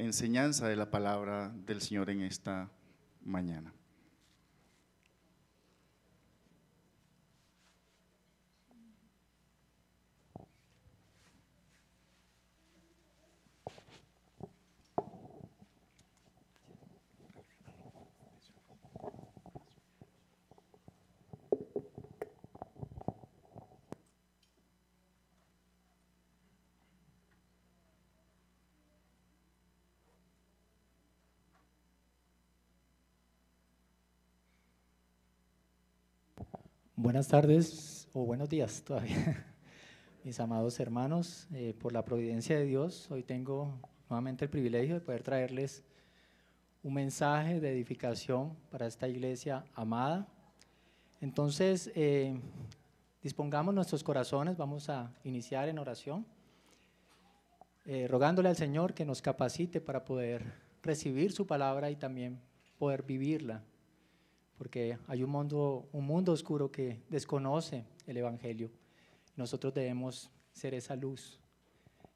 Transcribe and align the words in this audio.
enseñanza 0.00 0.68
de 0.68 0.76
la 0.76 0.90
palabra 0.90 1.52
del 1.54 1.80
Señor 1.80 2.10
en 2.10 2.22
esta 2.22 2.70
mañana. 3.22 3.72
Buenas 37.02 37.28
tardes 37.28 38.06
o 38.12 38.26
buenos 38.26 38.50
días 38.50 38.82
todavía, 38.82 39.46
mis 40.22 40.38
amados 40.38 40.78
hermanos. 40.80 41.48
Eh, 41.54 41.72
por 41.72 41.94
la 41.94 42.04
providencia 42.04 42.58
de 42.58 42.66
Dios, 42.66 43.10
hoy 43.10 43.22
tengo 43.22 43.80
nuevamente 44.10 44.44
el 44.44 44.50
privilegio 44.50 44.96
de 44.96 45.00
poder 45.00 45.22
traerles 45.22 45.82
un 46.82 46.92
mensaje 46.92 47.58
de 47.58 47.72
edificación 47.72 48.54
para 48.70 48.86
esta 48.86 49.08
iglesia 49.08 49.64
amada. 49.74 50.28
Entonces, 51.22 51.90
eh, 51.94 52.38
dispongamos 53.22 53.74
nuestros 53.74 54.04
corazones, 54.04 54.58
vamos 54.58 54.90
a 54.90 55.10
iniciar 55.24 55.70
en 55.70 55.78
oración, 55.78 56.26
eh, 57.86 58.08
rogándole 58.08 58.50
al 58.50 58.56
Señor 58.56 58.92
que 58.92 59.06
nos 59.06 59.22
capacite 59.22 59.80
para 59.80 60.04
poder 60.04 60.52
recibir 60.82 61.32
su 61.32 61.46
palabra 61.46 61.90
y 61.90 61.96
también 61.96 62.38
poder 62.76 63.04
vivirla 63.04 63.64
porque 64.60 64.98
hay 65.06 65.22
un 65.22 65.30
mundo, 65.30 65.88
un 65.90 66.04
mundo 66.04 66.32
oscuro 66.32 66.70
que 66.70 67.00
desconoce 67.08 67.86
el 68.06 68.18
Evangelio. 68.18 68.70
Nosotros 69.34 69.72
debemos 69.72 70.30
ser 70.52 70.74
esa 70.74 70.94
luz 70.96 71.40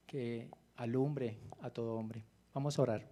que 0.06 0.50
alumbre 0.76 1.38
a 1.62 1.70
todo 1.70 1.94
hombre. 1.94 2.22
Vamos 2.52 2.78
a 2.78 2.82
orar. 2.82 3.08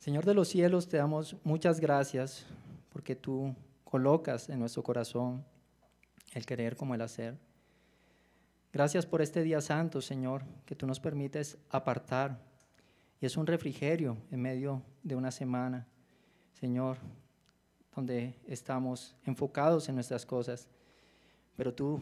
Señor 0.00 0.24
de 0.24 0.34
los 0.34 0.48
cielos, 0.48 0.88
te 0.88 0.96
damos 0.96 1.36
muchas 1.44 1.78
gracias 1.78 2.46
porque 2.88 3.14
tú 3.14 3.54
colocas 3.84 4.48
en 4.48 4.58
nuestro 4.58 4.82
corazón 4.82 5.44
el 6.32 6.44
querer 6.44 6.74
como 6.74 6.96
el 6.96 7.02
hacer. 7.02 7.38
Gracias 8.72 9.06
por 9.06 9.22
este 9.22 9.44
día 9.44 9.60
santo, 9.60 10.00
Señor, 10.00 10.42
que 10.66 10.74
tú 10.74 10.84
nos 10.84 10.98
permites 10.98 11.58
apartar. 11.70 12.40
Y 13.20 13.26
es 13.26 13.36
un 13.36 13.46
refrigerio 13.46 14.16
en 14.32 14.42
medio 14.42 14.82
de 15.04 15.14
una 15.14 15.30
semana 15.30 15.86
Señor, 16.52 16.98
donde 17.94 18.34
estamos 18.46 19.14
enfocados 19.24 19.88
en 19.88 19.96
nuestras 19.96 20.24
cosas, 20.24 20.68
pero 21.56 21.74
tú 21.74 22.00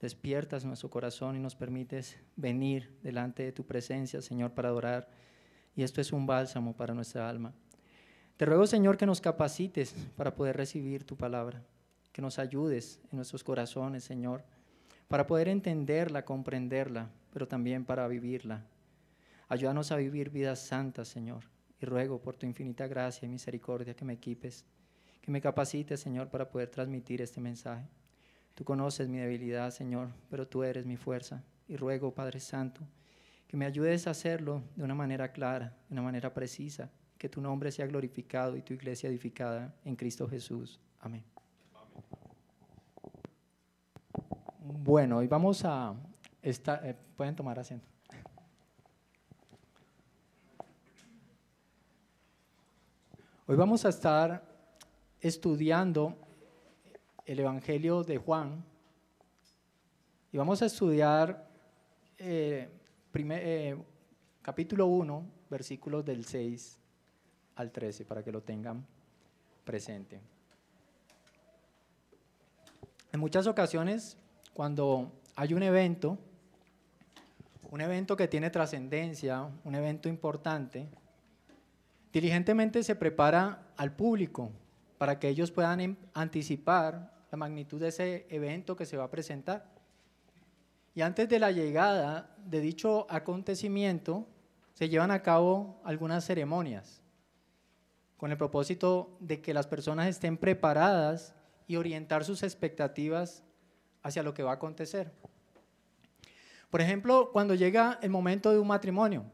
despiertas 0.00 0.64
nuestro 0.64 0.90
corazón 0.90 1.36
y 1.36 1.40
nos 1.40 1.54
permites 1.54 2.18
venir 2.36 2.98
delante 3.02 3.42
de 3.42 3.52
tu 3.52 3.64
presencia, 3.64 4.20
Señor, 4.20 4.52
para 4.52 4.68
adorar. 4.68 5.08
Y 5.74 5.82
esto 5.82 6.00
es 6.00 6.12
un 6.12 6.26
bálsamo 6.26 6.76
para 6.76 6.94
nuestra 6.94 7.28
alma. 7.28 7.54
Te 8.36 8.44
ruego, 8.44 8.66
Señor, 8.66 8.96
que 8.96 9.06
nos 9.06 9.20
capacites 9.20 9.94
para 10.16 10.34
poder 10.34 10.56
recibir 10.56 11.04
tu 11.04 11.16
palabra, 11.16 11.62
que 12.12 12.20
nos 12.20 12.38
ayudes 12.38 13.00
en 13.10 13.16
nuestros 13.16 13.42
corazones, 13.44 14.04
Señor, 14.04 14.44
para 15.08 15.26
poder 15.26 15.48
entenderla, 15.48 16.24
comprenderla, 16.24 17.10
pero 17.32 17.48
también 17.48 17.84
para 17.84 18.06
vivirla. 18.08 18.66
Ayúdanos 19.48 19.92
a 19.92 19.96
vivir 19.96 20.30
vidas 20.30 20.58
santas, 20.60 21.08
Señor, 21.08 21.44
y 21.80 21.86
ruego 21.86 22.20
por 22.20 22.36
tu 22.36 22.46
infinita 22.46 22.86
gracia 22.86 23.26
y 23.26 23.28
misericordia 23.28 23.94
que 23.94 24.04
me 24.04 24.14
equipes, 24.14 24.64
que 25.20 25.30
me 25.30 25.40
capacites, 25.40 26.00
Señor, 26.00 26.28
para 26.28 26.48
poder 26.50 26.68
transmitir 26.68 27.22
este 27.22 27.40
mensaje. 27.40 27.86
Tú 28.54 28.64
conoces 28.64 29.08
mi 29.08 29.18
debilidad, 29.18 29.70
Señor, 29.70 30.10
pero 30.30 30.46
tú 30.46 30.62
eres 30.62 30.86
mi 30.86 30.96
fuerza. 30.96 31.42
Y 31.66 31.76
ruego, 31.76 32.14
Padre 32.14 32.40
Santo, 32.40 32.82
que 33.48 33.56
me 33.56 33.64
ayudes 33.64 34.06
a 34.06 34.10
hacerlo 34.10 34.62
de 34.76 34.84
una 34.84 34.94
manera 34.94 35.32
clara, 35.32 35.76
de 35.88 35.94
una 35.94 36.02
manera 36.02 36.32
precisa, 36.32 36.90
que 37.18 37.28
tu 37.28 37.40
nombre 37.40 37.72
sea 37.72 37.86
glorificado 37.86 38.56
y 38.56 38.62
tu 38.62 38.74
iglesia 38.74 39.08
edificada 39.08 39.74
en 39.84 39.96
Cristo 39.96 40.28
Jesús. 40.28 40.78
Amén. 41.00 41.24
Bueno, 44.60 45.18
hoy 45.18 45.26
vamos 45.26 45.64
a... 45.64 45.94
Esta, 46.42 46.86
eh, 46.86 46.94
pueden 47.16 47.34
tomar 47.34 47.58
asiento. 47.58 47.93
Hoy 53.46 53.56
vamos 53.56 53.84
a 53.84 53.90
estar 53.90 54.42
estudiando 55.20 56.16
el 57.26 57.40
Evangelio 57.40 58.02
de 58.02 58.16
Juan 58.16 58.64
y 60.32 60.38
vamos 60.38 60.62
a 60.62 60.64
estudiar 60.64 61.46
eh, 62.16 62.70
eh, 63.12 63.76
capítulo 64.40 64.86
1, 64.86 65.26
versículos 65.50 66.06
del 66.06 66.24
6 66.24 66.78
al 67.56 67.70
13, 67.70 68.06
para 68.06 68.24
que 68.24 68.32
lo 68.32 68.40
tengan 68.40 68.82
presente. 69.62 70.22
En 73.12 73.20
muchas 73.20 73.46
ocasiones, 73.46 74.16
cuando 74.54 75.12
hay 75.36 75.52
un 75.52 75.62
evento, 75.62 76.16
un 77.70 77.82
evento 77.82 78.16
que 78.16 78.26
tiene 78.26 78.48
trascendencia, 78.48 79.46
un 79.64 79.74
evento 79.74 80.08
importante, 80.08 80.88
Diligentemente 82.14 82.84
se 82.84 82.94
prepara 82.94 83.74
al 83.76 83.96
público 83.96 84.52
para 84.98 85.18
que 85.18 85.28
ellos 85.28 85.50
puedan 85.50 85.80
em, 85.80 85.96
anticipar 86.14 87.12
la 87.32 87.36
magnitud 87.36 87.80
de 87.80 87.88
ese 87.88 88.26
evento 88.30 88.76
que 88.76 88.86
se 88.86 88.96
va 88.96 89.02
a 89.02 89.10
presentar. 89.10 89.68
Y 90.94 91.00
antes 91.00 91.28
de 91.28 91.40
la 91.40 91.50
llegada 91.50 92.36
de 92.46 92.60
dicho 92.60 93.08
acontecimiento, 93.10 94.28
se 94.74 94.88
llevan 94.88 95.10
a 95.10 95.22
cabo 95.22 95.80
algunas 95.82 96.24
ceremonias 96.24 97.02
con 98.16 98.30
el 98.30 98.38
propósito 98.38 99.16
de 99.18 99.42
que 99.42 99.52
las 99.52 99.66
personas 99.66 100.06
estén 100.06 100.36
preparadas 100.36 101.34
y 101.66 101.74
orientar 101.74 102.24
sus 102.24 102.44
expectativas 102.44 103.42
hacia 104.04 104.22
lo 104.22 104.34
que 104.34 104.44
va 104.44 104.52
a 104.52 104.54
acontecer. 104.54 105.10
Por 106.70 106.80
ejemplo, 106.80 107.30
cuando 107.32 107.56
llega 107.56 107.98
el 108.02 108.10
momento 108.10 108.52
de 108.52 108.60
un 108.60 108.68
matrimonio, 108.68 109.24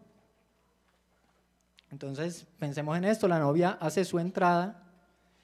entonces, 1.91 2.47
pensemos 2.59 2.97
en 2.97 3.05
esto, 3.05 3.27
la 3.27 3.39
novia 3.39 3.77
hace 3.81 4.05
su 4.05 4.19
entrada, 4.19 4.85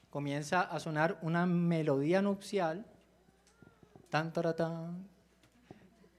comienza 0.09 0.61
a 0.61 0.79
sonar 0.79 1.19
una 1.21 1.45
melodía 1.45 2.21
nupcial, 2.21 2.85
tan, 4.09 4.31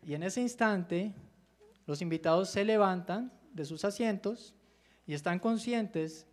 y 0.04 0.14
en 0.14 0.22
ese 0.22 0.42
instante 0.42 1.14
los 1.86 2.02
invitados 2.02 2.50
se 2.50 2.64
levantan 2.64 3.32
de 3.54 3.64
sus 3.64 3.84
asientos 3.84 4.54
y 5.06 5.14
están 5.14 5.38
conscientes 5.38 6.26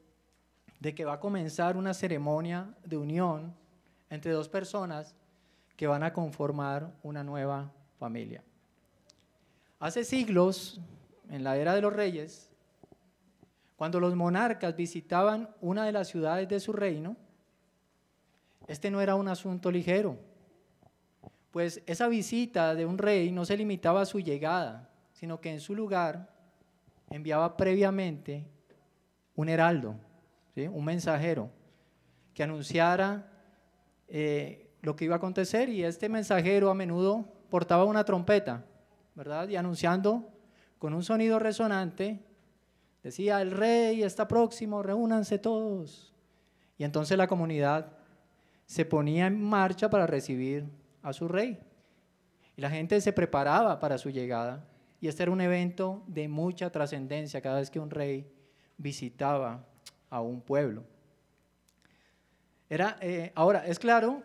de 0.82 0.94
que 0.94 1.06
va 1.06 1.14
a 1.14 1.20
comenzar 1.20 1.78
una 1.78 1.94
ceremonia 1.94 2.74
de 2.84 2.98
unión 2.98 3.56
entre 4.10 4.34
dos 4.34 4.50
personas 4.50 5.16
que 5.78 5.88
van 5.88 6.04
a 6.04 6.12
conformar 6.12 6.94
una 7.02 7.24
nueva 7.24 7.72
familia. 7.98 8.44
Hace 9.80 10.04
siglos, 10.04 10.80
en 11.30 11.44
la 11.44 11.58
era 11.58 11.74
de 11.74 11.82
los 11.82 11.94
reyes, 11.94 12.50
cuando 13.76 14.00
los 14.00 14.16
monarcas 14.16 14.76
visitaban 14.76 15.50
una 15.62 15.86
de 15.86 15.92
las 15.92 16.08
ciudades 16.08 16.48
de 16.48 16.60
su 16.60 16.72
reino, 16.74 17.18
este 18.68 18.90
no 18.90 19.02
era 19.02 19.16
un 19.16 19.28
asunto 19.28 19.72
ligero, 19.72 20.18
pues 21.52 21.82
esa 21.86 22.08
visita 22.08 22.76
de 22.76 22.86
un 22.86 22.98
rey 22.98 23.32
no 23.32 23.46
se 23.46 23.58
limitaba 23.58 24.02
a 24.02 24.06
su 24.06 24.20
llegada, 24.20 24.90
sino 25.14 25.40
que 25.40 25.52
en 25.52 25.60
su 25.60 25.76
lugar 25.76 26.30
enviaba 27.10 27.56
previamente 27.56 28.46
un 29.36 29.50
heraldo, 29.50 29.96
un 30.56 30.86
mensajero, 30.86 31.50
que 32.34 32.44
anunciara 32.44 33.32
eh, 34.08 34.70
lo 34.82 34.96
que 34.96 35.06
iba 35.06 35.16
a 35.16 35.18
acontecer 35.18 35.70
y 35.70 35.84
este 35.84 36.10
mensajero 36.10 36.70
a 36.70 36.74
menudo 36.74 37.26
portaba 37.50 37.86
una 37.86 38.04
trompeta, 38.04 38.66
¿verdad? 39.16 39.48
Y 39.48 39.56
anunciando 39.56 40.30
con 40.78 40.94
un 40.94 41.04
sonido 41.04 41.40
resonante 41.40 42.20
Decía, 43.06 43.40
el 43.40 43.52
rey 43.52 44.02
está 44.02 44.28
próximo, 44.28 44.82
reúnanse 44.82 45.38
todos. 45.38 46.12
Y 46.76 46.84
entonces 46.84 47.16
la 47.16 47.28
comunidad 47.28 47.92
se 48.66 48.84
ponía 48.84 49.28
en 49.28 49.40
marcha 49.40 49.92
para 49.92 50.08
recibir 50.08 50.66
a 51.04 51.14
su 51.14 51.28
rey. 51.28 51.60
Y 52.58 52.62
la 52.62 52.72
gente 52.72 53.00
se 53.02 53.14
preparaba 53.14 53.80
para 53.80 54.00
su 54.00 54.10
llegada. 54.10 54.66
Y 55.00 55.08
este 55.08 55.22
era 55.22 55.32
un 55.32 55.40
evento 55.40 56.02
de 56.08 56.28
mucha 56.28 56.72
trascendencia 56.72 57.42
cada 57.42 57.60
vez 57.60 57.70
que 57.70 57.80
un 57.80 57.92
rey 57.92 58.28
visitaba 58.76 59.64
a 60.10 60.22
un 60.22 60.42
pueblo. 60.42 60.84
Era, 62.68 62.98
eh, 63.02 63.32
ahora, 63.36 63.68
es 63.68 63.78
claro 63.78 64.24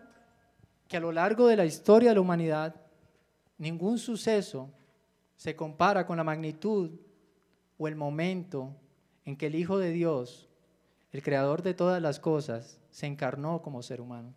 que 0.88 0.96
a 0.96 1.00
lo 1.00 1.12
largo 1.12 1.48
de 1.48 1.56
la 1.56 1.66
historia 1.66 2.08
de 2.08 2.14
la 2.14 2.22
humanidad, 2.22 2.74
ningún 3.58 3.98
suceso 3.98 4.70
se 5.36 5.54
compara 5.54 6.06
con 6.06 6.16
la 6.16 6.24
magnitud 6.24 6.92
o 7.82 7.88
el 7.88 7.96
momento 7.96 8.76
en 9.24 9.36
que 9.36 9.46
el 9.46 9.54
Hijo 9.54 9.78
de 9.78 9.90
Dios, 9.90 10.50
el 11.12 11.22
creador 11.22 11.62
de 11.62 11.72
todas 11.72 12.02
las 12.02 12.20
cosas, 12.20 12.78
se 12.90 13.06
encarnó 13.06 13.62
como 13.62 13.82
ser 13.82 14.02
humano 14.02 14.34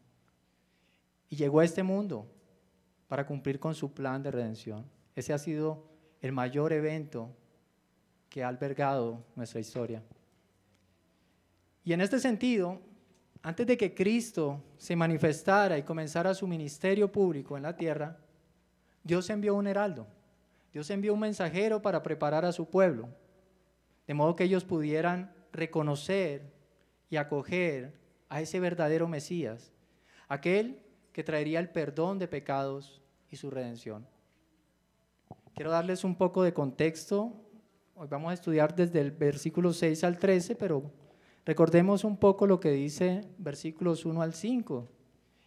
y 1.28 1.36
llegó 1.36 1.60
a 1.60 1.66
este 1.66 1.84
mundo 1.84 2.25
para 3.10 3.25
cumplir 3.25 3.60
con 3.60 3.75
su 3.75 3.94
plan 3.94 4.24
de 4.24 4.31
redención. 4.31 4.86
Ese 5.13 5.34
ha 5.34 5.38
sido 5.38 5.84
el 6.22 6.31
mayor 6.31 6.72
evento 6.72 7.36
que 8.30 8.45
ha 8.45 8.48
albergado 8.48 9.25
nuestra 9.36 9.60
historia. 9.60 10.01
Y 11.84 11.92
en 11.92 12.00
este 12.00 12.19
sentido, 12.19 12.80
antes 13.42 13.68
de 13.68 13.75
que 13.75 13.94
Cristo 13.94 14.63
se 14.78 14.96
manifestara 14.96 15.78
y 15.78 15.84
comenzara 15.84 16.34
su 16.34 16.48
ministerio 16.48 17.12
público 17.12 17.57
en 17.57 17.63
la 17.63 17.75
tierra, 17.75 18.18
Dios 19.04 19.30
envió 19.30 19.54
un 19.56 19.68
heraldo, 19.68 20.07
Dios 20.72 20.89
envió 20.92 21.13
un 21.13 21.19
mensajero 21.19 21.81
para 21.81 22.01
preparar 22.01 22.46
a 22.46 22.54
su 22.54 22.69
pueblo, 22.69 23.10
de 24.07 24.13
modo 24.13 24.35
que 24.35 24.44
ellos 24.44 24.65
pudieran 24.65 25.33
reconocer 25.51 26.51
y 27.09 27.17
acoger 27.17 28.00
a 28.29 28.41
ese 28.41 28.59
verdadero 28.59 29.07
Mesías, 29.07 29.71
aquel 30.27 30.79
que 31.11 31.23
traería 31.23 31.59
el 31.59 31.69
perdón 31.69 32.19
de 32.19 32.27
pecados 32.27 33.01
y 33.29 33.35
su 33.35 33.50
redención. 33.50 34.07
Quiero 35.55 35.69
darles 35.69 36.03
un 36.03 36.15
poco 36.15 36.41
de 36.41 36.53
contexto. 36.53 37.31
Hoy 37.95 38.07
vamos 38.09 38.31
a 38.31 38.33
estudiar 38.33 38.75
desde 38.75 39.00
el 39.00 39.11
versículo 39.11 39.71
6 39.71 40.03
al 40.03 40.17
13, 40.17 40.55
pero 40.55 40.91
recordemos 41.45 42.03
un 42.03 42.17
poco 42.17 42.47
lo 42.47 42.59
que 42.59 42.71
dice 42.71 43.21
versículos 43.38 44.05
1 44.05 44.21
al 44.21 44.33
5. 44.33 44.89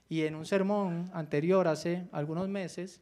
Y 0.09 0.23
en 0.23 0.37
un 0.37 0.47
sermón 0.47 1.11
anterior, 1.13 1.67
hace 1.67 2.07
algunos 2.13 2.49
meses, 2.49 3.01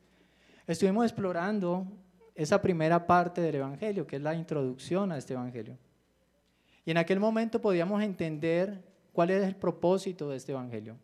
estuvimos 0.66 1.04
explorando 1.04 1.86
esa 2.34 2.60
primera 2.60 3.06
parte 3.06 3.40
del 3.40 3.56
Evangelio, 3.56 4.06
que 4.06 4.16
es 4.16 4.22
la 4.22 4.34
introducción 4.34 5.12
a 5.12 5.18
este 5.18 5.34
Evangelio. 5.34 5.78
Y 6.84 6.90
en 6.90 6.98
aquel 6.98 7.20
momento 7.20 7.60
podíamos 7.60 8.02
entender 8.02 8.82
cuál 9.12 9.30
es 9.30 9.44
el 9.44 9.56
propósito 9.56 10.28
de 10.28 10.36
este 10.36 10.52
Evangelio. 10.52 10.96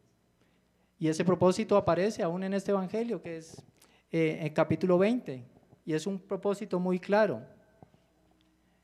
Y 0.99 1.09
ese 1.09 1.25
propósito 1.25 1.77
aparece 1.77 2.23
aún 2.23 2.43
en 2.43 2.53
este 2.53 2.73
Evangelio, 2.73 3.23
que 3.23 3.39
es 3.39 3.63
eh, 4.11 4.39
en 4.43 4.53
capítulo 4.53 4.99
20, 4.99 5.45
y 5.87 5.95
es 5.95 6.07
un 6.07 6.19
propósito 6.19 6.79
muy 6.79 6.99
claro. 6.99 7.43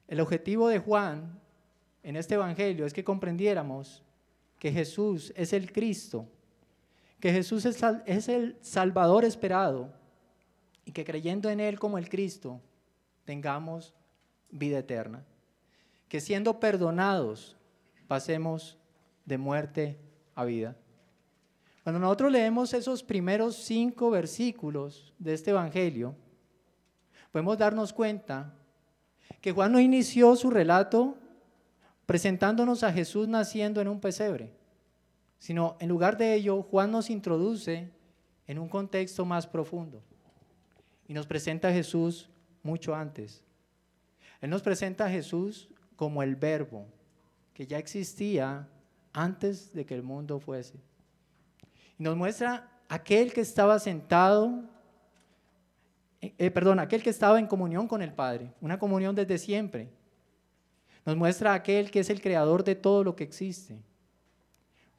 El 0.08 0.20
objetivo 0.20 0.68
de 0.68 0.78
Juan 0.78 1.38
en 2.02 2.16
este 2.16 2.36
Evangelio 2.36 2.86
es 2.86 2.94
que 2.94 3.04
comprendiéramos 3.04 4.02
que 4.58 4.72
Jesús 4.72 5.32
es 5.36 5.52
el 5.52 5.72
Cristo, 5.72 6.26
que 7.20 7.32
Jesús 7.32 7.66
es, 7.66 7.82
es 8.06 8.28
el 8.28 8.56
Salvador 8.60 9.24
esperado 9.24 9.92
y 10.86 10.92
que 10.92 11.04
creyendo 11.04 11.50
en 11.50 11.60
Él 11.60 11.78
como 11.78 11.98
el 11.98 12.08
Cristo 12.08 12.62
tengamos 13.26 13.92
vida 14.50 14.78
eterna. 14.78 15.26
Que 16.08 16.20
siendo 16.20 16.60
perdonados 16.60 17.56
pasemos 18.06 18.78
de 19.26 19.36
muerte 19.36 19.98
a 20.36 20.44
vida. 20.44 20.76
Cuando 21.82 21.98
nosotros 21.98 22.30
leemos 22.30 22.72
esos 22.72 23.02
primeros 23.02 23.56
cinco 23.56 24.10
versículos 24.10 25.12
de 25.18 25.34
este 25.34 25.50
Evangelio, 25.50 26.14
podemos 27.32 27.58
darnos 27.58 27.92
cuenta 27.92 28.54
que 29.40 29.52
Juan 29.52 29.72
no 29.72 29.80
inició 29.80 30.36
su 30.36 30.50
relato 30.50 31.18
presentándonos 32.06 32.84
a 32.84 32.92
Jesús 32.92 33.26
naciendo 33.26 33.80
en 33.80 33.88
un 33.88 34.00
pesebre, 34.00 34.52
sino 35.38 35.76
en 35.80 35.88
lugar 35.88 36.16
de 36.16 36.34
ello, 36.34 36.62
Juan 36.62 36.92
nos 36.92 37.10
introduce 37.10 37.90
en 38.46 38.58
un 38.60 38.68
contexto 38.68 39.24
más 39.24 39.48
profundo 39.48 40.00
y 41.08 41.14
nos 41.14 41.26
presenta 41.26 41.68
a 41.68 41.72
Jesús 41.72 42.28
mucho 42.62 42.94
antes. 42.94 43.42
Él 44.40 44.50
nos 44.50 44.62
presenta 44.62 45.06
a 45.06 45.10
Jesús 45.10 45.68
como 45.94 46.22
el 46.22 46.36
verbo 46.36 46.86
que 47.54 47.66
ya 47.66 47.78
existía 47.78 48.68
antes 49.12 49.72
de 49.72 49.86
que 49.86 49.94
el 49.94 50.02
mundo 50.02 50.38
fuese. 50.40 50.78
Y 51.98 52.02
nos 52.02 52.16
muestra 52.16 52.68
aquel 52.88 53.32
que 53.32 53.40
estaba 53.40 53.78
sentado, 53.78 54.62
eh, 56.20 56.34
eh, 56.36 56.50
perdón, 56.50 56.80
aquel 56.80 57.02
que 57.02 57.10
estaba 57.10 57.38
en 57.38 57.46
comunión 57.46 57.88
con 57.88 58.02
el 58.02 58.12
Padre, 58.12 58.52
una 58.60 58.78
comunión 58.78 59.14
desde 59.14 59.38
siempre. 59.38 59.88
Nos 61.06 61.16
muestra 61.16 61.54
aquel 61.54 61.90
que 61.90 62.00
es 62.00 62.10
el 62.10 62.20
creador 62.20 62.62
de 62.62 62.74
todo 62.74 63.04
lo 63.04 63.16
que 63.16 63.24
existe. 63.24 63.78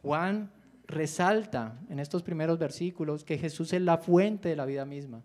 Juan 0.02 0.52
resalta 0.88 1.78
en 1.90 2.00
estos 2.00 2.24
primeros 2.24 2.58
versículos 2.58 3.24
que 3.24 3.38
Jesús 3.38 3.74
es 3.74 3.82
la 3.82 3.98
fuente 3.98 4.50
de 4.50 4.56
la 4.56 4.66
vida 4.66 4.86
misma 4.86 5.22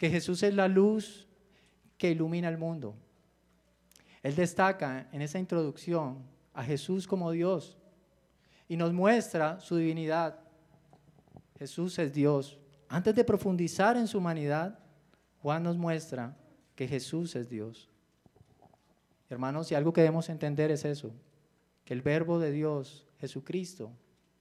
que 0.00 0.08
Jesús 0.08 0.42
es 0.42 0.54
la 0.54 0.66
luz 0.66 1.28
que 1.98 2.10
ilumina 2.10 2.48
el 2.48 2.56
mundo. 2.56 2.94
Él 4.22 4.34
destaca 4.34 5.10
en 5.12 5.20
esa 5.20 5.38
introducción 5.38 6.22
a 6.54 6.64
Jesús 6.64 7.06
como 7.06 7.30
Dios 7.32 7.76
y 8.66 8.78
nos 8.78 8.94
muestra 8.94 9.60
su 9.60 9.76
divinidad. 9.76 10.40
Jesús 11.58 11.98
es 11.98 12.14
Dios. 12.14 12.58
Antes 12.88 13.14
de 13.14 13.24
profundizar 13.24 13.98
en 13.98 14.08
su 14.08 14.16
humanidad, 14.16 14.78
Juan 15.42 15.64
nos 15.64 15.76
muestra 15.76 16.34
que 16.74 16.88
Jesús 16.88 17.36
es 17.36 17.50
Dios. 17.50 17.90
Hermanos, 19.28 19.70
y 19.70 19.74
algo 19.74 19.92
que 19.92 20.00
debemos 20.00 20.30
entender 20.30 20.70
es 20.70 20.86
eso, 20.86 21.12
que 21.84 21.92
el 21.92 22.00
verbo 22.00 22.38
de 22.38 22.52
Dios, 22.52 23.06
Jesucristo, 23.18 23.92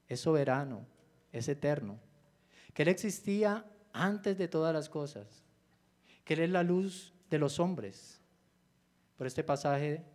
es 0.08 0.22
soberano, 0.22 0.86
es 1.34 1.50
eterno, 1.50 2.00
que 2.74 2.84
Él 2.84 2.88
existía 2.88 3.66
antes 3.92 4.38
de 4.38 4.48
todas 4.48 4.74
las 4.74 4.88
cosas, 4.88 5.44
que 6.30 6.36
Él 6.36 6.42
es 6.42 6.52
la 6.52 6.62
luz 6.62 7.12
de 7.31 7.40
los 7.40 7.60
hombres. 7.60 8.22
Pero 9.18 9.28
este 9.28 9.44
pasaje 9.44 10.06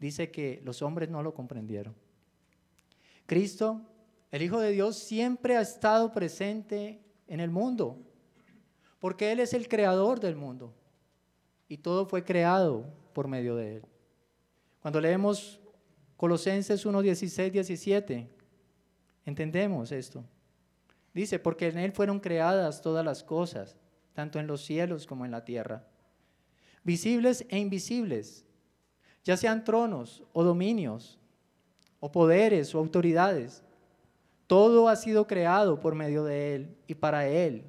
dice 0.00 0.28
que 0.32 0.60
los 0.64 0.82
hombres 0.82 1.08
no 1.08 1.22
lo 1.22 1.34
comprendieron. 1.34 1.94
Cristo, 3.26 3.80
el 4.32 4.42
Hijo 4.42 4.58
de 4.58 4.72
Dios, 4.72 4.98
siempre 4.98 5.56
ha 5.56 5.60
estado 5.60 6.10
presente 6.10 7.00
en 7.28 7.38
el 7.38 7.50
mundo, 7.52 7.96
porque 8.98 9.30
Él 9.30 9.38
es 9.38 9.54
el 9.54 9.68
creador 9.68 10.18
del 10.18 10.34
mundo 10.34 10.74
y 11.68 11.76
todo 11.76 12.06
fue 12.06 12.24
creado 12.24 12.92
por 13.12 13.28
medio 13.28 13.54
de 13.54 13.76
Él. 13.76 13.84
Cuando 14.80 15.00
leemos 15.00 15.60
Colosenses 16.16 16.84
1, 16.84 17.02
16, 17.02 17.52
17, 17.52 18.28
entendemos 19.26 19.92
esto. 19.92 20.24
Dice, 21.14 21.38
porque 21.38 21.68
en 21.68 21.78
Él 21.78 21.92
fueron 21.92 22.18
creadas 22.18 22.82
todas 22.82 23.04
las 23.04 23.22
cosas 23.22 23.76
tanto 24.14 24.38
en 24.38 24.46
los 24.46 24.64
cielos 24.64 25.06
como 25.06 25.24
en 25.24 25.30
la 25.30 25.44
tierra, 25.44 25.86
visibles 26.84 27.46
e 27.48 27.58
invisibles, 27.58 28.44
ya 29.24 29.36
sean 29.36 29.64
tronos 29.64 30.22
o 30.32 30.42
dominios, 30.42 31.18
o 32.00 32.10
poderes 32.10 32.74
o 32.74 32.78
autoridades. 32.78 33.62
Todo 34.48 34.88
ha 34.88 34.96
sido 34.96 35.28
creado 35.28 35.78
por 35.78 35.94
medio 35.94 36.24
de 36.24 36.56
Él 36.56 36.76
y 36.88 36.96
para 36.96 37.28
Él. 37.28 37.64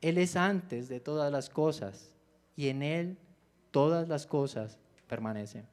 Él 0.00 0.18
es 0.18 0.34
antes 0.34 0.88
de 0.88 0.98
todas 0.98 1.30
las 1.30 1.48
cosas 1.48 2.12
y 2.56 2.68
en 2.68 2.82
Él 2.82 3.16
todas 3.70 4.08
las 4.08 4.26
cosas 4.26 4.76
permanecen. 5.06 5.64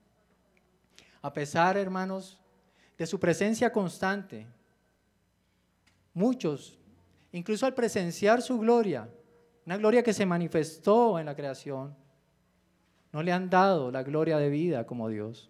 A 1.24 1.34
pesar, 1.34 1.76
hermanos, 1.76 2.40
de 3.00 3.08
su 3.08 3.20
presencia 3.20 3.74
constante, 3.74 4.46
muchos, 6.14 6.78
incluso 7.32 7.66
al 7.66 7.74
presenciar 7.74 8.44
su 8.44 8.60
gloria, 8.60 9.10
una 9.66 9.78
gloria 9.78 10.04
que 10.04 10.14
se 10.14 10.26
manifestó 10.26 11.20
en 11.20 11.26
la 11.26 11.36
creación. 11.36 11.96
No 13.12 13.24
le 13.24 13.32
han 13.32 13.50
dado 13.50 13.92
la 13.92 14.04
gloria 14.04 14.38
de 14.38 14.50
vida 14.50 14.86
como 14.86 15.10
Dios. 15.10 15.50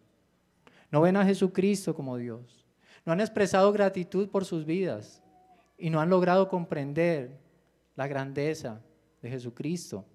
No 0.92 1.01
ven 1.01 1.18
a 1.18 1.25
Jesucristo 1.25 1.94
como 1.94 2.18
Dios. 2.18 2.66
No 3.06 3.13
han 3.13 3.22
expresado 3.22 3.72
gratitud 3.72 4.30
por 4.30 4.46
sus 4.46 4.66
vidas 4.66 5.22
y 5.78 5.89
no 5.89 6.00
han 6.00 6.10
logrado 6.10 6.48
comprender 6.48 7.39
la 7.96 8.08
grandeza 8.08 8.82
de 9.22 9.30
Jesucristo. 9.30 10.06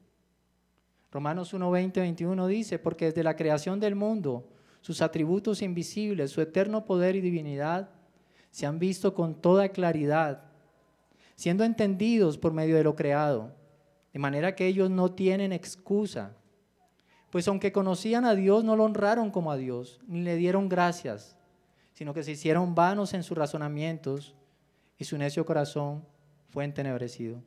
Romanos 1.10 1.54
1, 1.54 1.70
20, 1.70 2.00
21 2.00 2.46
dice, 2.46 2.78
porque 2.78 3.06
desde 3.06 3.22
la 3.22 3.36
creación 3.36 3.78
del 3.78 3.94
mundo, 3.94 4.48
sus 4.80 5.00
atributos 5.00 5.62
invisibles, 5.62 6.30
su 6.30 6.40
eterno 6.40 6.84
poder 6.84 7.14
y 7.16 7.20
divinidad, 7.20 7.88
se 8.50 8.66
han 8.66 8.78
visto 8.78 9.14
con 9.14 9.34
toda 9.40 9.68
claridad, 9.68 10.42
siendo 11.36 11.64
entendidos 11.64 12.36
por 12.36 12.52
medio 12.52 12.76
de 12.76 12.84
lo 12.84 12.94
creado 12.94 13.52
de 14.14 14.20
manera 14.20 14.54
que 14.54 14.68
ellos 14.68 14.88
no 14.90 15.10
tienen 15.10 15.52
excusa. 15.52 16.36
Pues 17.30 17.48
aunque 17.48 17.72
conocían 17.72 18.24
a 18.24 18.36
Dios, 18.36 18.62
no 18.62 18.76
lo 18.76 18.84
honraron 18.84 19.32
como 19.32 19.50
a 19.50 19.56
Dios, 19.56 20.00
ni 20.06 20.22
le 20.22 20.36
dieron 20.36 20.68
gracias, 20.68 21.36
sino 21.94 22.14
que 22.14 22.22
se 22.22 22.30
hicieron 22.30 22.76
vanos 22.76 23.12
en 23.12 23.24
sus 23.24 23.36
razonamientos 23.36 24.36
y 24.98 25.04
su 25.04 25.18
necio 25.18 25.44
corazón 25.44 26.04
fue 26.50 26.64
entenebrecido. 26.64 27.42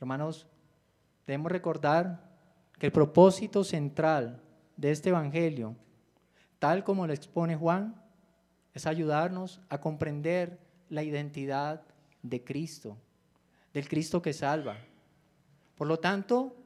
Hermanos, 0.00 0.48
debemos 1.24 1.52
recordar 1.52 2.28
que 2.80 2.86
el 2.86 2.92
propósito 2.92 3.62
central 3.62 4.42
de 4.76 4.90
este 4.90 5.10
Evangelio, 5.10 5.76
tal 6.58 6.82
como 6.82 7.06
lo 7.06 7.12
expone 7.12 7.54
Juan, 7.54 7.94
es 8.74 8.88
ayudarnos 8.88 9.60
a 9.68 9.80
comprender 9.80 10.58
la 10.88 11.04
identidad 11.04 11.82
de 12.24 12.42
Cristo, 12.42 12.96
del 13.72 13.88
Cristo 13.88 14.20
que 14.20 14.32
salva, 14.32 14.76
por 15.74 15.86
lo 15.86 15.98
tanto, 15.98 16.56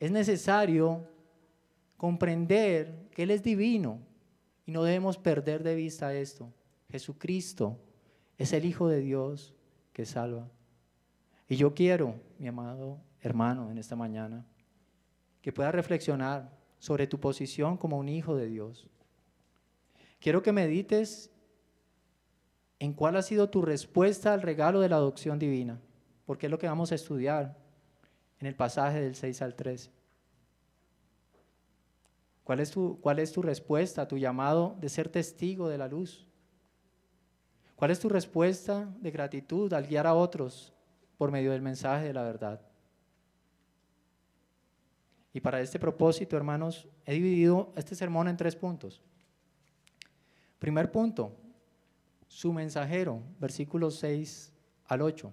es 0.00 0.10
necesario 0.10 1.08
comprender 1.96 3.08
que 3.10 3.22
Él 3.22 3.30
es 3.30 3.42
divino 3.42 4.00
y 4.66 4.72
no 4.72 4.82
debemos 4.82 5.16
perder 5.16 5.62
de 5.62 5.74
vista 5.74 6.14
esto. 6.14 6.52
Jesucristo 6.90 7.78
es 8.36 8.52
el 8.52 8.64
Hijo 8.64 8.88
de 8.88 9.00
Dios 9.00 9.54
que 9.92 10.04
salva. 10.04 10.48
Y 11.48 11.56
yo 11.56 11.74
quiero, 11.74 12.14
mi 12.38 12.48
amado 12.48 13.00
hermano, 13.20 13.70
en 13.70 13.78
esta 13.78 13.96
mañana, 13.96 14.44
que 15.40 15.52
puedas 15.52 15.74
reflexionar 15.74 16.50
sobre 16.78 17.06
tu 17.06 17.18
posición 17.18 17.76
como 17.76 17.98
un 17.98 18.08
hijo 18.08 18.36
de 18.36 18.46
Dios. 18.46 18.86
Quiero 20.20 20.42
que 20.42 20.52
medites 20.52 21.30
en 22.78 22.92
cuál 22.92 23.16
ha 23.16 23.22
sido 23.22 23.48
tu 23.48 23.62
respuesta 23.62 24.34
al 24.34 24.42
regalo 24.42 24.80
de 24.80 24.88
la 24.88 24.96
adopción 24.96 25.38
divina, 25.38 25.80
porque 26.26 26.46
es 26.46 26.50
lo 26.50 26.58
que 26.58 26.66
vamos 26.66 26.92
a 26.92 26.94
estudiar 26.94 27.56
en 28.44 28.48
el 28.48 28.56
pasaje 28.56 29.00
del 29.00 29.14
6 29.14 29.40
al 29.40 29.54
13. 29.54 29.90
¿Cuál 32.44 32.60
es 32.60 32.70
tu, 32.70 33.00
cuál 33.00 33.18
es 33.18 33.32
tu 33.32 33.40
respuesta 33.40 34.02
a 34.02 34.08
tu 34.08 34.18
llamado 34.18 34.76
de 34.82 34.90
ser 34.90 35.08
testigo 35.08 35.66
de 35.70 35.78
la 35.78 35.88
luz? 35.88 36.28
¿Cuál 37.74 37.90
es 37.90 37.98
tu 37.98 38.10
respuesta 38.10 38.94
de 39.00 39.10
gratitud 39.10 39.72
al 39.72 39.86
guiar 39.86 40.06
a 40.06 40.12
otros 40.12 40.74
por 41.16 41.30
medio 41.30 41.52
del 41.52 41.62
mensaje 41.62 42.04
de 42.04 42.12
la 42.12 42.22
verdad? 42.22 42.60
Y 45.32 45.40
para 45.40 45.62
este 45.62 45.78
propósito, 45.78 46.36
hermanos, 46.36 46.86
he 47.06 47.14
dividido 47.14 47.72
este 47.76 47.94
sermón 47.94 48.28
en 48.28 48.36
tres 48.36 48.54
puntos. 48.54 49.00
Primer 50.58 50.92
punto, 50.92 51.34
su 52.28 52.52
mensajero, 52.52 53.22
versículos 53.40 53.94
6 54.00 54.52
al 54.84 55.00
8. 55.00 55.32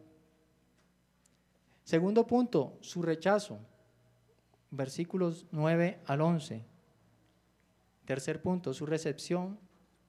Segundo 1.83 2.25
punto, 2.27 2.77
su 2.81 3.01
rechazo, 3.01 3.59
versículos 4.69 5.45
9 5.51 6.01
al 6.05 6.21
11. 6.21 6.65
Tercer 8.05 8.41
punto, 8.41 8.73
su 8.73 8.85
recepción, 8.85 9.59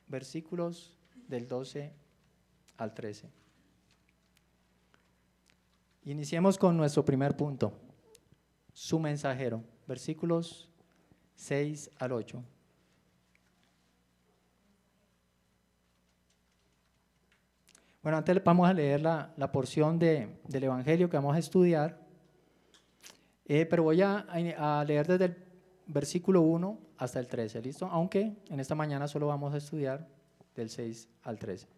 versículos 0.06 0.98
del 1.28 1.48
12 1.48 1.92
al 2.76 2.94
13. 2.94 3.30
Iniciemos 6.04 6.58
con 6.58 6.76
nuestro 6.76 7.04
primer 7.04 7.36
punto, 7.36 7.72
su 8.72 8.98
mensajero, 8.98 9.62
versículos 9.86 10.68
6 11.36 11.90
al 11.98 12.12
8. 12.12 12.42
Bueno, 18.02 18.18
antes 18.18 18.42
vamos 18.42 18.68
a 18.68 18.74
leer 18.74 19.00
la, 19.00 19.52
porción 19.52 19.96
del 19.96 20.36
Evangelio 20.50 21.08
que 21.08 21.16
vamos 21.16 21.36
a 21.36 21.38
estudiar, 21.38 22.00
eh, 23.46 23.64
pero 23.64 23.84
voy 23.84 24.02
a, 24.02 24.26
a, 24.58 24.84
leer 24.84 25.06
desde 25.06 25.26
el 25.26 25.36
versículo 25.86 26.40
1 26.40 26.78
hasta 26.98 27.20
el 27.20 27.28
13, 27.28 27.62
¿listo? 27.62 27.86
Aunque 27.86 28.34
en 28.48 28.58
esta 28.58 28.74
mañana 28.74 29.06
solo 29.06 29.28
vamos 29.28 29.54
a 29.54 29.58
estudiar 29.58 30.08
del 30.56 30.68
6 30.68 31.08
al 31.22 31.38
13. 31.38 31.68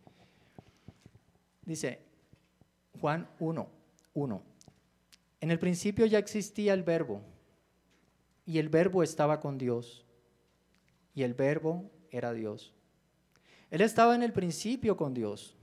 Dice 1.67 2.01
Juan 3.03 3.29
1, 3.39 3.69
1. 4.15 4.43
En 5.43 5.51
el 5.51 5.59
principio 5.59 6.07
ya 6.07 6.19
existía 6.19 6.73
el 6.73 6.85
verbo, 6.85 7.21
y 8.47 8.59
el 8.61 8.71
verbo 8.71 9.03
estaba 9.03 9.41
con 9.41 9.59
Dios, 9.59 10.07
y 11.15 11.23
el 11.23 11.35
verbo 11.35 11.91
era 12.11 12.33
Dios. 12.33 12.73
Él 13.71 13.83
estaba 13.83 14.15
en 14.15 14.23
el 14.23 14.33
principio 14.33 14.97
con 14.97 15.13
Dios. 15.13 15.55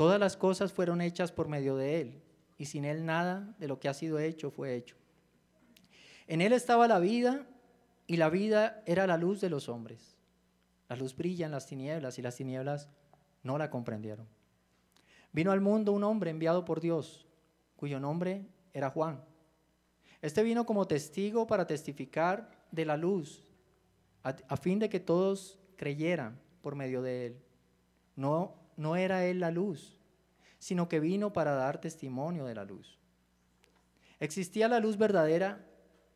Todas 0.00 0.18
las 0.18 0.34
cosas 0.34 0.72
fueron 0.72 1.02
hechas 1.02 1.30
por 1.30 1.46
medio 1.46 1.76
de 1.76 2.00
Él, 2.00 2.22
y 2.56 2.64
sin 2.64 2.86
Él 2.86 3.04
nada 3.04 3.54
de 3.58 3.68
lo 3.68 3.78
que 3.78 3.86
ha 3.86 3.92
sido 3.92 4.18
hecho 4.18 4.50
fue 4.50 4.74
hecho. 4.74 4.96
En 6.26 6.40
Él 6.40 6.54
estaba 6.54 6.88
la 6.88 6.98
vida, 6.98 7.46
y 8.06 8.16
la 8.16 8.30
vida 8.30 8.82
era 8.86 9.06
la 9.06 9.18
luz 9.18 9.42
de 9.42 9.50
los 9.50 9.68
hombres. 9.68 10.16
La 10.88 10.96
luz 10.96 11.14
brilla 11.14 11.44
en 11.44 11.52
las 11.52 11.66
tinieblas, 11.66 12.18
y 12.18 12.22
las 12.22 12.34
tinieblas 12.34 12.88
no 13.42 13.58
la 13.58 13.68
comprendieron. 13.68 14.26
Vino 15.32 15.52
al 15.52 15.60
mundo 15.60 15.92
un 15.92 16.04
hombre 16.04 16.30
enviado 16.30 16.64
por 16.64 16.80
Dios, 16.80 17.26
cuyo 17.76 18.00
nombre 18.00 18.46
era 18.72 18.88
Juan. 18.88 19.22
Este 20.22 20.42
vino 20.42 20.64
como 20.64 20.86
testigo 20.86 21.46
para 21.46 21.66
testificar 21.66 22.50
de 22.70 22.86
la 22.86 22.96
luz, 22.96 23.44
a, 24.22 24.56
fin 24.56 24.78
de 24.78 24.88
que 24.88 24.98
todos 24.98 25.58
creyeran 25.76 26.40
por 26.62 26.74
medio 26.74 27.02
de 27.02 27.26
él. 27.26 27.42
No 28.16 28.59
no 28.80 28.96
era 28.96 29.26
Él 29.26 29.40
la 29.40 29.50
luz, 29.50 29.98
sino 30.58 30.88
que 30.88 31.00
vino 31.00 31.34
para 31.34 31.52
dar 31.52 31.82
testimonio 31.82 32.46
de 32.46 32.54
la 32.54 32.64
luz. 32.64 32.98
Existía 34.20 34.68
la 34.68 34.80
luz 34.80 34.96
verdadera 34.96 35.66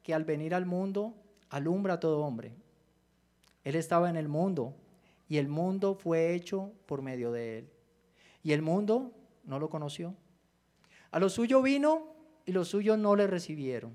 que 0.02 0.14
al 0.14 0.24
venir 0.24 0.54
al 0.54 0.64
mundo 0.64 1.14
alumbra 1.50 1.94
a 1.94 2.00
todo 2.00 2.24
hombre. 2.24 2.54
Él 3.64 3.76
estaba 3.76 4.08
en 4.08 4.16
el 4.16 4.28
mundo 4.28 4.74
y 5.28 5.36
el 5.36 5.46
mundo 5.46 5.94
fue 5.94 6.34
hecho 6.34 6.72
por 6.86 7.02
medio 7.02 7.32
de 7.32 7.58
Él. 7.58 7.70
Y 8.42 8.52
el 8.52 8.62
mundo 8.62 9.12
no 9.44 9.58
lo 9.58 9.68
conoció. 9.68 10.14
A 11.10 11.18
lo 11.18 11.28
suyo 11.28 11.60
vino 11.60 12.14
y 12.46 12.52
los 12.52 12.68
suyos 12.68 12.96
no 12.96 13.14
le 13.14 13.26
recibieron. 13.26 13.94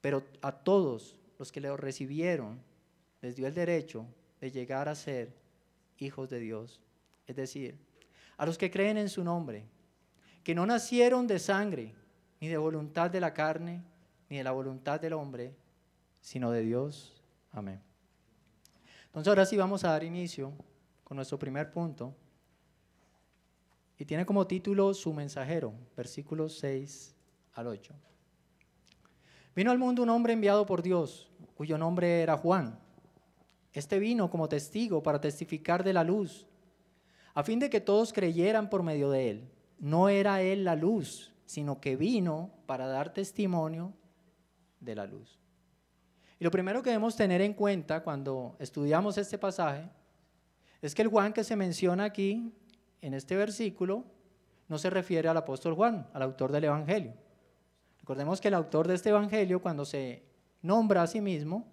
Pero 0.00 0.24
a 0.42 0.50
todos 0.50 1.20
los 1.38 1.52
que 1.52 1.60
le 1.60 1.76
recibieron 1.76 2.60
les 3.20 3.36
dio 3.36 3.46
el 3.46 3.54
derecho 3.54 4.06
de 4.40 4.50
llegar 4.50 4.88
a 4.88 4.96
ser 4.96 5.32
hijos 5.98 6.28
de 6.28 6.40
Dios 6.40 6.83
es 7.26 7.36
decir, 7.36 7.78
a 8.36 8.46
los 8.46 8.58
que 8.58 8.70
creen 8.70 8.98
en 8.98 9.08
su 9.08 9.24
nombre, 9.24 9.66
que 10.42 10.54
no 10.54 10.66
nacieron 10.66 11.26
de 11.26 11.38
sangre, 11.38 11.94
ni 12.40 12.48
de 12.48 12.56
voluntad 12.56 13.10
de 13.10 13.20
la 13.20 13.32
carne, 13.32 13.82
ni 14.28 14.38
de 14.38 14.44
la 14.44 14.52
voluntad 14.52 15.00
del 15.00 15.14
hombre, 15.14 15.54
sino 16.20 16.50
de 16.50 16.62
Dios. 16.62 17.22
Amén. 17.52 17.80
Entonces 19.06 19.28
ahora 19.28 19.46
sí 19.46 19.56
vamos 19.56 19.84
a 19.84 19.90
dar 19.90 20.04
inicio 20.04 20.52
con 21.04 21.16
nuestro 21.16 21.38
primer 21.38 21.70
punto. 21.70 22.14
Y 23.96 24.04
tiene 24.04 24.26
como 24.26 24.46
título 24.46 24.92
su 24.92 25.12
mensajero, 25.12 25.72
versículos 25.96 26.58
6 26.58 27.14
al 27.52 27.68
8. 27.68 27.94
Vino 29.54 29.70
al 29.70 29.78
mundo 29.78 30.02
un 30.02 30.10
hombre 30.10 30.32
enviado 30.32 30.66
por 30.66 30.82
Dios, 30.82 31.30
cuyo 31.54 31.78
nombre 31.78 32.22
era 32.22 32.36
Juan. 32.36 32.78
Este 33.72 33.98
vino 33.98 34.28
como 34.28 34.48
testigo 34.48 35.02
para 35.02 35.20
testificar 35.20 35.84
de 35.84 35.92
la 35.92 36.02
luz 36.02 36.46
a 37.34 37.42
fin 37.42 37.58
de 37.58 37.68
que 37.68 37.80
todos 37.80 38.12
creyeran 38.12 38.70
por 38.70 38.82
medio 38.82 39.10
de 39.10 39.30
él. 39.30 39.50
No 39.78 40.08
era 40.08 40.40
él 40.40 40.64
la 40.64 40.76
luz, 40.76 41.34
sino 41.44 41.80
que 41.80 41.96
vino 41.96 42.50
para 42.66 42.86
dar 42.86 43.12
testimonio 43.12 43.92
de 44.80 44.94
la 44.94 45.06
luz. 45.06 45.38
Y 46.38 46.44
lo 46.44 46.50
primero 46.50 46.82
que 46.82 46.90
debemos 46.90 47.16
tener 47.16 47.40
en 47.40 47.54
cuenta 47.54 48.02
cuando 48.02 48.56
estudiamos 48.58 49.18
este 49.18 49.38
pasaje 49.38 49.88
es 50.80 50.94
que 50.94 51.02
el 51.02 51.08
Juan 51.08 51.32
que 51.32 51.44
se 51.44 51.56
menciona 51.56 52.04
aquí 52.04 52.52
en 53.00 53.14
este 53.14 53.36
versículo 53.36 54.04
no 54.68 54.78
se 54.78 54.90
refiere 54.90 55.28
al 55.28 55.36
apóstol 55.36 55.74
Juan, 55.74 56.08
al 56.12 56.22
autor 56.22 56.52
del 56.52 56.64
Evangelio. 56.64 57.14
Recordemos 57.98 58.40
que 58.40 58.48
el 58.48 58.54
autor 58.54 58.86
de 58.86 58.94
este 58.94 59.10
Evangelio, 59.10 59.60
cuando 59.60 59.84
se 59.84 60.22
nombra 60.62 61.02
a 61.02 61.06
sí 61.06 61.20
mismo, 61.20 61.66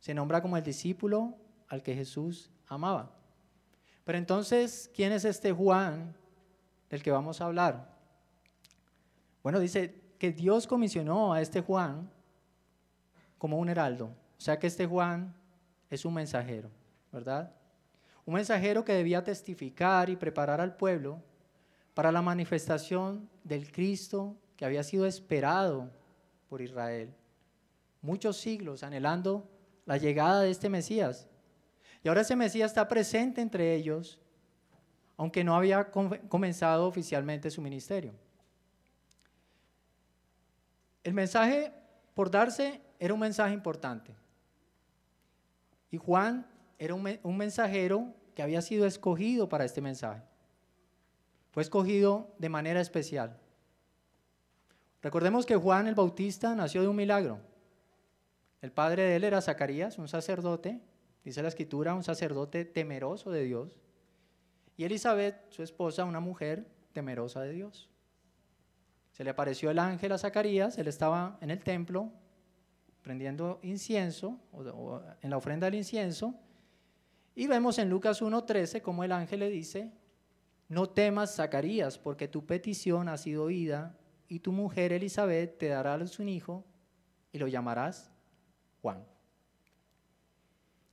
se 0.00 0.14
nombra 0.14 0.42
como 0.42 0.56
el 0.56 0.62
discípulo 0.62 1.36
al 1.68 1.82
que 1.82 1.94
Jesús 1.94 2.50
amaba. 2.66 3.21
Pero 4.04 4.18
entonces, 4.18 4.90
¿quién 4.94 5.12
es 5.12 5.24
este 5.24 5.52
Juan 5.52 6.14
del 6.90 7.02
que 7.02 7.10
vamos 7.10 7.40
a 7.40 7.46
hablar? 7.46 7.96
Bueno, 9.42 9.60
dice 9.60 10.00
que 10.18 10.32
Dios 10.32 10.66
comisionó 10.66 11.32
a 11.32 11.40
este 11.40 11.60
Juan 11.60 12.10
como 13.38 13.58
un 13.58 13.68
heraldo. 13.68 14.06
O 14.06 14.40
sea 14.40 14.58
que 14.58 14.66
este 14.66 14.86
Juan 14.86 15.34
es 15.90 16.04
un 16.04 16.14
mensajero, 16.14 16.70
¿verdad? 17.10 17.52
Un 18.24 18.34
mensajero 18.34 18.84
que 18.84 18.92
debía 18.92 19.24
testificar 19.24 20.08
y 20.10 20.16
preparar 20.16 20.60
al 20.60 20.76
pueblo 20.76 21.20
para 21.94 22.12
la 22.12 22.22
manifestación 22.22 23.28
del 23.42 23.70
Cristo 23.70 24.36
que 24.56 24.64
había 24.64 24.84
sido 24.84 25.06
esperado 25.06 25.90
por 26.48 26.62
Israel. 26.62 27.12
Muchos 28.00 28.36
siglos 28.36 28.82
anhelando 28.82 29.48
la 29.86 29.96
llegada 29.96 30.42
de 30.42 30.50
este 30.50 30.68
Mesías. 30.68 31.28
Y 32.02 32.08
ahora 32.08 32.22
ese 32.22 32.36
Mesías 32.36 32.70
está 32.70 32.88
presente 32.88 33.40
entre 33.40 33.74
ellos, 33.74 34.18
aunque 35.16 35.44
no 35.44 35.54
había 35.54 35.90
comenzado 36.28 36.86
oficialmente 36.86 37.50
su 37.50 37.62
ministerio. 37.62 38.12
El 41.04 41.14
mensaje 41.14 41.72
por 42.14 42.30
darse 42.30 42.80
era 42.98 43.14
un 43.14 43.20
mensaje 43.20 43.54
importante. 43.54 44.14
Y 45.90 45.98
Juan 45.98 46.46
era 46.78 46.94
un, 46.94 47.36
mensajero 47.36 48.14
que 48.34 48.42
había 48.42 48.62
sido 48.62 48.86
escogido 48.86 49.48
para 49.48 49.64
este 49.64 49.80
mensaje. 49.80 50.22
Fue 51.50 51.62
escogido 51.62 52.34
de 52.38 52.48
manera 52.48 52.80
especial. 52.80 53.38
Recordemos 55.02 55.44
que 55.44 55.56
Juan 55.56 55.86
el 55.86 55.94
Bautista 55.94 56.54
nació 56.54 56.82
de 56.82 56.88
un 56.88 56.96
milagro. 56.96 57.40
El 58.62 58.72
padre 58.72 59.02
de 59.02 59.16
él 59.16 59.24
era 59.24 59.42
Zacarías, 59.42 59.98
un 59.98 60.08
sacerdote, 60.08 60.80
dice 61.24 61.42
la 61.42 61.48
escritura, 61.48 61.94
un 61.94 62.02
sacerdote 62.02 62.64
temeroso 62.64 63.30
de 63.30 63.44
Dios, 63.44 63.78
y 64.76 64.84
Elizabeth, 64.84 65.50
su 65.50 65.62
esposa, 65.62 66.04
una 66.04 66.20
mujer 66.20 66.66
temerosa 66.92 67.40
de 67.42 67.52
Dios. 67.52 67.90
Se 69.12 69.24
le 69.24 69.30
apareció 69.30 69.70
el 69.70 69.78
ángel 69.78 70.12
a 70.12 70.18
Zacarías, 70.18 70.78
él 70.78 70.88
estaba 70.88 71.38
en 71.40 71.50
el 71.50 71.62
templo 71.62 72.10
prendiendo 73.02 73.58
incienso, 73.62 74.38
o, 74.52 75.00
en 75.20 75.30
la 75.30 75.36
ofrenda 75.36 75.66
del 75.66 75.74
incienso, 75.74 76.34
y 77.34 77.46
vemos 77.46 77.78
en 77.78 77.90
Lucas 77.90 78.22
1.13 78.22 78.80
como 78.80 79.04
el 79.04 79.12
ángel 79.12 79.40
le 79.40 79.50
dice, 79.50 79.92
no 80.68 80.88
temas, 80.88 81.34
Zacarías, 81.34 81.98
porque 81.98 82.28
tu 82.28 82.46
petición 82.46 83.08
ha 83.08 83.16
sido 83.18 83.44
oída, 83.44 83.98
y 84.28 84.40
tu 84.40 84.52
mujer 84.52 84.92
Elizabeth 84.92 85.58
te 85.58 85.68
dará 85.68 85.94
a 85.94 85.98
luz 85.98 86.18
un 86.18 86.28
hijo, 86.28 86.64
y 87.32 87.38
lo 87.38 87.48
llamarás 87.48 88.10
Juan. 88.80 89.11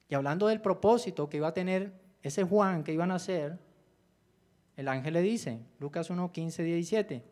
Y 0.10 0.16
hablando 0.16 0.48
del 0.48 0.60
propósito 0.60 1.30
que 1.30 1.38
iba 1.38 1.50
a 1.50 1.54
tener 1.54 1.94
ese 2.24 2.44
Juan 2.44 2.84
que 2.84 2.94
iba 2.94 3.04
a 3.04 3.08
nacer, 3.08 3.60
el 4.76 4.88
ángel 4.88 5.14
le 5.14 5.22
dice, 5.22 5.60
Lucas 5.80 6.10
1, 6.10 6.32
15, 6.32 6.64
17, 6.64 7.24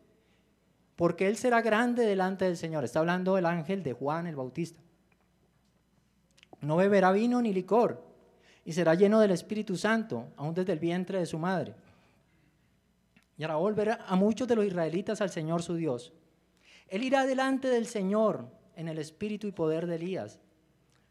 porque 0.94 1.26
él 1.26 1.36
será 1.36 1.60
grande 1.60 2.04
delante 2.04 2.44
del 2.44 2.56
Señor. 2.56 2.84
Está 2.84 3.00
hablando 3.00 3.36
el 3.36 3.46
ángel 3.46 3.82
de 3.82 3.92
Juan 3.92 4.26
el 4.26 4.36
Bautista. 4.36 4.80
No 6.60 6.76
beberá 6.76 7.12
vino 7.12 7.42
ni 7.42 7.52
licor, 7.52 8.04
y 8.64 8.72
será 8.72 8.94
lleno 8.94 9.20
del 9.20 9.30
Espíritu 9.32 9.76
Santo, 9.76 10.28
aún 10.36 10.54
desde 10.54 10.72
el 10.72 10.78
vientre 10.78 11.18
de 11.18 11.26
su 11.26 11.38
madre. 11.38 11.74
Y 13.36 13.44
hará 13.44 13.56
volver 13.56 13.98
a 14.06 14.16
muchos 14.16 14.46
de 14.46 14.56
los 14.56 14.64
israelitas 14.64 15.20
al 15.20 15.30
Señor 15.30 15.62
su 15.62 15.74
Dios. 15.74 16.12
Él 16.88 17.02
irá 17.02 17.26
delante 17.26 17.68
del 17.68 17.86
Señor 17.86 18.48
en 18.76 18.88
el 18.88 18.98
espíritu 18.98 19.46
y 19.46 19.52
poder 19.52 19.86
de 19.86 19.96
Elías 19.96 20.40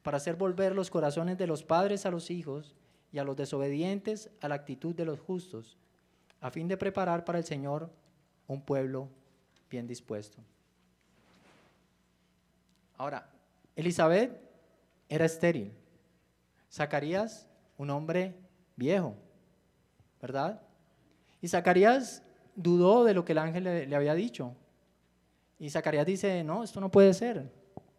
para 0.07 0.15
hacer 0.15 0.37
volver 0.37 0.73
los 0.73 0.89
corazones 0.89 1.37
de 1.37 1.47
los 1.47 1.63
padres 1.63 2.05
a 2.05 2.11
los 2.11 2.31
hijos 2.31 2.77
y 3.11 3.17
a 3.17 3.25
los 3.25 3.35
desobedientes 3.35 4.29
a 4.39 4.47
la 4.47 4.55
actitud 4.55 4.95
de 4.95 5.03
los 5.03 5.19
justos, 5.19 5.77
a 6.39 6.49
fin 6.49 6.69
de 6.69 6.77
preparar 6.77 7.25
para 7.25 7.39
el 7.39 7.43
Señor 7.43 7.89
un 8.47 8.61
pueblo 8.61 9.09
bien 9.69 9.85
dispuesto. 9.85 10.37
Ahora, 12.95 13.29
Elizabeth 13.75 14.31
era 15.09 15.25
estéril. 15.25 15.73
Zacarías, 16.71 17.49
un 17.77 17.89
hombre 17.89 18.33
viejo, 18.77 19.13
¿verdad? 20.21 20.61
Y 21.41 21.49
Zacarías 21.49 22.23
dudó 22.55 23.03
de 23.03 23.13
lo 23.13 23.25
que 23.25 23.33
el 23.33 23.39
ángel 23.39 23.65
le, 23.65 23.93
había 23.93 24.13
dicho. 24.13 24.55
Y 25.59 25.69
Zacarías 25.69 26.05
dice, 26.05 26.45
no, 26.45 26.63
esto 26.63 26.79
no 26.79 26.89
puede 26.89 27.13
ser. 27.13 27.51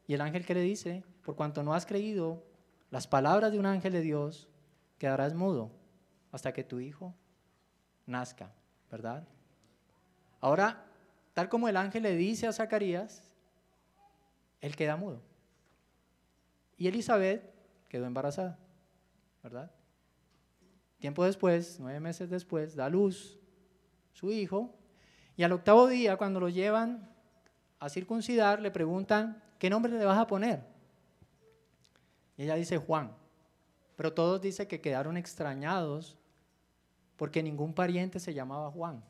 Y 0.06 0.14
el 0.14 0.22
ángel 0.22 0.46
que 0.46 0.54
le 0.54 0.62
dice, 0.62 1.04
por 1.28 1.36
cuanto 1.36 1.62
no 1.62 1.74
has 1.74 1.84
creído 1.84 2.42
las 2.88 3.06
palabras 3.06 3.52
de 3.52 3.58
un 3.58 3.66
ángel 3.66 3.92
de 3.92 4.00
Dios, 4.00 4.48
quedarás 4.96 5.34
mudo 5.34 5.70
hasta 6.32 6.54
que 6.54 6.64
tu 6.64 6.80
hijo 6.80 7.14
nazca, 8.06 8.50
¿verdad? 8.90 9.28
Ahora, 10.40 10.86
tal 11.34 11.50
como 11.50 11.68
el 11.68 11.76
ángel 11.76 12.04
le 12.04 12.16
dice 12.16 12.46
a 12.46 12.52
Zacarías, 12.54 13.30
él 14.62 14.74
queda 14.74 14.96
mudo. 14.96 15.20
Y 16.78 16.88
Elizabeth 16.88 17.44
quedó 17.90 18.06
embarazada, 18.06 18.58
¿verdad? 19.42 19.70
Tiempo 20.98 21.26
después, 21.26 21.76
nueve 21.78 22.00
meses 22.00 22.30
después, 22.30 22.74
da 22.74 22.88
luz 22.88 23.38
su 24.14 24.32
hijo. 24.32 24.74
Y 25.36 25.42
al 25.42 25.52
octavo 25.52 25.88
día, 25.88 26.16
cuando 26.16 26.40
lo 26.40 26.48
llevan 26.48 27.06
a 27.80 27.90
circuncidar, 27.90 28.62
le 28.62 28.70
preguntan, 28.70 29.42
¿qué 29.58 29.68
nombre 29.68 29.92
le 29.92 30.06
vas 30.06 30.16
a 30.16 30.26
poner? 30.26 30.77
Y 32.38 32.44
ella 32.44 32.54
dice 32.54 32.78
Juan. 32.78 33.12
Pero 33.96 34.14
todos 34.14 34.40
dicen 34.40 34.66
que 34.68 34.80
quedaron 34.80 35.16
extrañados 35.16 36.16
porque 37.16 37.42
ningún 37.42 37.74
pariente 37.74 38.20
se 38.20 38.32
llamaba 38.32 38.70
Juan. 38.70 39.02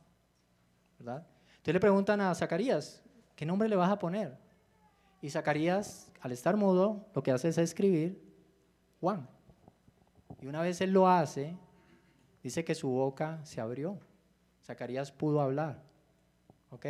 ¿Verdad? 0.98 1.26
Entonces 1.50 1.74
le 1.74 1.80
preguntan 1.80 2.20
a 2.22 2.34
Zacarías, 2.34 3.02
¿qué 3.36 3.44
nombre 3.44 3.68
le 3.68 3.76
vas 3.76 3.90
a 3.90 3.98
poner? 3.98 4.36
Y 5.20 5.28
Zacarías, 5.28 6.10
al 6.20 6.32
estar 6.32 6.56
mudo, 6.56 7.06
lo 7.14 7.22
que 7.22 7.30
hace 7.30 7.48
es 7.48 7.58
escribir 7.58 8.20
Juan. 9.00 9.28
Y 10.40 10.46
una 10.46 10.62
vez 10.62 10.80
él 10.80 10.92
lo 10.92 11.06
hace, 11.06 11.54
dice 12.42 12.64
que 12.64 12.74
su 12.74 12.88
boca 12.88 13.40
se 13.44 13.60
abrió. 13.60 13.98
Zacarías 14.64 15.12
pudo 15.12 15.42
hablar. 15.42 15.82
¿Ok? 16.70 16.86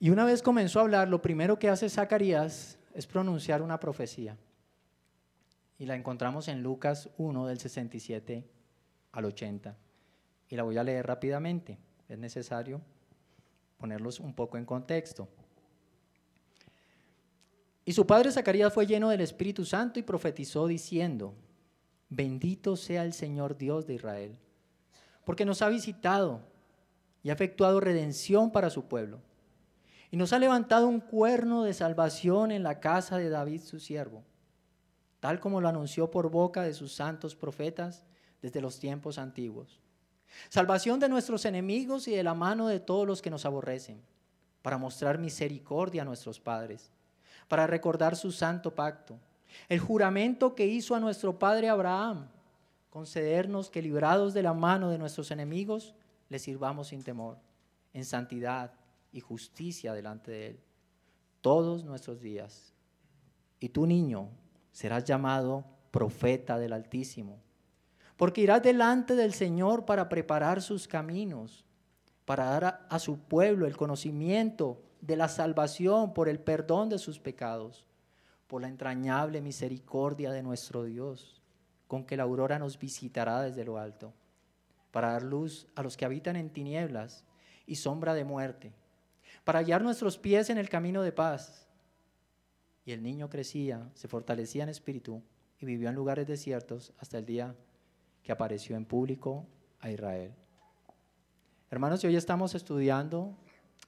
Y 0.00 0.10
una 0.10 0.24
vez 0.24 0.42
comenzó 0.42 0.80
a 0.80 0.82
hablar, 0.82 1.08
lo 1.08 1.22
primero 1.22 1.58
que 1.58 1.68
hace 1.68 1.88
Zacarías 1.88 2.78
es 2.96 3.06
pronunciar 3.06 3.60
una 3.60 3.78
profecía. 3.78 4.38
Y 5.78 5.84
la 5.84 5.94
encontramos 5.94 6.48
en 6.48 6.62
Lucas 6.62 7.10
1 7.18 7.46
del 7.46 7.58
67 7.58 8.44
al 9.12 9.24
80. 9.26 9.76
Y 10.48 10.56
la 10.56 10.62
voy 10.62 10.78
a 10.78 10.82
leer 10.82 11.06
rápidamente. 11.06 11.78
Es 12.08 12.18
necesario 12.18 12.80
ponerlos 13.76 14.18
un 14.18 14.32
poco 14.32 14.56
en 14.56 14.64
contexto. 14.64 15.28
Y 17.84 17.92
su 17.92 18.06
padre 18.06 18.32
Zacarías 18.32 18.72
fue 18.72 18.86
lleno 18.86 19.10
del 19.10 19.20
Espíritu 19.20 19.66
Santo 19.66 20.00
y 20.00 20.02
profetizó 20.02 20.66
diciendo, 20.66 21.34
bendito 22.08 22.76
sea 22.76 23.04
el 23.04 23.12
Señor 23.12 23.58
Dios 23.58 23.86
de 23.86 23.94
Israel, 23.94 24.36
porque 25.24 25.44
nos 25.44 25.60
ha 25.60 25.68
visitado 25.68 26.40
y 27.22 27.28
ha 27.28 27.34
efectuado 27.34 27.78
redención 27.78 28.50
para 28.50 28.70
su 28.70 28.86
pueblo 28.86 29.20
y 30.10 30.16
nos 30.16 30.32
ha 30.32 30.38
levantado 30.38 30.88
un 30.88 31.00
cuerno 31.00 31.64
de 31.64 31.74
salvación 31.74 32.50
en 32.50 32.62
la 32.62 32.80
casa 32.80 33.18
de 33.18 33.28
David 33.28 33.62
su 33.62 33.80
siervo, 33.80 34.24
tal 35.20 35.40
como 35.40 35.60
lo 35.60 35.68
anunció 35.68 36.10
por 36.10 36.30
boca 36.30 36.62
de 36.62 36.74
sus 36.74 36.94
santos 36.94 37.34
profetas 37.34 38.04
desde 38.42 38.60
los 38.60 38.78
tiempos 38.78 39.18
antiguos. 39.18 39.80
Salvación 40.48 41.00
de 41.00 41.08
nuestros 41.08 41.44
enemigos 41.44 42.06
y 42.08 42.12
de 42.12 42.22
la 42.22 42.34
mano 42.34 42.68
de 42.68 42.80
todos 42.80 43.06
los 43.06 43.22
que 43.22 43.30
nos 43.30 43.44
aborrecen, 43.46 44.00
para 44.62 44.78
mostrar 44.78 45.18
misericordia 45.18 46.02
a 46.02 46.04
nuestros 46.04 46.40
padres, 46.40 46.90
para 47.48 47.66
recordar 47.66 48.16
su 48.16 48.32
santo 48.32 48.74
pacto, 48.74 49.18
el 49.68 49.78
juramento 49.78 50.54
que 50.54 50.66
hizo 50.66 50.94
a 50.94 51.00
nuestro 51.00 51.38
padre 51.38 51.68
Abraham, 51.68 52.28
concedernos 52.90 53.70
que 53.70 53.82
librados 53.82 54.34
de 54.34 54.42
la 54.42 54.54
mano 54.54 54.90
de 54.90 54.98
nuestros 54.98 55.30
enemigos, 55.30 55.94
le 56.28 56.38
sirvamos 56.38 56.88
sin 56.88 57.02
temor, 57.02 57.38
en 57.92 58.04
santidad 58.04 58.72
y 59.16 59.20
justicia 59.20 59.94
delante 59.94 60.30
de 60.30 60.46
Él 60.48 60.60
todos 61.40 61.84
nuestros 61.84 62.20
días. 62.20 62.74
Y 63.60 63.68
tu 63.68 63.86
niño 63.86 64.30
serás 64.72 65.04
llamado 65.04 65.64
profeta 65.90 66.58
del 66.58 66.72
Altísimo, 66.72 67.40
porque 68.16 68.40
irás 68.40 68.62
delante 68.62 69.14
del 69.14 69.32
Señor 69.32 69.84
para 69.84 70.08
preparar 70.08 70.60
sus 70.60 70.88
caminos, 70.88 71.64
para 72.24 72.46
dar 72.46 72.64
a, 72.64 72.68
a 72.90 72.98
su 72.98 73.18
pueblo 73.20 73.66
el 73.66 73.76
conocimiento 73.76 74.82
de 75.00 75.16
la 75.16 75.28
salvación 75.28 76.12
por 76.12 76.28
el 76.28 76.40
perdón 76.40 76.88
de 76.88 76.98
sus 76.98 77.18
pecados, 77.18 77.86
por 78.48 78.60
la 78.60 78.68
entrañable 78.68 79.40
misericordia 79.40 80.32
de 80.32 80.42
nuestro 80.42 80.84
Dios, 80.84 81.40
con 81.86 82.04
que 82.04 82.16
la 82.16 82.24
aurora 82.24 82.58
nos 82.58 82.78
visitará 82.78 83.40
desde 83.40 83.64
lo 83.64 83.78
alto, 83.78 84.12
para 84.90 85.12
dar 85.12 85.22
luz 85.22 85.68
a 85.74 85.82
los 85.82 85.96
que 85.96 86.04
habitan 86.04 86.36
en 86.36 86.50
tinieblas 86.50 87.24
y 87.66 87.76
sombra 87.76 88.14
de 88.14 88.24
muerte 88.24 88.72
para 89.46 89.62
guiar 89.62 89.80
nuestros 89.80 90.18
pies 90.18 90.50
en 90.50 90.58
el 90.58 90.68
camino 90.68 91.02
de 91.02 91.12
paz. 91.12 91.68
Y 92.84 92.90
el 92.90 93.00
niño 93.00 93.30
crecía, 93.30 93.88
se 93.94 94.08
fortalecía 94.08 94.64
en 94.64 94.70
espíritu 94.70 95.22
y 95.60 95.66
vivió 95.66 95.88
en 95.88 95.94
lugares 95.94 96.26
desiertos 96.26 96.92
hasta 96.98 97.18
el 97.18 97.26
día 97.26 97.54
que 98.24 98.32
apareció 98.32 98.74
en 98.74 98.84
público 98.84 99.46
a 99.78 99.88
Israel. 99.88 100.34
Hermanos, 101.70 102.02
hoy 102.02 102.16
estamos 102.16 102.56
estudiando 102.56 103.38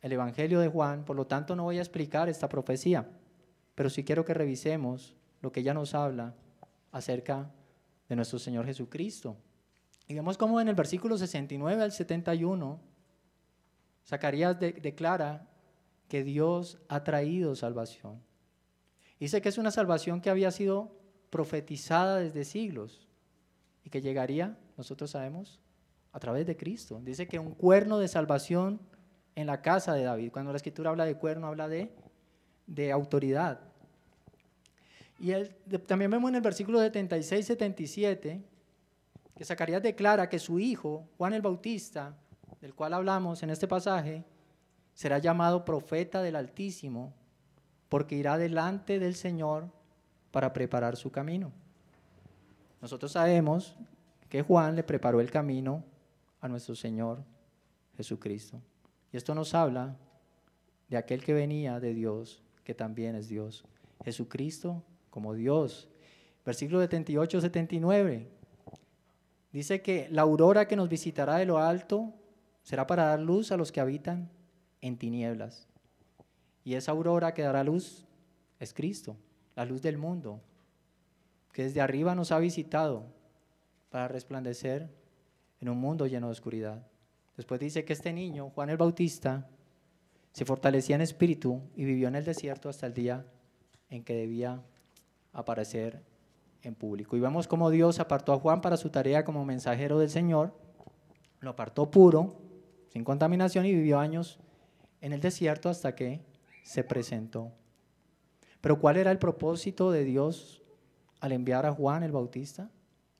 el 0.00 0.12
Evangelio 0.12 0.60
de 0.60 0.68
Juan, 0.68 1.04
por 1.04 1.16
lo 1.16 1.26
tanto 1.26 1.56
no 1.56 1.64
voy 1.64 1.78
a 1.78 1.82
explicar 1.82 2.28
esta 2.28 2.48
profecía, 2.48 3.10
pero 3.74 3.90
sí 3.90 4.04
quiero 4.04 4.24
que 4.24 4.34
revisemos 4.34 5.16
lo 5.40 5.50
que 5.50 5.58
ella 5.58 5.74
nos 5.74 5.92
habla 5.92 6.36
acerca 6.92 7.50
de 8.08 8.14
nuestro 8.14 8.38
Señor 8.38 8.64
Jesucristo. 8.64 9.36
Y 10.06 10.14
vemos 10.14 10.38
cómo 10.38 10.60
en 10.60 10.68
el 10.68 10.76
versículo 10.76 11.18
69 11.18 11.82
al 11.82 11.90
71 11.90 12.80
Zacarías 14.08 14.58
declara 14.58 15.46
que 16.08 16.24
Dios 16.24 16.78
ha 16.88 17.04
traído 17.04 17.54
salvación. 17.54 18.20
Dice 19.20 19.40
que 19.42 19.48
es 19.48 19.58
una 19.58 19.70
salvación 19.70 20.20
que 20.20 20.30
había 20.30 20.50
sido 20.50 20.96
profetizada 21.30 22.16
desde 22.18 22.44
siglos 22.44 23.06
y 23.84 23.90
que 23.90 24.00
llegaría, 24.00 24.58
nosotros 24.76 25.10
sabemos, 25.10 25.60
a 26.12 26.20
través 26.20 26.46
de 26.46 26.56
Cristo. 26.56 27.00
Dice 27.02 27.28
que 27.28 27.38
un 27.38 27.52
cuerno 27.52 27.98
de 27.98 28.08
salvación 28.08 28.80
en 29.34 29.46
la 29.46 29.60
casa 29.60 29.94
de 29.94 30.02
David. 30.02 30.32
Cuando 30.32 30.52
la 30.52 30.56
escritura 30.56 30.90
habla 30.90 31.04
de 31.04 31.16
cuerno, 31.16 31.46
habla 31.46 31.68
de, 31.68 31.92
de 32.66 32.90
autoridad. 32.90 33.60
Y 35.20 35.32
también 35.86 36.10
vemos 36.10 36.30
en 36.30 36.36
el 36.36 36.40
versículo 36.40 36.80
76-77 36.80 38.42
que 39.36 39.44
Zacarías 39.44 39.82
declara 39.82 40.28
que 40.28 40.40
su 40.40 40.58
hijo, 40.58 41.08
Juan 41.16 41.32
el 41.32 41.42
Bautista, 41.42 42.16
del 42.60 42.74
cual 42.74 42.94
hablamos 42.94 43.42
en 43.44 43.50
este 43.50 43.68
pasaje, 43.68 44.24
será 44.98 45.18
llamado 45.18 45.64
profeta 45.64 46.22
del 46.22 46.34
Altísimo, 46.34 47.14
porque 47.88 48.16
irá 48.16 48.36
delante 48.36 48.98
del 48.98 49.14
Señor 49.14 49.70
para 50.32 50.52
preparar 50.52 50.96
su 50.96 51.12
camino. 51.12 51.52
Nosotros 52.82 53.12
sabemos 53.12 53.76
que 54.28 54.42
Juan 54.42 54.74
le 54.74 54.82
preparó 54.82 55.20
el 55.20 55.30
camino 55.30 55.84
a 56.40 56.48
nuestro 56.48 56.74
Señor 56.74 57.22
Jesucristo. 57.96 58.60
Y 59.12 59.16
esto 59.16 59.36
nos 59.36 59.54
habla 59.54 59.94
de 60.88 60.96
aquel 60.96 61.22
que 61.22 61.32
venía 61.32 61.78
de 61.78 61.94
Dios, 61.94 62.42
que 62.64 62.74
también 62.74 63.14
es 63.14 63.28
Dios. 63.28 63.64
Jesucristo 64.04 64.82
como 65.10 65.32
Dios. 65.32 65.88
Versículo 66.44 66.80
78, 66.80 67.40
79. 67.40 68.28
Dice 69.52 69.80
que 69.80 70.08
la 70.10 70.22
aurora 70.22 70.66
que 70.66 70.74
nos 70.74 70.88
visitará 70.88 71.36
de 71.36 71.46
lo 71.46 71.58
alto 71.58 72.12
será 72.64 72.84
para 72.84 73.04
dar 73.04 73.20
luz 73.20 73.52
a 73.52 73.56
los 73.56 73.70
que 73.70 73.80
habitan 73.80 74.36
en 74.80 74.96
tinieblas. 74.96 75.66
Y 76.64 76.74
esa 76.74 76.92
aurora 76.92 77.34
que 77.34 77.42
dará 77.42 77.64
luz 77.64 78.06
es 78.60 78.74
Cristo, 78.74 79.16
la 79.56 79.64
luz 79.64 79.82
del 79.82 79.98
mundo, 79.98 80.40
que 81.52 81.64
desde 81.64 81.80
arriba 81.80 82.14
nos 82.14 82.32
ha 82.32 82.38
visitado 82.38 83.06
para 83.90 84.08
resplandecer 84.08 84.88
en 85.60 85.68
un 85.68 85.78
mundo 85.78 86.06
lleno 86.06 86.26
de 86.26 86.32
oscuridad. 86.32 86.86
Después 87.36 87.60
dice 87.60 87.84
que 87.84 87.92
este 87.92 88.12
niño, 88.12 88.50
Juan 88.50 88.70
el 88.70 88.76
Bautista, 88.76 89.48
se 90.32 90.44
fortalecía 90.44 90.96
en 90.96 91.02
espíritu 91.02 91.62
y 91.74 91.84
vivió 91.84 92.08
en 92.08 92.16
el 92.16 92.24
desierto 92.24 92.68
hasta 92.68 92.86
el 92.86 92.94
día 92.94 93.24
en 93.90 94.04
que 94.04 94.14
debía 94.14 94.62
aparecer 95.32 96.02
en 96.62 96.74
público. 96.74 97.16
Y 97.16 97.20
vemos 97.20 97.48
cómo 97.48 97.70
Dios 97.70 98.00
apartó 98.00 98.32
a 98.32 98.38
Juan 98.38 98.60
para 98.60 98.76
su 98.76 98.90
tarea 98.90 99.24
como 99.24 99.44
mensajero 99.44 99.98
del 99.98 100.10
Señor, 100.10 100.52
lo 101.40 101.50
apartó 101.50 101.90
puro, 101.90 102.36
sin 102.88 103.04
contaminación 103.04 103.66
y 103.66 103.74
vivió 103.74 103.98
años 103.98 104.38
en 105.00 105.12
el 105.12 105.20
desierto 105.20 105.68
hasta 105.68 105.94
que 105.94 106.20
se 106.62 106.84
presentó. 106.84 107.52
Pero 108.60 108.80
¿cuál 108.80 108.96
era 108.96 109.10
el 109.10 109.18
propósito 109.18 109.90
de 109.90 110.04
Dios 110.04 110.62
al 111.20 111.32
enviar 111.32 111.66
a 111.66 111.72
Juan 111.72 112.02
el 112.02 112.12
Bautista? 112.12 112.70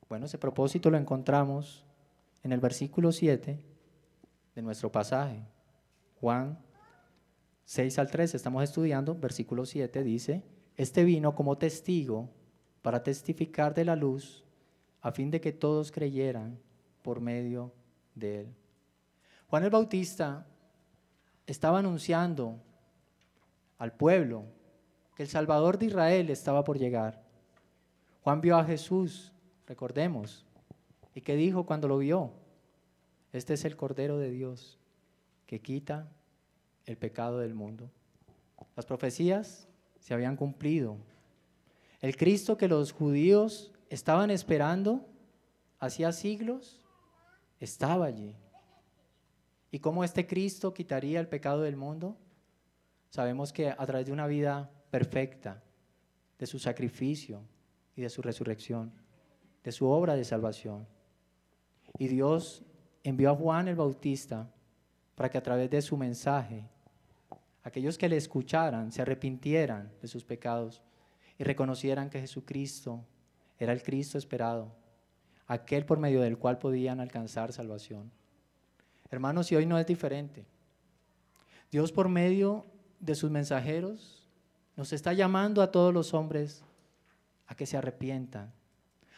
Bueno, 0.09 0.27
ese 0.27 0.39
propósito 0.39 0.91
lo 0.91 0.97
encontramos 0.97 1.85
en 2.43 2.53
el 2.53 2.61
versículo 2.61 3.13
7 3.13 3.59
de 4.55 4.63
nuestro 4.63 4.91
pasaje. 4.91 5.43
Juan 6.21 6.59
6 7.65 7.99
al 7.99 8.11
3 8.11 8.35
estamos 8.35 8.65
estudiando, 8.65 9.15
versículo 9.15 9.67
7 9.67 10.03
dice, 10.03 10.43
este 10.77 11.05
vino 11.05 11.35
como 11.35 11.59
testigo 11.59 12.31
para 12.83 13.03
testificar 13.03 13.75
de 13.75 13.85
la 13.85 13.97
luz, 13.97 14.45
a 15.01 15.13
fin 15.13 15.31
de 15.31 15.41
que 15.41 15.53
todos 15.53 15.93
creyeran 15.93 16.59
por 17.03 17.21
medio 17.21 17.73
de 18.15 18.41
él. 18.41 18.55
Juan 19.49 19.65
el 19.65 19.71
Bautista 19.71 20.47
estaba 21.49 21.79
anunciando 21.79 22.61
al 23.79 23.93
pueblo 23.93 24.45
que 25.17 25.23
el 25.23 25.31
Salvador 25.31 25.79
de 25.79 25.87
Israel 25.87 26.29
estaba 26.29 26.63
por 26.63 26.79
llegar. 26.79 27.25
Juan 28.23 28.43
vio 28.43 28.59
a 28.59 28.65
Jesús, 28.65 29.33
recordemos, 29.67 30.45
y 31.15 31.23
qué 31.23 31.37
dijo 31.37 31.65
cuando 31.65 31.89
lo 31.89 31.97
vio, 31.97 32.33
este 33.33 33.55
es 33.55 33.65
el 33.65 33.77
Cordero 33.77 34.19
de 34.19 34.31
Dios 34.31 34.79
que 35.47 35.61
quita 35.61 36.07
el 36.85 36.99
pecado 36.99 37.39
del 37.39 37.55
mundo. 37.55 37.91
Las 38.77 38.85
profecías 38.85 39.69
se 40.01 40.13
habían 40.13 40.37
cumplido. 40.37 40.99
El 42.03 42.15
Cristo 42.19 42.59
que 42.59 42.69
los 42.69 42.93
judíos 42.93 43.73
estaban 43.89 44.31
esperando 44.31 45.07
hacía 45.81 46.13
siglos 46.13 46.85
estaba 47.59 48.05
allí. 48.05 48.37
¿Y 49.71 49.81
cómo 49.81 50.05
este 50.05 50.27
Cristo 50.27 50.73
quitaría 50.73 51.21
el 51.21 51.29
pecado 51.29 51.63
del 51.63 51.77
mundo? 51.77 52.17
Sabemos 53.11 53.53
que 53.53 53.71
a 53.71 53.87
través 53.87 54.07
de 54.07 54.13
una 54.13 54.27
vida 54.27 54.71
perfecta, 54.91 55.63
de 56.39 56.47
su 56.47 56.59
sacrificio 56.59 57.43
y 57.97 58.03
de 58.03 58.11
su 58.11 58.23
resurrección, 58.23 58.93
de 59.65 59.73
su 59.73 59.87
obra 59.87 60.15
de 60.15 60.25
salvación. 60.25 60.87
Y 61.99 62.09
Dios 62.09 62.65
envió 63.03 63.31
a 63.31 63.37
Juan 63.37 63.69
el 63.69 63.77
Bautista 63.77 64.51
para 65.15 65.29
que 65.31 65.39
a 65.39 65.43
través 65.43 65.69
de 65.71 65.83
su 65.83 65.97
mensaje, 65.97 66.65
aquellos 67.63 67.99
que 67.99 68.09
le 68.09 68.17
escucharan 68.17 68.93
se 68.93 69.03
arrepintieran 69.03 69.91
de 70.01 70.09
sus 70.09 70.25
pecados 70.25 70.81
y 71.39 71.45
reconocieran 71.45 72.09
que 72.09 72.21
Jesucristo 72.21 73.05
era 73.59 73.73
el 73.73 73.83
Cristo 73.83 74.17
esperado, 74.17 74.77
aquel 75.47 75.85
por 75.85 75.99
medio 75.99 76.21
del 76.21 76.39
cual 76.39 76.59
podían 76.59 77.01
alcanzar 77.01 77.53
salvación. 77.53 78.13
Hermanos, 79.11 79.51
y 79.51 79.57
hoy 79.57 79.67
no 79.67 79.79
es 79.79 79.87
diferente. 79.87 80.45
Dios 81.71 81.93
por 81.93 82.09
medio 82.09 82.67
de 83.01 83.15
sus 83.15 83.31
mensajeros 83.31 84.29
nos 84.77 84.93
está 84.93 85.13
llamando 85.13 85.63
a 85.63 85.71
todos 85.71 85.93
los 85.93 86.15
hombres 86.15 86.65
a 87.47 87.55
que 87.55 87.67
se 87.67 87.77
arrepientan, 87.77 88.53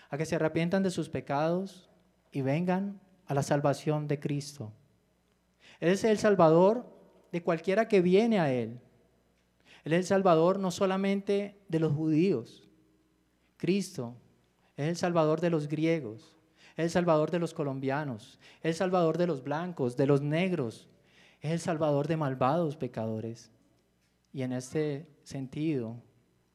a 0.08 0.16
que 0.16 0.26
se 0.26 0.36
arrepientan 0.36 0.82
de 0.82 0.90
sus 0.90 1.08
pecados 1.08 1.90
y 2.32 2.42
vengan 2.42 3.00
a 3.26 3.34
la 3.34 3.42
salvación 3.42 4.08
de 4.08 4.18
Cristo. 4.18 4.72
Él 5.80 5.90
es 5.90 6.04
el 6.04 6.18
Salvador 6.18 6.86
de 7.32 7.42
cualquiera 7.42 7.88
que 7.88 8.00
viene 8.00 8.38
a 8.40 8.52
Él. 8.52 8.80
Él 9.84 9.92
es 9.92 9.98
el 10.00 10.04
Salvador 10.04 10.58
no 10.58 10.70
solamente 10.70 11.58
de 11.68 11.80
los 11.80 11.92
judíos. 11.92 12.68
Cristo 13.56 14.16
es 14.76 14.88
el 14.88 14.96
Salvador 14.96 15.40
de 15.40 15.50
los 15.50 15.68
griegos, 15.68 16.36
el 16.80 16.90
Salvador 16.90 17.30
de 17.30 17.38
los 17.38 17.54
colombianos, 17.54 18.38
el 18.62 18.74
Salvador 18.74 19.18
de 19.18 19.26
los 19.26 19.42
blancos, 19.42 19.96
de 19.96 20.06
los 20.06 20.20
negros, 20.20 20.88
es 21.40 21.50
el 21.52 21.60
Salvador 21.60 22.06
de 22.06 22.16
malvados 22.16 22.76
pecadores. 22.76 23.50
Y 24.32 24.42
en 24.42 24.52
este 24.52 25.06
sentido, 25.22 25.96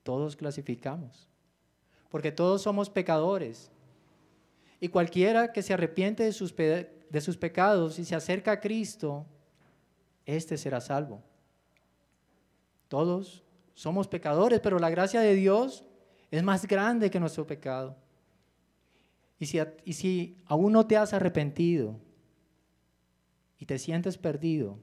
todos 0.03 0.35
clasificamos, 0.35 1.29
porque 2.09 2.31
todos 2.31 2.61
somos 2.61 2.89
pecadores. 2.89 3.71
Y 4.79 4.89
cualquiera 4.89 5.51
que 5.51 5.61
se 5.61 5.73
arrepiente 5.73 6.23
de 6.23 6.31
sus, 6.31 6.55
de 6.55 7.21
sus 7.21 7.38
pecados 7.38 7.97
y 7.99 8.05
se 8.05 8.15
acerca 8.15 8.53
a 8.53 8.59
Cristo, 8.59 9.25
éste 10.25 10.57
será 10.57 10.79
salvo. 10.79 11.21
Todos 12.88 13.43
somos 13.73 14.07
pecadores, 14.07 14.59
pero 14.59 14.79
la 14.79 14.89
gracia 14.89 15.19
de 15.21 15.33
Dios 15.33 15.83
es 16.31 16.43
más 16.43 16.65
grande 16.67 17.09
que 17.09 17.19
nuestro 17.19 17.45
pecado. 17.45 17.95
Y 19.45 19.93
si, 19.93 20.38
aún 20.45 20.73
no 20.73 20.88
te 20.88 20.97
has 20.97 21.13
arrepentido 21.13 21.99
y 23.60 23.67
te 23.67 23.77
sientes 23.77 24.17
perdido, 24.17 24.79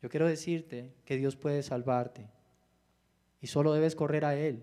yo 0.00 0.08
quiero 0.08 0.28
decirte 0.28 0.94
que 1.04 1.16
Dios 1.16 1.34
puede 1.34 1.62
salvarte 1.64 2.28
y 3.40 3.48
solo 3.48 3.72
debes 3.72 3.96
correr 3.96 4.24
a 4.24 4.36
Él 4.36 4.62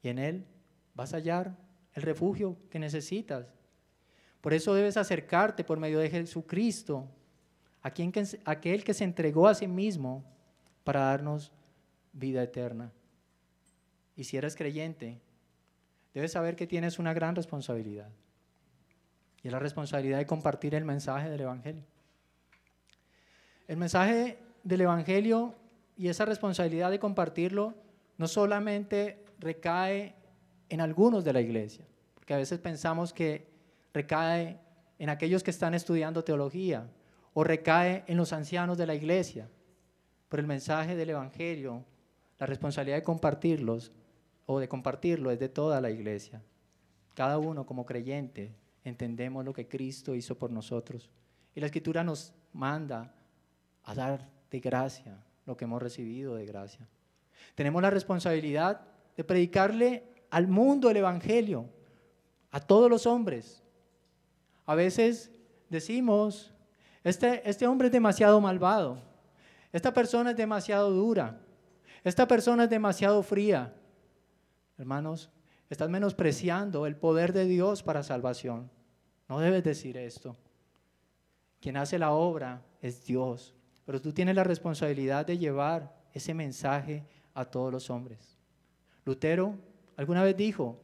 y 0.00 0.08
en 0.08 0.18
Él 0.18 0.46
vas 0.94 1.12
a 1.12 1.16
hallar 1.16 1.56
el 1.92 2.02
refugio 2.02 2.56
que 2.70 2.78
necesitas. 2.78 3.52
Por 4.40 4.54
eso 4.54 4.74
debes 4.74 4.96
acercarte 4.96 5.64
por 5.64 5.80
medio 5.80 5.98
de 5.98 6.10
Jesucristo, 6.10 7.08
a 7.82 7.90
quien, 7.90 8.12
aquel 8.44 8.84
que 8.84 8.94
se 8.94 9.04
entregó 9.04 9.48
a 9.48 9.54
sí 9.54 9.66
mismo 9.66 10.24
para 10.84 11.00
darnos 11.00 11.50
vida 12.12 12.42
eterna. 12.42 12.92
Y 14.14 14.24
si 14.24 14.36
eres 14.36 14.54
creyente, 14.54 15.20
debes 16.14 16.32
saber 16.32 16.56
que 16.56 16.66
tienes 16.66 16.98
una 16.98 17.12
gran 17.12 17.34
responsabilidad. 17.34 18.08
Y 19.42 19.48
es 19.48 19.52
la 19.52 19.58
responsabilidad 19.58 20.18
de 20.18 20.26
compartir 20.26 20.74
el 20.74 20.84
mensaje 20.84 21.28
del 21.28 21.42
Evangelio. 21.42 21.84
El 23.66 23.76
mensaje 23.76 24.38
del 24.62 24.82
Evangelio 24.82 25.54
y 25.96 26.08
esa 26.08 26.24
responsabilidad 26.24 26.90
de 26.90 26.98
compartirlo 26.98 27.74
no 28.16 28.28
solamente 28.28 29.24
recae 29.38 30.14
en 30.68 30.80
algunos 30.80 31.24
de 31.24 31.32
la 31.32 31.40
iglesia, 31.40 31.84
porque 32.14 32.34
a 32.34 32.38
veces 32.38 32.58
pensamos 32.58 33.12
que 33.12 33.46
recae 33.92 34.58
en 34.98 35.10
aquellos 35.10 35.42
que 35.42 35.50
están 35.50 35.74
estudiando 35.74 36.24
teología 36.24 36.88
o 37.32 37.44
recae 37.44 38.04
en 38.06 38.16
los 38.16 38.32
ancianos 38.32 38.78
de 38.78 38.86
la 38.86 38.94
iglesia, 38.94 39.48
pero 40.28 40.40
el 40.40 40.46
mensaje 40.46 40.96
del 40.96 41.10
Evangelio, 41.10 41.84
la 42.38 42.46
responsabilidad 42.46 42.96
de 42.96 43.02
compartirlos 43.02 43.92
o 44.46 44.58
de 44.58 44.68
compartirlo 44.68 45.30
es 45.30 45.38
de 45.38 45.48
toda 45.48 45.80
la 45.80 45.90
iglesia. 45.90 46.42
Cada 47.14 47.38
uno 47.38 47.64
como 47.64 47.86
creyente 47.86 48.54
entendemos 48.84 49.44
lo 49.44 49.52
que 49.52 49.68
Cristo 49.68 50.14
hizo 50.14 50.36
por 50.36 50.50
nosotros. 50.50 51.10
Y 51.54 51.60
la 51.60 51.66
escritura 51.66 52.04
nos 52.04 52.34
manda 52.52 53.14
a 53.84 53.94
dar 53.94 54.28
de 54.50 54.60
gracia 54.60 55.16
lo 55.46 55.56
que 55.56 55.64
hemos 55.64 55.82
recibido 55.82 56.34
de 56.34 56.46
gracia. 56.46 56.86
Tenemos 57.54 57.82
la 57.82 57.90
responsabilidad 57.90 58.80
de 59.16 59.24
predicarle 59.24 60.04
al 60.30 60.48
mundo 60.48 60.90
el 60.90 60.96
Evangelio, 60.96 61.68
a 62.50 62.60
todos 62.60 62.90
los 62.90 63.06
hombres. 63.06 63.62
A 64.66 64.74
veces 64.74 65.30
decimos, 65.68 66.52
este, 67.02 67.48
este 67.48 67.66
hombre 67.66 67.88
es 67.88 67.92
demasiado 67.92 68.40
malvado, 68.40 68.98
esta 69.72 69.92
persona 69.92 70.30
es 70.30 70.36
demasiado 70.36 70.90
dura, 70.90 71.40
esta 72.02 72.26
persona 72.26 72.64
es 72.64 72.70
demasiado 72.70 73.22
fría. 73.22 73.74
Hermanos, 74.76 75.30
estás 75.70 75.88
menospreciando 75.88 76.86
el 76.86 76.96
poder 76.96 77.32
de 77.32 77.44
Dios 77.44 77.82
para 77.82 78.02
salvación. 78.02 78.70
No 79.28 79.40
debes 79.40 79.64
decir 79.64 79.96
esto. 79.96 80.36
Quien 81.60 81.76
hace 81.76 81.98
la 81.98 82.12
obra 82.12 82.62
es 82.82 83.04
Dios, 83.04 83.54
pero 83.86 84.00
tú 84.00 84.12
tienes 84.12 84.36
la 84.36 84.44
responsabilidad 84.44 85.26
de 85.26 85.38
llevar 85.38 85.94
ese 86.12 86.34
mensaje 86.34 87.06
a 87.32 87.44
todos 87.44 87.72
los 87.72 87.90
hombres. 87.90 88.36
Lutero 89.04 89.56
alguna 89.96 90.22
vez 90.22 90.36
dijo, 90.36 90.80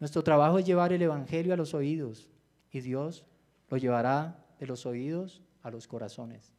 nuestro 0.00 0.22
trabajo 0.22 0.58
es 0.58 0.66
llevar 0.66 0.92
el 0.92 1.02
Evangelio 1.02 1.54
a 1.54 1.56
los 1.56 1.74
oídos 1.74 2.28
y 2.70 2.80
Dios 2.80 3.24
lo 3.68 3.76
llevará 3.76 4.44
de 4.58 4.66
los 4.66 4.86
oídos 4.86 5.42
a 5.62 5.70
los 5.70 5.86
corazones. 5.86 6.52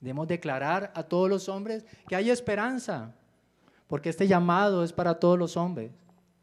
Debemos 0.00 0.28
declarar 0.28 0.92
a 0.94 1.02
todos 1.02 1.28
los 1.28 1.48
hombres 1.48 1.84
que 2.06 2.14
hay 2.16 2.30
esperanza, 2.30 3.14
Porque 3.88 4.10
este 4.10 4.28
llamado 4.28 4.84
es 4.84 4.92
para 4.92 5.18
todos 5.18 5.38
los 5.38 5.56
hombres, 5.56 5.90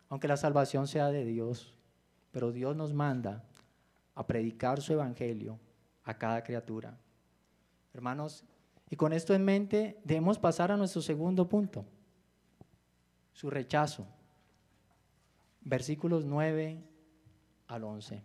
aunque 0.09 0.27
la 0.27 0.35
salvación 0.35 0.87
sea 0.87 1.09
de 1.09 1.23
Dios. 1.23 1.73
Pero 2.31 2.51
Dios 2.51 2.75
nos 2.75 2.93
manda 2.93 3.43
a 4.15 4.27
predicar 4.27 4.81
su 4.81 4.91
evangelio 4.91 5.59
a 6.03 6.17
cada 6.17 6.43
criatura. 6.43 6.97
Hermanos, 7.93 8.43
y 8.89 8.95
con 8.95 9.13
esto 9.13 9.33
en 9.33 9.45
mente 9.45 9.99
debemos 10.03 10.37
pasar 10.37 10.71
a 10.71 10.77
nuestro 10.77 11.01
segundo 11.01 11.47
punto, 11.47 11.85
su 13.31 13.49
rechazo. 13.49 14.05
Versículos 15.61 16.25
9 16.25 16.83
al 17.67 17.83
11. 17.83 18.23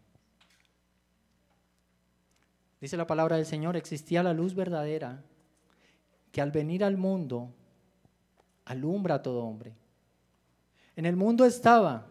Dice 2.81 2.97
la 2.97 3.07
palabra 3.07 3.37
del 3.37 3.47
Señor, 3.47 3.77
existía 3.77 4.23
la 4.23 4.33
luz 4.33 4.55
verdadera 4.55 5.23
que 6.33 6.41
al 6.41 6.51
venir 6.51 6.85
al 6.85 6.97
mundo 6.97 7.53
alumbra 8.71 9.17
a 9.17 9.23
todo 9.23 9.45
hombre. 9.45 9.75
En 10.95 11.05
el 11.05 11.17
mundo 11.17 11.45
estaba 11.45 12.07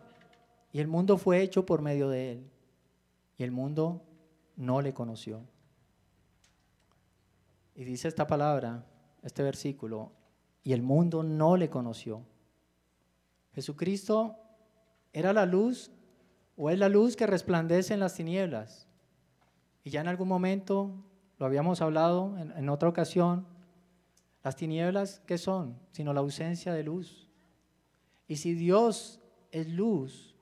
y 0.73 0.79
el 0.79 0.87
mundo 0.87 1.17
fue 1.17 1.41
hecho 1.41 1.65
por 1.65 1.81
medio 1.81 2.09
de 2.09 2.33
él 2.33 2.49
y 3.37 3.43
el 3.43 3.51
mundo 3.51 4.01
no 4.57 4.81
le 4.81 4.93
conoció. 4.93 5.41
Y 7.75 7.85
dice 7.85 8.09
esta 8.09 8.27
palabra, 8.27 8.83
este 9.23 9.41
versículo, 9.41 10.11
y 10.61 10.73
el 10.73 10.81
mundo 10.81 11.23
no 11.23 11.55
le 11.55 11.69
conoció. 11.69 12.23
Jesucristo 13.53 14.35
era 15.13 15.31
la 15.31 15.45
luz 15.45 15.91
o 16.57 16.69
es 16.69 16.77
la 16.77 16.89
luz 16.89 17.15
que 17.15 17.25
resplandece 17.25 17.93
en 17.93 18.01
las 18.01 18.15
tinieblas. 18.15 18.85
Y 19.85 19.91
ya 19.91 20.01
en 20.01 20.09
algún 20.09 20.27
momento, 20.27 20.91
lo 21.37 21.45
habíamos 21.45 21.81
hablado 21.81 22.37
en, 22.37 22.51
en 22.51 22.67
otra 22.67 22.89
ocasión, 22.89 23.47
las 24.43 24.55
tinieblas, 24.55 25.21
¿qué 25.25 25.37
son? 25.37 25.77
Sino 25.91 26.13
la 26.13 26.21
ausencia 26.21 26.73
de 26.73 26.83
luz. 26.83 27.29
Y 28.27 28.37
si 28.37 28.53
Dios 28.53 29.19
es 29.51 29.67
luz, 29.67 30.35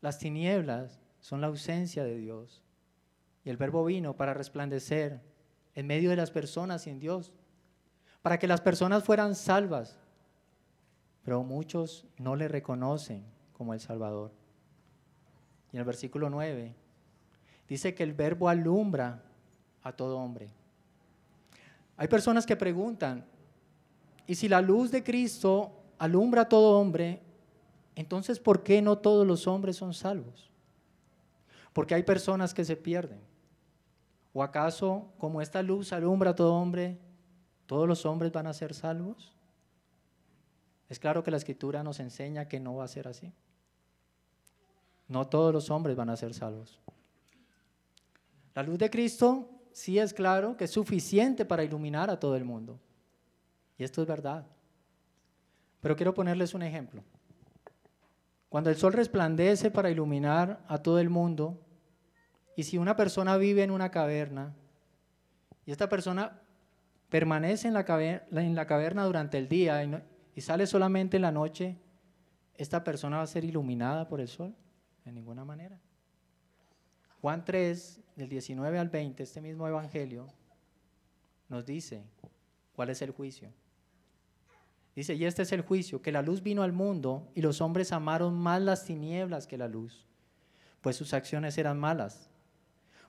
las 0.00 0.18
tinieblas 0.18 1.00
son 1.20 1.40
la 1.40 1.48
ausencia 1.48 2.04
de 2.04 2.16
Dios. 2.16 2.62
Y 3.44 3.50
el 3.50 3.56
verbo 3.56 3.84
vino 3.84 4.16
para 4.16 4.34
resplandecer 4.34 5.20
en 5.74 5.86
medio 5.86 6.10
de 6.10 6.16
las 6.16 6.30
personas 6.30 6.86
en 6.86 6.98
Dios, 6.98 7.32
para 8.22 8.38
que 8.38 8.46
las 8.46 8.60
personas 8.60 9.04
fueran 9.04 9.34
salvas. 9.34 9.98
Pero 11.22 11.42
muchos 11.42 12.06
no 12.18 12.36
le 12.36 12.48
reconocen 12.48 13.24
como 13.52 13.74
el 13.74 13.80
Salvador. 13.80 14.32
Y 15.72 15.76
en 15.76 15.80
el 15.80 15.86
versículo 15.86 16.30
9 16.30 16.74
dice 17.68 17.94
que 17.94 18.02
el 18.02 18.12
verbo 18.12 18.48
alumbra 18.48 19.22
a 19.82 19.92
todo 19.92 20.18
hombre. 20.18 20.50
Hay 21.96 22.08
personas 22.08 22.44
que 22.44 22.56
preguntan, 22.56 23.24
¿y 24.26 24.34
si 24.34 24.48
la 24.48 24.60
luz 24.60 24.90
de 24.90 25.04
Cristo 25.04 25.72
alumbra 25.98 26.42
a 26.42 26.48
todo 26.48 26.78
hombre, 26.78 27.22
entonces 27.94 28.40
¿por 28.40 28.62
qué 28.62 28.82
no 28.82 28.98
todos 28.98 29.26
los 29.26 29.46
hombres 29.46 29.76
son 29.76 29.94
salvos? 29.94 30.50
Porque 31.72 31.94
hay 31.94 32.02
personas 32.02 32.52
que 32.52 32.64
se 32.64 32.76
pierden. 32.76 33.20
¿O 34.32 34.42
acaso 34.42 35.12
como 35.18 35.40
esta 35.40 35.62
luz 35.62 35.92
alumbra 35.92 36.30
a 36.30 36.34
todo 36.34 36.54
hombre, 36.54 36.98
todos 37.66 37.86
los 37.86 38.04
hombres 38.04 38.32
van 38.32 38.48
a 38.48 38.52
ser 38.52 38.74
salvos? 38.74 39.32
Es 40.88 40.98
claro 40.98 41.22
que 41.22 41.30
la 41.30 41.36
escritura 41.36 41.82
nos 41.82 42.00
enseña 42.00 42.48
que 42.48 42.60
no 42.60 42.76
va 42.76 42.84
a 42.84 42.88
ser 42.88 43.06
así. 43.06 43.32
No 45.06 45.26
todos 45.28 45.52
los 45.52 45.70
hombres 45.70 45.96
van 45.96 46.10
a 46.10 46.16
ser 46.16 46.34
salvos. 46.34 46.80
La 48.54 48.62
luz 48.62 48.78
de 48.78 48.90
Cristo 48.90 49.48
sí 49.74 49.98
es 49.98 50.14
claro 50.14 50.56
que 50.56 50.64
es 50.64 50.70
suficiente 50.70 51.44
para 51.44 51.64
iluminar 51.64 52.08
a 52.08 52.18
todo 52.18 52.36
el 52.36 52.44
mundo. 52.44 52.78
Y 53.76 53.82
esto 53.82 54.00
es 54.00 54.08
verdad. 54.08 54.46
Pero 55.80 55.96
quiero 55.96 56.14
ponerles 56.14 56.54
un 56.54 56.62
ejemplo. 56.62 57.02
Cuando 58.48 58.70
el 58.70 58.76
sol 58.76 58.92
resplandece 58.92 59.72
para 59.72 59.90
iluminar 59.90 60.64
a 60.68 60.78
todo 60.78 61.00
el 61.00 61.10
mundo, 61.10 61.60
y 62.56 62.62
si 62.62 62.78
una 62.78 62.94
persona 62.94 63.36
vive 63.36 63.64
en 63.64 63.72
una 63.72 63.90
caverna, 63.90 64.54
y 65.66 65.72
esta 65.72 65.88
persona 65.88 66.40
permanece 67.08 67.66
en 67.66 67.74
la 67.74 67.84
caverna, 67.84 69.04
durante 69.04 69.38
el 69.38 69.48
día 69.48 69.82
y, 69.82 69.92
y 70.36 70.40
sale 70.40 70.68
solamente 70.68 71.16
en 71.16 71.22
la 71.22 71.32
noche, 71.32 71.76
¿esta 72.54 72.84
persona 72.84 73.16
va 73.16 73.24
a 73.24 73.26
ser 73.26 73.44
iluminada 73.44 74.06
por 74.06 74.20
el 74.20 74.28
sol? 74.28 74.54
De 75.04 75.10
ninguna 75.10 75.44
manera. 75.44 75.80
Juan 77.24 77.42
3, 77.42 78.00
del 78.16 78.28
19 78.28 78.78
al 78.78 78.90
20, 78.90 79.22
este 79.22 79.40
mismo 79.40 79.66
Evangelio, 79.66 80.26
nos 81.48 81.64
dice 81.64 82.04
cuál 82.76 82.90
es 82.90 83.00
el 83.00 83.12
juicio. 83.12 83.50
Dice, 84.94 85.14
y 85.14 85.24
este 85.24 85.40
es 85.40 85.52
el 85.52 85.62
juicio, 85.62 86.02
que 86.02 86.12
la 86.12 86.20
luz 86.20 86.42
vino 86.42 86.62
al 86.62 86.74
mundo 86.74 87.26
y 87.34 87.40
los 87.40 87.62
hombres 87.62 87.92
amaron 87.92 88.34
más 88.34 88.60
las 88.60 88.84
tinieblas 88.84 89.46
que 89.46 89.56
la 89.56 89.68
luz, 89.68 90.04
pues 90.82 90.96
sus 90.96 91.14
acciones 91.14 91.56
eran 91.56 91.80
malas. 91.80 92.28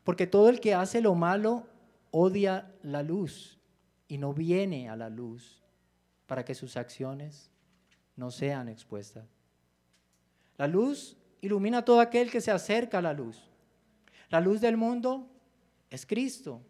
Porque 0.06 0.28
todo 0.28 0.48
el 0.48 0.62
que 0.62 0.76
hace 0.76 1.02
lo 1.02 1.14
malo 1.14 1.68
odia 2.12 2.72
la 2.84 3.04
luz 3.04 3.60
y 4.08 4.18
no 4.18 4.34
viene 4.34 4.88
a 4.88 4.96
la 4.96 5.10
luz 5.10 5.62
para 6.26 6.46
que 6.46 6.56
sus 6.56 6.78
acciones 6.78 7.52
no 8.16 8.32
sean 8.32 8.70
expuestas. 8.70 9.26
La 10.56 10.68
luz 10.68 11.18
ilumina 11.42 11.80
a 11.80 11.86
todo 11.86 12.00
aquel 12.00 12.32
que 12.32 12.40
se 12.40 12.52
acerca 12.52 13.00
a 13.00 13.02
la 13.02 13.12
luz. 13.12 13.52
La 14.36 14.42
luz 14.42 14.60
del 14.60 14.76
mundo 14.76 15.30
es 15.90 16.06
Cristo. 16.06 16.62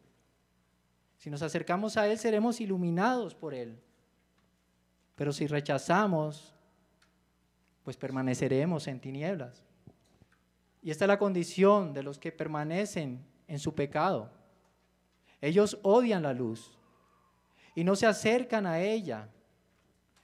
Si 1.17 1.31
nos 1.31 1.41
acercamos 1.41 1.97
a 1.97 2.07
Él, 2.07 2.19
seremos 2.19 2.61
iluminados 2.61 3.33
por 3.33 3.55
Él. 3.55 3.81
Pero 5.15 5.33
si 5.33 5.47
rechazamos, 5.47 6.53
pues 7.81 7.97
permaneceremos 7.97 8.87
en 8.87 8.99
tinieblas. 8.99 9.63
Y 10.83 10.91
esta 10.91 11.05
es 11.05 11.07
la 11.07 11.17
condición 11.17 11.91
de 11.91 12.03
los 12.03 12.19
que 12.19 12.31
permanecen 12.31 13.25
en 13.47 13.57
su 13.57 13.73
pecado. 13.73 14.29
Ellos 15.41 15.79
odian 15.81 16.21
la 16.21 16.33
luz 16.33 16.77
y 17.73 17.83
no 17.83 17.95
se 17.95 18.05
acercan 18.05 18.67
a 18.67 18.79
ella. 18.79 19.27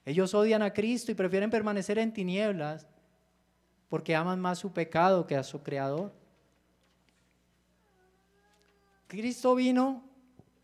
Ellos 0.05 0.35
odian 0.35 0.61
a 0.61 0.73
Cristo 0.73 1.11
y 1.11 1.15
prefieren 1.15 1.49
permanecer 1.49 1.97
en 1.97 2.13
tinieblas 2.13 2.87
porque 3.89 4.15
aman 4.15 4.39
más 4.39 4.59
su 4.59 4.71
pecado 4.71 5.25
que 5.25 5.35
a 5.35 5.41
su 5.41 5.63
Creador. 5.63 6.20
Cristo 9.11 9.55
vino 9.55 10.01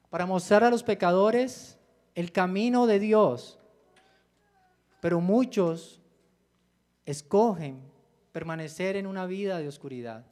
para 0.10 0.26
mostrar 0.26 0.64
a 0.64 0.70
los 0.70 0.82
pecadores 0.82 1.78
el 2.16 2.32
camino 2.32 2.88
de 2.88 2.98
Dios, 2.98 3.60
pero 5.02 5.20
muchos 5.20 6.00
escogen 7.06 7.82
permanecer 8.32 8.96
en 8.96 9.06
una 9.06 9.26
vida 9.26 9.60
de 9.60 9.68
oscuridad, 9.68 10.26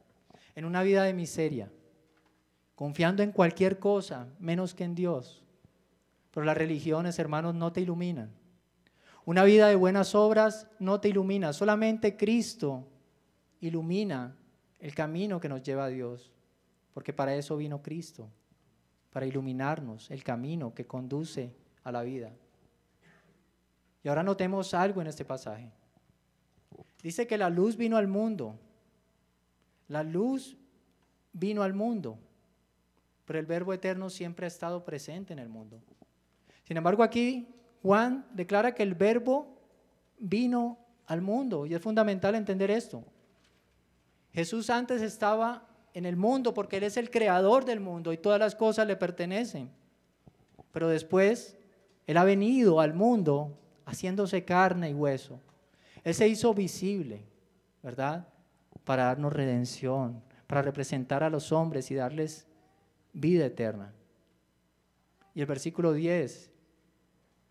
en 0.55 0.63
una 0.63 0.81
vida 0.81 1.03
de 1.03 1.13
miseria, 1.13 1.69
confiando 2.73 3.21
en 3.21 3.33
cualquier 3.33 3.79
cosa 3.79 4.29
menos 4.39 4.73
que 4.73 4.85
en 4.85 4.95
Dios. 4.95 5.43
Pero 6.31 6.45
las 6.45 6.55
religiones, 6.57 7.19
hermanos, 7.19 7.53
no 7.53 7.73
te 7.73 7.81
iluminan. 7.81 8.31
Una 9.25 9.43
vida 9.43 9.67
de 9.67 9.75
buenas 9.75 10.15
obras 10.15 10.69
no 10.79 11.01
te 11.01 11.09
ilumina, 11.09 11.51
solamente 11.51 12.15
Cristo 12.15 12.87
ilumina 13.59 14.37
el 14.79 14.95
camino 14.95 15.41
que 15.41 15.49
nos 15.49 15.61
lleva 15.63 15.83
a 15.83 15.89
Dios 15.89 16.31
porque 16.95 17.11
para 17.11 17.35
eso 17.35 17.57
vino 17.57 17.81
Cristo, 17.81 18.29
para 19.11 19.25
iluminarnos 19.25 20.09
el 20.11 20.23
camino 20.23 20.73
que 20.73 20.87
conduce 20.87 21.53
a 21.83 21.91
la 21.91 22.03
vida. 22.03 22.31
Y 24.01 24.07
ahora 24.07 24.23
notemos 24.23 24.73
algo 24.73 25.01
en 25.01 25.07
este 25.07 25.25
pasaje. 25.25 25.69
Dice 27.03 27.27
que 27.27 27.37
la 27.37 27.49
luz 27.49 27.75
vino 27.75 27.97
al 27.97 28.07
mundo. 28.07 28.57
La 29.89 30.03
luz 30.03 30.55
vino 31.33 31.63
al 31.63 31.73
mundo, 31.73 32.17
pero 33.25 33.39
el 33.39 33.45
verbo 33.45 33.73
eterno 33.73 34.09
siempre 34.09 34.45
ha 34.45 34.47
estado 34.47 34.85
presente 34.85 35.33
en 35.33 35.39
el 35.39 35.49
mundo. 35.49 35.81
Sin 36.63 36.77
embargo, 36.77 37.03
aquí 37.03 37.53
Juan 37.81 38.25
declara 38.31 38.73
que 38.73 38.83
el 38.83 38.95
verbo 38.95 39.59
vino 40.17 40.79
al 41.07 41.21
mundo 41.21 41.65
y 41.65 41.73
es 41.73 41.81
fundamental 41.81 42.35
entender 42.35 42.71
esto. 42.71 43.03
Jesús 44.31 44.69
antes 44.69 45.01
estaba 45.01 45.74
en 45.95 46.05
el 46.05 46.17
mundo 46.17 46.53
porque 46.53 46.77
Él 46.77 46.83
es 46.83 46.97
el 46.97 47.09
creador 47.09 47.63
del 47.63 47.79
mundo 47.79 48.11
y 48.11 48.17
todas 48.17 48.37
las 48.37 48.53
cosas 48.53 48.85
le 48.85 48.97
pertenecen. 48.97 49.71
Pero 50.73 50.89
después 50.89 51.57
Él 52.05 52.17
ha 52.17 52.25
venido 52.25 52.81
al 52.81 52.93
mundo 52.93 53.57
haciéndose 53.85 54.43
carne 54.43 54.89
y 54.89 54.93
hueso. 54.93 55.39
Él 56.03 56.13
se 56.13 56.27
hizo 56.27 56.53
visible, 56.53 57.23
¿verdad? 57.81 58.27
Para 58.83 59.05
darnos 59.05 59.31
redención, 59.31 60.21
para 60.47 60.61
representar 60.61 61.23
a 61.23 61.29
los 61.29 61.53
hombres 61.53 61.89
y 61.89 61.95
darles 61.95 62.45
vida 63.13 63.45
eterna. 63.45 63.93
Y 65.33 65.39
el 65.39 65.45
versículo 65.45 65.93
10, 65.93 66.51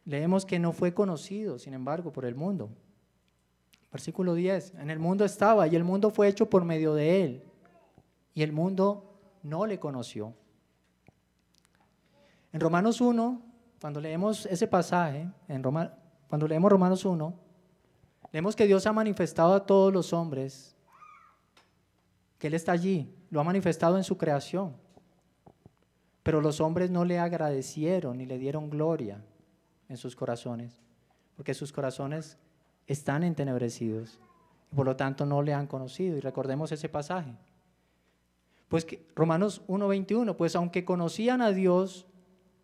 leemos 0.04 0.44
que 0.44 0.58
no 0.58 0.72
fue 0.72 0.92
conocido, 0.92 1.58
sin 1.58 1.72
embargo, 1.72 2.12
por 2.12 2.26
el 2.26 2.34
mundo. 2.34 2.68
Versículo 3.90 4.34
10, 4.34 4.74
en 4.74 4.90
el 4.90 4.98
mundo 4.98 5.24
estaba 5.24 5.66
y 5.66 5.76
el 5.76 5.84
mundo 5.84 6.10
fue 6.10 6.28
hecho 6.28 6.50
por 6.50 6.66
medio 6.66 6.92
de 6.92 7.24
él 7.24 7.44
y 8.34 8.42
el 8.42 8.52
mundo 8.52 9.18
no 9.42 9.66
le 9.66 9.78
conoció. 9.78 10.34
En 12.52 12.60
Romanos 12.60 13.00
1, 13.00 13.42
cuando 13.80 14.00
leemos 14.00 14.46
ese 14.46 14.66
pasaje, 14.66 15.28
en 15.48 15.62
Roma, 15.62 15.92
cuando 16.28 16.46
leemos 16.46 16.70
Romanos 16.70 17.04
1, 17.04 17.44
Leemos 18.34 18.56
que 18.56 18.66
Dios 18.66 18.84
ha 18.88 18.92
manifestado 18.92 19.54
a 19.54 19.64
todos 19.64 19.92
los 19.92 20.12
hombres, 20.12 20.74
que 22.36 22.48
Él 22.48 22.54
está 22.54 22.72
allí, 22.72 23.14
lo 23.30 23.38
ha 23.38 23.44
manifestado 23.44 23.96
en 23.96 24.02
su 24.02 24.18
creación. 24.18 24.74
Pero 26.24 26.40
los 26.40 26.60
hombres 26.60 26.90
no 26.90 27.04
le 27.04 27.20
agradecieron 27.20 28.18
ni 28.18 28.26
le 28.26 28.38
dieron 28.38 28.70
gloria 28.70 29.24
en 29.88 29.96
sus 29.96 30.16
corazones, 30.16 30.80
porque 31.36 31.54
sus 31.54 31.70
corazones 31.70 32.36
están 32.88 33.22
entenebrecidos 33.22 34.18
y 34.72 34.74
por 34.74 34.86
lo 34.86 34.96
tanto 34.96 35.24
no 35.24 35.40
le 35.40 35.54
han 35.54 35.68
conocido. 35.68 36.16
Y 36.16 36.20
recordemos 36.20 36.72
ese 36.72 36.88
pasaje. 36.88 37.36
Pues 38.74 38.84
que, 38.84 39.06
Romanos 39.14 39.62
1:21, 39.68 40.36
pues 40.36 40.56
aunque 40.56 40.84
conocían 40.84 41.40
a 41.42 41.52
Dios, 41.52 42.08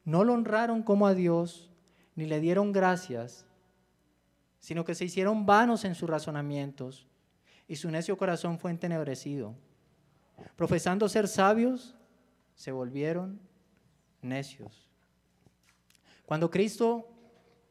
no 0.04 0.24
lo 0.24 0.32
honraron 0.32 0.82
como 0.82 1.06
a 1.06 1.14
Dios, 1.14 1.70
ni 2.16 2.26
le 2.26 2.40
dieron 2.40 2.72
gracias, 2.72 3.46
sino 4.58 4.84
que 4.84 4.96
se 4.96 5.04
hicieron 5.04 5.46
vanos 5.46 5.84
en 5.84 5.94
sus 5.94 6.10
razonamientos, 6.10 7.06
y 7.68 7.76
su 7.76 7.92
necio 7.92 8.18
corazón 8.18 8.58
fue 8.58 8.72
entenebrecido. 8.72 9.54
Profesando 10.56 11.08
ser 11.08 11.28
sabios, 11.28 11.94
se 12.56 12.72
volvieron 12.72 13.38
necios. 14.20 14.88
Cuando 16.26 16.50
Cristo 16.50 17.06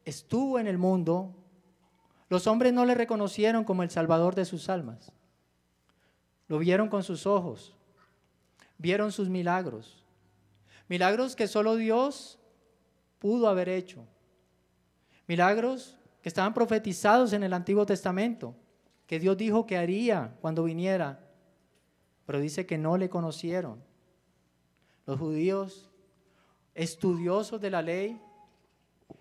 estuvo 0.06 0.58
en 0.58 0.66
el 0.66 0.78
mundo, 0.78 1.36
los 2.30 2.46
hombres 2.46 2.72
no 2.72 2.86
le 2.86 2.94
reconocieron 2.94 3.64
como 3.64 3.82
el 3.82 3.90
Salvador 3.90 4.34
de 4.34 4.46
sus 4.46 4.70
almas. 4.70 5.12
Lo 6.48 6.58
vieron 6.58 6.88
con 6.88 7.02
sus 7.02 7.26
ojos, 7.26 7.76
vieron 8.80 9.12
sus 9.12 9.28
milagros, 9.28 10.06
milagros 10.88 11.36
que 11.36 11.46
solo 11.46 11.76
Dios 11.76 12.38
pudo 13.18 13.46
haber 13.48 13.68
hecho, 13.68 14.06
milagros 15.26 15.98
que 16.22 16.30
estaban 16.30 16.54
profetizados 16.54 17.34
en 17.34 17.42
el 17.42 17.52
Antiguo 17.52 17.84
Testamento, 17.84 18.54
que 19.06 19.20
Dios 19.20 19.36
dijo 19.36 19.66
que 19.66 19.76
haría 19.76 20.34
cuando 20.40 20.64
viniera, 20.64 21.20
pero 22.24 22.40
dice 22.40 22.64
que 22.64 22.78
no 22.78 22.96
le 22.96 23.10
conocieron. 23.10 23.82
Los 25.04 25.18
judíos, 25.18 25.90
estudiosos 26.74 27.60
de 27.60 27.70
la 27.70 27.82
ley, 27.82 28.18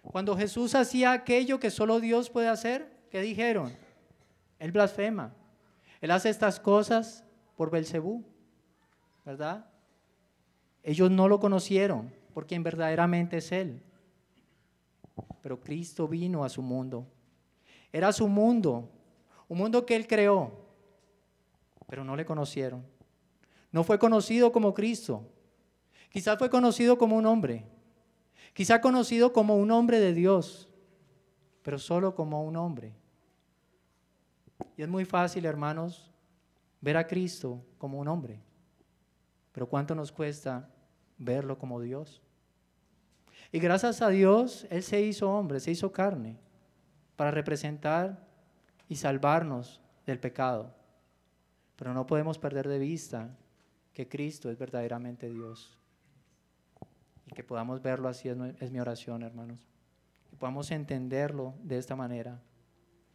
cuando 0.04 0.38
Jesús 0.38 0.74
hacía 0.74 1.12
aquello 1.12 1.60
que 1.60 1.70
solo 1.70 2.00
Dios 2.00 2.30
puede 2.30 2.48
hacer, 2.48 2.90
¿qué 3.10 3.20
dijeron? 3.22 3.76
Él 4.58 4.72
blasfema. 4.72 5.34
Él 6.00 6.12
hace 6.12 6.30
estas 6.30 6.62
cosas 6.62 7.26
por 7.58 7.72
Belcebú, 7.72 8.24
¿verdad? 9.26 9.66
Ellos 10.84 11.12
no 11.12 11.28
lo 11.28 11.40
conocieron 11.40 12.14
por 12.34 12.48
quien 12.48 12.64
verdaderamente 12.64 13.38
es 13.38 13.52
Él. 13.52 13.82
Pero 15.42 15.60
Cristo 15.60 16.08
vino 16.08 16.44
a 16.44 16.50
su 16.50 16.62
mundo. 16.62 17.06
Era 17.92 18.12
su 18.14 18.28
mundo, 18.28 18.90
un 19.48 19.58
mundo 19.58 19.86
que 19.86 19.96
Él 19.96 20.08
creó, 20.08 20.52
pero 21.88 22.04
no 22.04 22.16
le 22.16 22.26
conocieron. 22.26 22.86
No 23.72 23.84
fue 23.84 24.00
conocido 24.00 24.52
como 24.52 24.74
Cristo. 24.74 25.24
Quizás 26.10 26.38
fue 26.38 26.50
conocido 26.50 26.98
como 26.98 27.16
un 27.18 27.26
hombre. 27.26 27.66
Quizá 28.54 28.82
conocido 28.82 29.32
como 29.32 29.58
un 29.58 29.72
hombre 29.72 30.00
de 30.00 30.14
Dios, 30.14 30.70
pero 31.62 31.78
solo 31.78 32.16
como 32.16 32.44
un 32.44 32.56
hombre. 32.56 32.94
Y 34.76 34.82
es 34.82 34.90
muy 34.90 35.06
fácil, 35.06 35.46
hermanos, 35.46 36.12
ver 36.82 36.98
a 36.98 37.08
Cristo 37.08 37.62
como 37.78 38.00
un 38.00 38.08
hombre. 38.08 38.40
Pero 39.52 39.68
¿cuánto 39.68 39.96
nos 39.96 40.12
cuesta 40.12 40.70
verlo 41.18 41.58
como 41.58 41.82
Dios? 41.82 42.22
Y 43.52 43.60
gracias 43.60 44.02
a 44.02 44.10
Dios, 44.10 44.68
Él 44.70 44.84
se 44.84 45.02
hizo 45.02 45.32
hombre, 45.32 45.60
se 45.60 45.72
hizo 45.72 45.92
carne, 45.92 46.38
para 47.16 47.32
representar 47.32 48.28
y 48.88 48.96
salvarnos 48.96 49.82
del 50.06 50.20
pecado. 50.20 50.74
Pero 51.76 51.94
no 51.94 52.06
podemos 52.06 52.38
perder 52.38 52.68
de 52.68 52.80
vista 52.80 53.36
que 53.94 54.08
Cristo 54.08 54.50
es 54.52 54.58
verdaderamente 54.58 55.30
Dios. 55.30 55.78
Y 57.26 57.34
que 57.34 57.44
podamos 57.44 57.82
verlo 57.82 58.08
así 58.08 58.30
es, 58.30 58.72
mi 58.72 58.80
oración, 58.80 59.24
hermanos. 59.24 59.68
Que 60.30 60.36
podamos 60.36 60.72
entenderlo 60.72 61.56
de 61.64 61.78
esta 61.78 61.96
manera. 61.96 62.42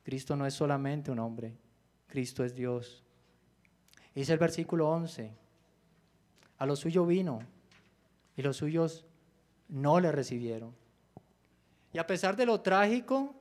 Cristo 0.02 0.36
no 0.36 0.46
es 0.46 0.54
solamente 0.54 1.10
un 1.10 1.18
hombre, 1.18 1.56
Cristo 2.06 2.44
es 2.44 2.54
Dios. 2.54 3.02
Dice 4.14 4.32
el 4.32 4.38
versículo 4.38 4.88
11, 4.90 5.34
a 6.64 6.66
lo 6.66 6.76
suyo 6.76 7.04
vino 7.04 7.40
y 8.36 8.42
los 8.42 8.56
suyos 8.56 9.04
no 9.68 10.00
le 10.00 10.10
recibieron. 10.10 10.74
Y 11.92 11.98
a 11.98 12.06
pesar 12.06 12.36
de 12.36 12.46
lo 12.46 12.60
trágico 12.62 13.34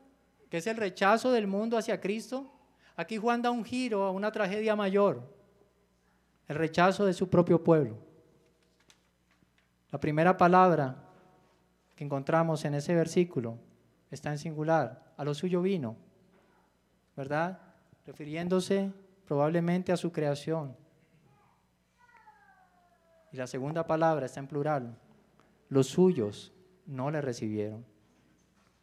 que 0.49 0.57
es 0.57 0.67
el 0.67 0.77
rechazo 0.77 1.31
del 1.31 1.47
mundo 1.47 1.77
hacia 1.77 1.99
Cristo, 1.99 2.51
aquí 2.95 3.17
Juan 3.17 3.41
da 3.41 3.49
un 3.49 3.63
giro 3.63 4.03
a 4.03 4.11
una 4.11 4.31
tragedia 4.31 4.75
mayor, 4.75 5.23
el 6.47 6.57
rechazo 6.57 7.05
de 7.05 7.13
su 7.13 7.29
propio 7.29 7.63
pueblo. 7.63 7.97
La 9.89 9.99
primera 9.99 10.35
palabra 10.35 10.97
que 11.95 12.03
encontramos 12.03 12.65
en 12.65 12.75
ese 12.75 12.93
versículo 12.93 13.57
está 14.11 14.31
en 14.31 14.37
singular, 14.37 15.13
a 15.15 15.23
lo 15.23 15.33
suyo 15.33 15.61
vino, 15.61 15.95
¿verdad? 17.15 17.57
Refiriéndose 18.05 18.91
probablemente 19.25 19.91
a 19.93 19.97
su 19.97 20.11
creación. 20.11 20.82
Y 23.33 23.37
la 23.37 23.47
segunda 23.47 23.87
palabra 23.87 24.27
está 24.27 24.39
en 24.39 24.47
plural, 24.47 24.95
los 25.67 25.87
suyos 25.87 26.53
no 26.85 27.09
le 27.09 27.19
recibieron. 27.19 27.83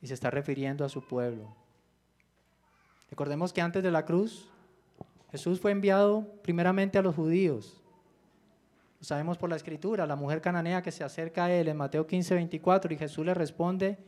Y 0.02 0.08
se 0.08 0.14
está 0.14 0.28
refiriendo 0.30 0.84
a 0.84 0.88
su 0.88 1.06
pueblo. 1.06 1.54
Recordemos 3.10 3.52
que 3.52 3.60
antes 3.60 3.82
de 3.82 3.92
la 3.92 4.04
cruz, 4.04 4.50
Jesús 5.30 5.60
fue 5.60 5.70
enviado 5.70 6.26
primeramente 6.42 6.98
a 6.98 7.02
los 7.02 7.14
judíos. 7.14 7.80
Lo 8.98 9.04
sabemos 9.04 9.38
por 9.38 9.50
la 9.50 9.56
escritura, 9.56 10.06
la 10.06 10.16
mujer 10.16 10.40
cananea 10.40 10.82
que 10.82 10.90
se 10.90 11.04
acerca 11.04 11.44
a 11.44 11.52
él 11.52 11.68
en 11.68 11.76
Mateo 11.76 12.06
15, 12.06 12.34
24, 12.34 12.92
y 12.92 12.98
Jesús 12.98 13.24
le 13.24 13.34
responde, 13.34 13.98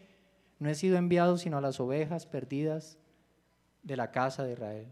no 0.58 0.68
he 0.68 0.74
sido 0.74 0.96
enviado 0.96 1.38
sino 1.38 1.58
a 1.58 1.60
las 1.60 1.78
ovejas 1.78 2.26
perdidas 2.26 2.98
de 3.82 3.96
la 3.96 4.10
casa 4.10 4.42
de 4.42 4.54
Israel. 4.54 4.88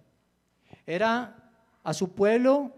Era 0.87 1.51
a 1.83 1.93
su 1.93 2.15
pueblo 2.15 2.73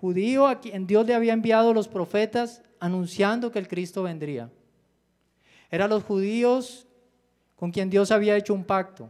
judío 0.00 0.46
a 0.46 0.60
quien 0.60 0.86
Dios 0.86 1.06
le 1.06 1.14
había 1.14 1.32
enviado 1.32 1.72
los 1.72 1.88
profetas 1.88 2.62
anunciando 2.80 3.50
que 3.50 3.58
el 3.58 3.68
Cristo 3.68 4.02
vendría. 4.02 4.50
Era 5.70 5.88
los 5.88 6.02
judíos 6.04 6.86
con 7.56 7.70
quien 7.70 7.90
Dios 7.90 8.10
había 8.10 8.36
hecho 8.36 8.54
un 8.54 8.64
pacto. 8.64 9.08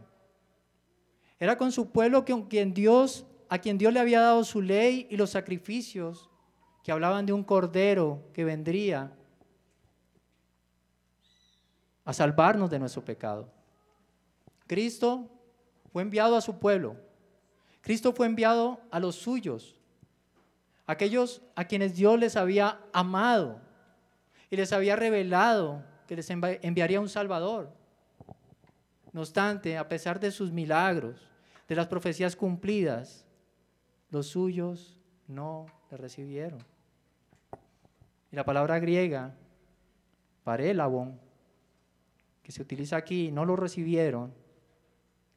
Era 1.39 1.57
con 1.57 1.71
su 1.71 1.91
pueblo 1.91 2.25
con 2.25 2.43
quien 2.47 2.73
Dios, 2.73 3.25
a 3.49 3.59
quien 3.59 3.77
Dios 3.77 3.93
le 3.93 3.99
había 3.99 4.21
dado 4.21 4.43
su 4.43 4.61
ley 4.61 5.07
y 5.09 5.17
los 5.17 5.29
sacrificios 5.31 6.29
que 6.83 6.91
hablaban 6.91 7.25
de 7.25 7.33
un 7.33 7.43
cordero 7.43 8.23
que 8.33 8.43
vendría 8.43 9.11
a 12.05 12.13
salvarnos 12.13 12.69
de 12.69 12.79
nuestro 12.79 13.03
pecado. 13.03 13.49
Cristo 14.65 15.29
fue 15.91 16.01
enviado 16.01 16.35
a 16.37 16.41
su 16.41 16.57
pueblo. 16.57 16.95
Cristo 17.81 18.13
fue 18.13 18.25
enviado 18.25 18.79
a 18.91 18.99
los 18.99 19.15
suyos, 19.15 19.76
aquellos 20.87 21.41
a 21.55 21.65
quienes 21.65 21.95
Dios 21.95 22.17
les 22.17 22.35
había 22.35 22.79
amado 22.93 23.59
y 24.49 24.55
les 24.55 24.71
había 24.73 24.95
revelado 24.95 25.83
que 26.07 26.15
les 26.15 26.29
enviaría 26.29 27.01
un 27.01 27.09
Salvador. 27.09 27.71
No 29.11 29.21
obstante, 29.21 29.77
a 29.77 29.87
pesar 29.87 30.19
de 30.19 30.31
sus 30.31 30.51
milagros, 30.51 31.29
de 31.67 31.75
las 31.75 31.87
profecías 31.87 32.35
cumplidas, 32.35 33.25
los 34.09 34.27
suyos 34.27 34.97
no 35.27 35.65
le 35.91 35.97
recibieron. 35.97 36.59
Y 38.31 38.35
la 38.35 38.45
palabra 38.45 38.79
griega, 38.79 39.35
parélabon, 40.43 41.19
que 42.41 42.53
se 42.53 42.61
utiliza 42.61 42.95
aquí, 42.95 43.31
no 43.31 43.43
lo 43.43 43.57
recibieron, 43.57 44.33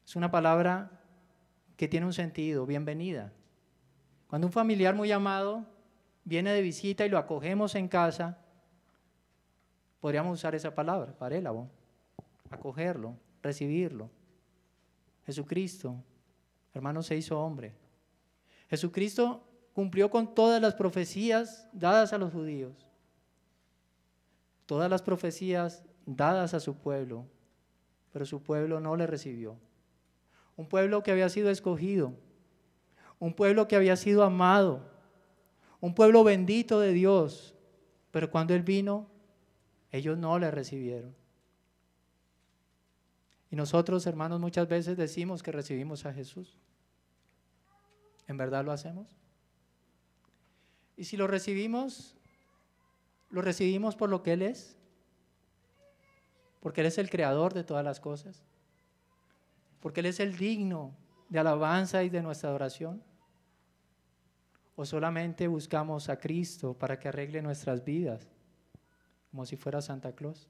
es 0.05 0.15
una 0.15 0.31
palabra 0.31 0.91
que 1.75 1.89
tiene 1.89 2.05
un 2.05 2.13
sentido, 2.13 2.65
bienvenida. 2.65 3.33
Cuando 4.31 4.47
un 4.47 4.53
familiar 4.53 4.95
muy 4.95 5.11
amado 5.11 5.65
viene 6.23 6.53
de 6.53 6.61
visita 6.61 7.05
y 7.05 7.09
lo 7.09 7.17
acogemos 7.17 7.75
en 7.75 7.89
casa, 7.89 8.37
podríamos 9.99 10.39
usar 10.39 10.55
esa 10.55 10.73
palabra, 10.73 11.11
parélabo, 11.17 11.67
acogerlo, 12.49 13.17
recibirlo. 13.43 14.09
Jesucristo, 15.25 16.01
hermano, 16.73 17.03
se 17.03 17.17
hizo 17.17 17.37
hombre. 17.41 17.73
Jesucristo 18.69 19.43
cumplió 19.73 20.09
con 20.09 20.33
todas 20.33 20.61
las 20.61 20.75
profecías 20.75 21.67
dadas 21.73 22.13
a 22.13 22.17
los 22.17 22.31
judíos, 22.31 22.87
todas 24.65 24.89
las 24.89 25.01
profecías 25.01 25.83
dadas 26.05 26.53
a 26.53 26.61
su 26.61 26.77
pueblo, 26.77 27.25
pero 28.13 28.25
su 28.25 28.41
pueblo 28.41 28.79
no 28.79 28.95
le 28.95 29.07
recibió. 29.07 29.57
Un 30.55 30.67
pueblo 30.67 31.03
que 31.03 31.11
había 31.11 31.27
sido 31.27 31.49
escogido, 31.49 32.13
un 33.21 33.35
pueblo 33.35 33.67
que 33.67 33.75
había 33.75 33.95
sido 33.95 34.23
amado, 34.23 34.81
un 35.79 35.93
pueblo 35.93 36.23
bendito 36.23 36.79
de 36.79 36.91
Dios, 36.91 37.53
pero 38.09 38.31
cuando 38.31 38.55
Él 38.55 38.63
vino, 38.63 39.07
ellos 39.91 40.17
no 40.17 40.39
le 40.39 40.49
recibieron. 40.49 41.15
Y 43.51 43.55
nosotros, 43.55 44.07
hermanos, 44.07 44.39
muchas 44.39 44.67
veces 44.67 44.97
decimos 44.97 45.43
que 45.43 45.51
recibimos 45.51 46.03
a 46.07 46.13
Jesús. 46.13 46.57
¿En 48.27 48.37
verdad 48.37 48.65
lo 48.65 48.71
hacemos? 48.71 49.15
Y 50.97 51.03
si 51.03 51.15
lo 51.15 51.27
recibimos, 51.27 52.15
lo 53.29 53.43
recibimos 53.43 53.95
por 53.95 54.09
lo 54.09 54.23
que 54.23 54.33
Él 54.33 54.41
es, 54.41 54.77
porque 56.59 56.81
Él 56.81 56.87
es 56.87 56.97
el 56.97 57.11
creador 57.11 57.53
de 57.53 57.63
todas 57.63 57.85
las 57.85 57.99
cosas, 57.99 58.41
porque 59.79 59.99
Él 59.99 60.07
es 60.07 60.19
el 60.19 60.37
digno 60.37 60.95
de 61.29 61.37
alabanza 61.37 62.03
y 62.03 62.09
de 62.09 62.23
nuestra 62.23 62.49
adoración. 62.49 63.10
¿O 64.75 64.85
solamente 64.85 65.47
buscamos 65.47 66.09
a 66.09 66.17
Cristo 66.17 66.73
para 66.73 66.97
que 66.97 67.09
arregle 67.09 67.41
nuestras 67.41 67.83
vidas, 67.83 68.27
como 69.29 69.45
si 69.45 69.55
fuera 69.55 69.81
Santa 69.81 70.13
Claus? 70.13 70.47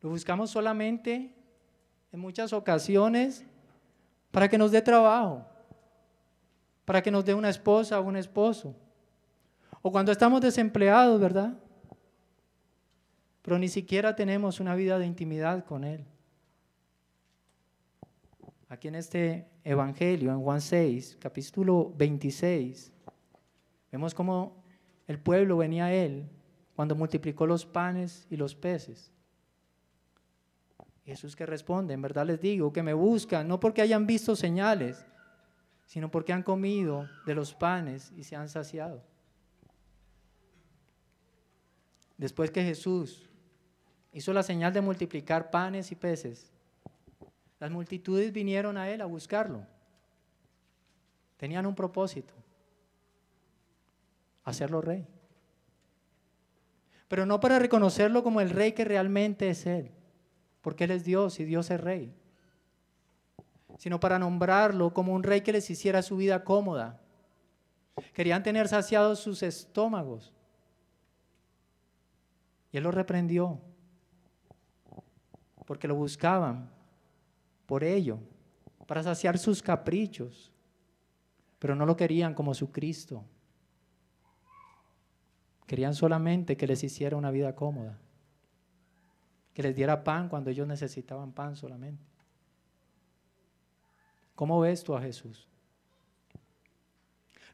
Lo 0.00 0.10
buscamos 0.10 0.50
solamente 0.50 1.34
en 2.12 2.20
muchas 2.20 2.52
ocasiones 2.52 3.44
para 4.30 4.48
que 4.48 4.58
nos 4.58 4.70
dé 4.70 4.80
trabajo, 4.80 5.46
para 6.84 7.02
que 7.02 7.10
nos 7.10 7.24
dé 7.24 7.34
una 7.34 7.50
esposa 7.50 7.98
o 8.00 8.04
un 8.04 8.16
esposo. 8.16 8.74
O 9.82 9.92
cuando 9.92 10.12
estamos 10.12 10.40
desempleados, 10.40 11.20
¿verdad? 11.20 11.58
Pero 13.42 13.58
ni 13.58 13.68
siquiera 13.68 14.14
tenemos 14.14 14.60
una 14.60 14.74
vida 14.74 14.98
de 14.98 15.06
intimidad 15.06 15.64
con 15.64 15.84
Él. 15.84 16.04
Aquí 18.68 18.88
en 18.88 18.96
este 18.96 19.48
Evangelio, 19.68 20.32
en 20.32 20.40
Juan 20.40 20.62
6, 20.62 21.18
capítulo 21.20 21.92
26, 21.94 22.90
vemos 23.92 24.14
cómo 24.14 24.64
el 25.06 25.18
pueblo 25.18 25.58
venía 25.58 25.84
a 25.84 25.92
Él 25.92 26.26
cuando 26.74 26.94
multiplicó 26.94 27.46
los 27.46 27.66
panes 27.66 28.26
y 28.30 28.38
los 28.38 28.54
peces. 28.54 29.12
Jesús 31.04 31.36
que 31.36 31.44
responde, 31.44 31.92
en 31.92 32.00
verdad 32.00 32.24
les 32.24 32.40
digo, 32.40 32.72
que 32.72 32.82
me 32.82 32.94
buscan 32.94 33.46
no 33.46 33.60
porque 33.60 33.82
hayan 33.82 34.06
visto 34.06 34.34
señales, 34.34 35.04
sino 35.84 36.10
porque 36.10 36.32
han 36.32 36.42
comido 36.42 37.06
de 37.26 37.34
los 37.34 37.52
panes 37.52 38.10
y 38.16 38.24
se 38.24 38.36
han 38.36 38.48
saciado. 38.48 39.04
Después 42.16 42.50
que 42.50 42.64
Jesús 42.64 43.28
hizo 44.14 44.32
la 44.32 44.42
señal 44.42 44.72
de 44.72 44.80
multiplicar 44.80 45.50
panes 45.50 45.92
y 45.92 45.94
peces, 45.94 46.54
las 47.60 47.70
multitudes 47.70 48.32
vinieron 48.32 48.76
a 48.76 48.90
él 48.90 49.00
a 49.00 49.06
buscarlo. 49.06 49.66
Tenían 51.36 51.66
un 51.66 51.74
propósito, 51.74 52.34
hacerlo 54.44 54.80
rey. 54.80 55.06
Pero 57.08 57.26
no 57.26 57.40
para 57.40 57.58
reconocerlo 57.58 58.22
como 58.22 58.40
el 58.40 58.50
rey 58.50 58.72
que 58.72 58.84
realmente 58.84 59.48
es 59.50 59.66
él, 59.66 59.90
porque 60.60 60.84
él 60.84 60.90
es 60.90 61.04
Dios 61.04 61.40
y 61.40 61.44
Dios 61.44 61.70
es 61.70 61.80
rey 61.80 62.14
sino 63.78 64.00
para 64.00 64.18
nombrarlo 64.18 64.92
como 64.92 65.14
un 65.14 65.22
rey 65.22 65.40
que 65.40 65.52
les 65.52 65.70
hiciera 65.70 66.02
su 66.02 66.16
vida 66.16 66.44
cómoda. 66.44 67.00
Querían 68.12 68.42
tener 68.42 68.68
saciados 68.68 69.20
sus 69.20 69.42
estómagos. 69.42 70.34
Y 72.72 72.76
él 72.76 72.82
los 72.82 72.94
reprendió, 72.94 73.60
porque 75.64 75.88
lo 75.88 75.94
buscaban 75.94 76.70
por 77.68 77.84
ello, 77.84 78.18
para 78.86 79.02
saciar 79.02 79.36
sus 79.36 79.62
caprichos, 79.62 80.50
pero 81.58 81.76
no 81.76 81.84
lo 81.84 81.98
querían 81.98 82.32
como 82.32 82.54
su 82.54 82.72
Cristo. 82.72 83.22
Querían 85.66 85.92
solamente 85.92 86.56
que 86.56 86.66
les 86.66 86.82
hiciera 86.82 87.14
una 87.14 87.30
vida 87.30 87.54
cómoda, 87.54 87.98
que 89.52 89.62
les 89.62 89.76
diera 89.76 90.02
pan 90.02 90.30
cuando 90.30 90.48
ellos 90.48 90.66
necesitaban 90.66 91.30
pan 91.32 91.56
solamente. 91.56 92.02
¿Cómo 94.34 94.58
ves 94.60 94.82
tú 94.82 94.96
a 94.96 95.02
Jesús? 95.02 95.46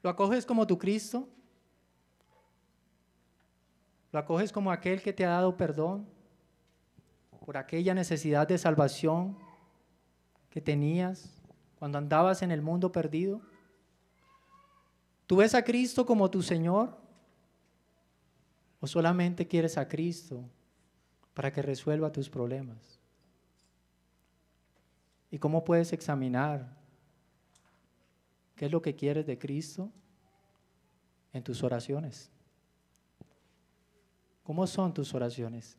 ¿Lo 0.01 0.11
acoges 0.11 0.47
como 0.47 0.65
tu 0.65 0.79
Cristo? 0.79 1.29
¿Lo 4.13 4.21
acoges 4.21 4.53
como 4.53 4.71
aquel 4.71 5.03
que 5.03 5.13
te 5.13 5.25
ha 5.25 5.31
dado 5.31 5.57
perdón 5.57 6.07
por 7.45 7.57
aquella 7.57 7.95
necesidad 7.95 8.47
de 8.47 8.59
salvación 8.59 9.37
que 10.55 10.61
tenías 10.61 11.33
cuando 11.81 11.99
andabas 11.99 12.41
en 12.43 12.53
el 12.53 12.63
mundo 12.63 12.93
perdido? 12.93 13.41
¿Tú 15.27 15.35
ves 15.35 15.53
a 15.53 15.65
Cristo 15.65 16.07
como 16.07 16.31
tu 16.31 16.43
Señor? 16.43 16.97
¿O 18.79 18.87
solamente 18.87 19.49
quieres 19.49 19.77
a 19.77 19.89
Cristo 19.89 20.45
para 21.35 21.53
que 21.53 21.61
resuelva 21.61 22.13
tus 22.13 22.31
problemas? 22.31 23.01
¿Y 25.29 25.41
cómo 25.41 25.65
puedes 25.65 25.93
examinar 25.93 26.73
qué 28.55 28.67
es 28.67 28.71
lo 28.71 28.81
que 28.81 28.95
quieres 28.95 29.27
de 29.27 29.37
Cristo 29.37 29.91
en 31.33 31.43
tus 31.43 31.65
oraciones? 31.65 32.31
¿Cómo 34.45 34.69
son 34.69 34.95
tus 34.95 35.13
oraciones? 35.15 35.77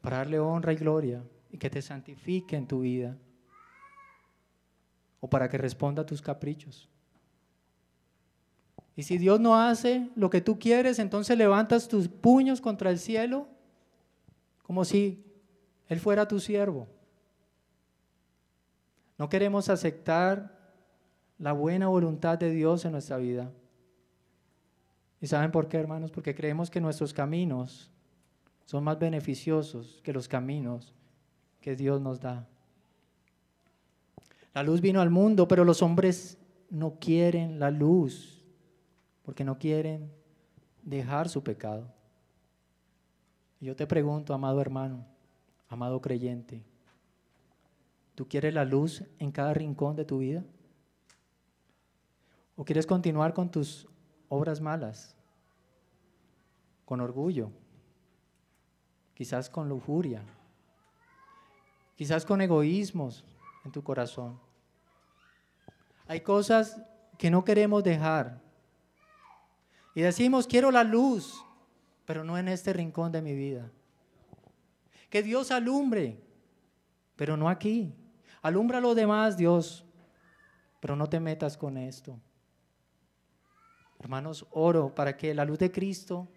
Para 0.00 0.16
darle 0.16 0.38
honra 0.38 0.72
y 0.72 0.76
gloria 0.76 1.22
y 1.54 1.56
que 1.56 1.70
te 1.70 1.80
santifique 1.80 2.56
en 2.56 2.66
tu 2.66 2.80
vida. 2.80 3.16
O 5.20 5.30
para 5.30 5.48
que 5.48 5.56
responda 5.56 6.02
a 6.02 6.06
tus 6.06 6.20
caprichos. 6.20 6.88
Y 8.96 9.04
si 9.04 9.18
Dios 9.18 9.38
no 9.38 9.54
hace 9.54 10.10
lo 10.16 10.30
que 10.30 10.40
tú 10.40 10.58
quieres, 10.58 10.98
entonces 10.98 11.38
levantas 11.38 11.86
tus 11.86 12.08
puños 12.08 12.60
contra 12.60 12.90
el 12.90 12.98
cielo 12.98 13.46
como 14.64 14.84
si 14.84 15.24
Él 15.86 16.00
fuera 16.00 16.26
tu 16.26 16.40
siervo. 16.40 16.88
No 19.16 19.28
queremos 19.28 19.68
aceptar 19.68 20.74
la 21.38 21.52
buena 21.52 21.86
voluntad 21.86 22.36
de 22.36 22.50
Dios 22.50 22.84
en 22.84 22.90
nuestra 22.90 23.16
vida. 23.16 23.52
¿Y 25.20 25.28
saben 25.28 25.52
por 25.52 25.68
qué, 25.68 25.76
hermanos? 25.76 26.10
Porque 26.10 26.34
creemos 26.34 26.68
que 26.68 26.80
nuestros 26.80 27.14
caminos 27.14 27.92
son 28.64 28.82
más 28.82 28.98
beneficiosos 28.98 30.00
que 30.02 30.12
los 30.12 30.26
caminos 30.26 30.92
que 31.64 31.76
Dios 31.76 31.98
nos 31.98 32.20
da. 32.20 32.46
La 34.52 34.62
luz 34.62 34.82
vino 34.82 35.00
al 35.00 35.08
mundo, 35.08 35.48
pero 35.48 35.64
los 35.64 35.80
hombres 35.80 36.36
no 36.68 36.98
quieren 37.00 37.58
la 37.58 37.70
luz 37.70 38.44
porque 39.22 39.44
no 39.44 39.58
quieren 39.58 40.12
dejar 40.82 41.30
su 41.30 41.42
pecado. 41.42 41.90
Yo 43.60 43.74
te 43.74 43.86
pregunto, 43.86 44.34
amado 44.34 44.60
hermano, 44.60 45.06
amado 45.70 46.02
creyente, 46.02 46.62
¿Tú 48.14 48.28
quieres 48.28 48.52
la 48.52 48.66
luz 48.66 49.02
en 49.18 49.32
cada 49.32 49.54
rincón 49.54 49.96
de 49.96 50.04
tu 50.04 50.18
vida? 50.18 50.44
¿O 52.56 52.64
quieres 52.66 52.86
continuar 52.86 53.32
con 53.32 53.50
tus 53.50 53.88
obras 54.28 54.60
malas? 54.60 55.16
Con 56.84 57.00
orgullo, 57.00 57.50
quizás 59.14 59.48
con 59.48 59.68
lujuria, 59.68 60.22
quizás 61.96 62.24
con 62.24 62.40
egoísmos 62.40 63.24
en 63.64 63.72
tu 63.72 63.82
corazón. 63.82 64.38
Hay 66.06 66.20
cosas 66.20 66.80
que 67.18 67.30
no 67.30 67.44
queremos 67.44 67.82
dejar. 67.82 68.40
Y 69.94 70.02
decimos, 70.02 70.46
quiero 70.46 70.70
la 70.70 70.84
luz, 70.84 71.44
pero 72.04 72.24
no 72.24 72.36
en 72.36 72.48
este 72.48 72.72
rincón 72.72 73.12
de 73.12 73.22
mi 73.22 73.34
vida. 73.34 73.70
Que 75.08 75.22
Dios 75.22 75.50
alumbre, 75.50 76.20
pero 77.16 77.36
no 77.36 77.48
aquí. 77.48 77.94
Alumbra 78.42 78.80
lo 78.80 78.94
demás, 78.94 79.36
Dios, 79.36 79.84
pero 80.80 80.96
no 80.96 81.08
te 81.08 81.20
metas 81.20 81.56
con 81.56 81.78
esto. 81.78 82.18
Hermanos, 84.00 84.46
oro 84.50 84.94
para 84.94 85.16
que 85.16 85.32
la 85.32 85.44
luz 85.44 85.58
de 85.58 85.70
Cristo 85.70 86.28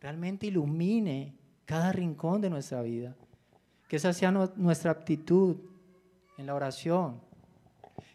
realmente 0.00 0.48
ilumine 0.48 1.34
cada 1.64 1.92
rincón 1.92 2.40
de 2.40 2.50
nuestra 2.50 2.82
vida. 2.82 3.16
Que 3.92 3.96
esa 3.96 4.14
sea 4.14 4.30
nuestra 4.30 4.90
aptitud 4.90 5.58
en 6.38 6.46
la 6.46 6.54
oración. 6.54 7.20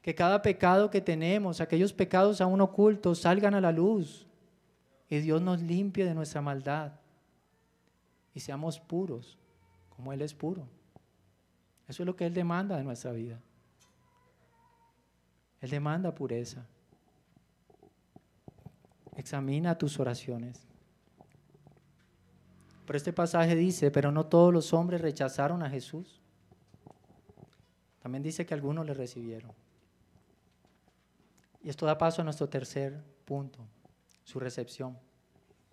Que 0.01 0.15
cada 0.15 0.41
pecado 0.41 0.89
que 0.89 1.01
tenemos, 1.01 1.61
aquellos 1.61 1.93
pecados 1.93 2.41
aún 2.41 2.61
ocultos, 2.61 3.19
salgan 3.19 3.53
a 3.53 3.61
la 3.61 3.71
luz. 3.71 4.25
Y 5.07 5.19
Dios 5.19 5.39
nos 5.39 5.61
limpie 5.61 6.03
de 6.03 6.15
nuestra 6.15 6.41
maldad. 6.41 6.93
Y 8.33 8.39
seamos 8.39 8.79
puros, 8.79 9.37
como 9.95 10.11
Él 10.11 10.23
es 10.23 10.33
puro. 10.33 10.67
Eso 11.87 12.01
es 12.01 12.07
lo 12.07 12.15
que 12.15 12.25
Él 12.25 12.33
demanda 12.33 12.75
de 12.75 12.83
nuestra 12.83 13.11
vida. 13.11 13.39
Él 15.61 15.69
demanda 15.69 16.15
pureza. 16.15 16.65
Examina 19.15 19.77
tus 19.77 19.99
oraciones. 19.99 20.66
Pero 22.87 22.95
este 22.95 23.11
pasaje 23.11 23.53
dice, 23.53 23.91
pero 23.91 24.13
no 24.13 24.27
todos 24.27 24.53
los 24.53 24.73
hombres 24.73 25.01
rechazaron 25.01 25.61
a 25.61 25.69
Jesús. 25.69 26.21
También 28.01 28.23
dice 28.23 28.45
que 28.45 28.53
algunos 28.53 28.85
le 28.85 28.93
recibieron. 28.93 29.51
Y 31.61 31.69
esto 31.69 31.85
da 31.85 31.97
paso 31.97 32.21
a 32.21 32.23
nuestro 32.23 32.47
tercer 32.47 33.03
punto, 33.25 33.59
su 34.23 34.39
recepción. 34.39 34.97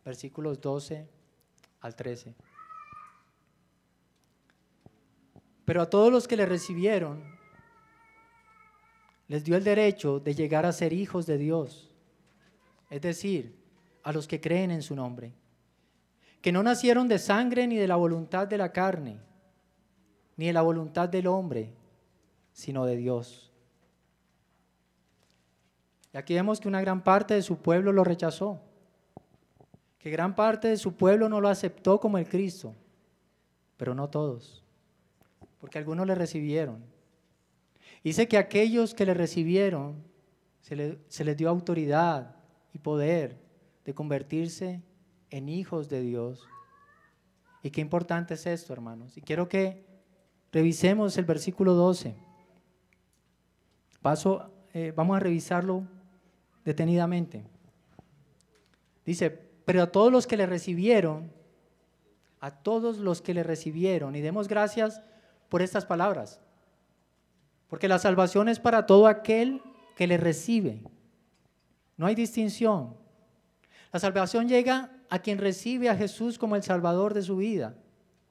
Versículos 0.05 0.61
12 0.61 1.09
al 1.83 1.95
13. 1.95 2.35
Pero 5.65 5.83
a 5.83 5.89
todos 5.89 6.11
los 6.11 6.27
que 6.27 6.37
le 6.37 6.47
recibieron, 6.47 7.23
les 9.29 9.45
dio 9.45 9.57
el 9.57 9.62
derecho 9.62 10.19
de 10.19 10.35
llegar 10.35 10.67
a 10.67 10.73
ser 10.73 10.93
hijos 10.93 11.27
de 11.27 11.39
Dios. 11.39 11.95
Es 12.91 13.03
decir, 13.03 13.57
a 14.03 14.12
los 14.12 14.27
que 14.27 14.41
creen 14.41 14.73
en 14.73 14.83
su 14.83 14.97
nombre. 14.97 15.33
Que 16.45 16.53
no 16.53 16.62
nacieron 16.62 17.09
de 17.09 17.18
sangre 17.18 17.66
ni 17.66 17.76
de 17.76 17.88
la 17.88 17.97
voluntad 17.97 18.47
de 18.47 18.59
la 18.59 18.70
carne, 18.70 19.16
ni 20.36 20.49
de 20.49 20.53
la 20.53 20.61
voluntad 20.61 21.09
del 21.09 21.26
hombre, 21.26 21.72
sino 22.53 22.84
de 22.84 22.97
Dios. 22.97 23.51
Y 26.12 26.18
aquí 26.18 26.34
vemos 26.34 26.61
que 26.61 26.68
una 26.68 26.82
gran 26.82 27.03
parte 27.03 27.32
de 27.32 27.40
su 27.40 27.57
pueblo 27.57 27.92
lo 27.92 28.05
rechazó, 28.05 28.61
que 29.99 30.11
gran 30.11 30.34
parte 30.34 30.68
de 30.68 30.76
su 30.76 30.92
pueblo 30.92 31.30
no 31.30 31.40
lo 31.40 31.49
aceptó 31.49 31.99
como 31.99 32.18
el 32.18 32.28
Cristo, 32.28 32.74
pero 33.78 33.95
no 33.95 34.11
todos, 34.11 34.62
porque 35.62 35.78
algunos 35.78 36.07
le 36.07 36.14
recibieron. 36.14 36.84
Dice 38.03 38.28
que 38.28 38.36
aquellos 38.36 38.92
que 38.92 39.07
le 39.07 39.14
recibieron 39.14 39.95
se, 40.61 40.99
se 41.09 41.24
les 41.24 41.38
dio 41.38 41.49
autoridad 41.49 42.36
y 42.74 42.80
poder 42.80 43.38
de 43.86 43.95
convertirse 43.95 44.82
en 45.35 45.49
hijos 45.49 45.89
de 45.89 46.01
Dios. 46.01 46.47
Y 47.61 47.70
qué 47.70 47.80
importante 47.80 48.35
es 48.35 48.47
esto, 48.47 48.72
hermanos. 48.72 49.16
Y 49.16 49.20
quiero 49.20 49.49
que 49.49 49.85
revisemos 50.53 51.18
el 51.18 51.24
versículo 51.24 51.74
12. 51.74 52.14
Paso, 54.01 54.49
eh, 54.72 54.93
vamos 54.95 55.16
a 55.16 55.20
revisarlo 55.20 55.82
detenidamente. 56.64 57.45
Dice, 59.05 59.28
pero 59.64 59.82
a 59.82 59.91
todos 59.91 60.12
los 60.12 60.28
que 60.28 60.37
le 60.37 60.47
recibieron, 60.47 61.32
a 62.39 62.53
todos 62.53 62.99
los 62.99 63.20
que 63.20 63.35
le 63.35 63.43
recibieron, 63.43 64.14
y 64.14 64.20
demos 64.20 64.47
gracias 64.47 65.03
por 65.49 65.62
estas 65.62 65.85
palabras, 65.85 66.41
porque 67.66 67.89
la 67.89 67.99
salvación 67.99 68.49
es 68.49 68.61
para 68.61 68.87
todo 68.87 69.09
aquel 69.09 69.61
que 69.97 70.07
le 70.07 70.16
recibe. 70.16 70.80
No 71.97 72.07
hay 72.07 72.14
distinción. 72.14 72.95
La 73.93 73.99
salvación 73.99 74.49
llega 74.49 74.93
a 75.15 75.21
quien 75.21 75.39
recibe 75.39 75.89
a 75.89 75.95
Jesús 75.95 76.41
como 76.41 76.57
el 76.57 76.65
Salvador 76.65 77.15
de 77.15 77.23
su 77.23 77.37
vida. 77.37 77.77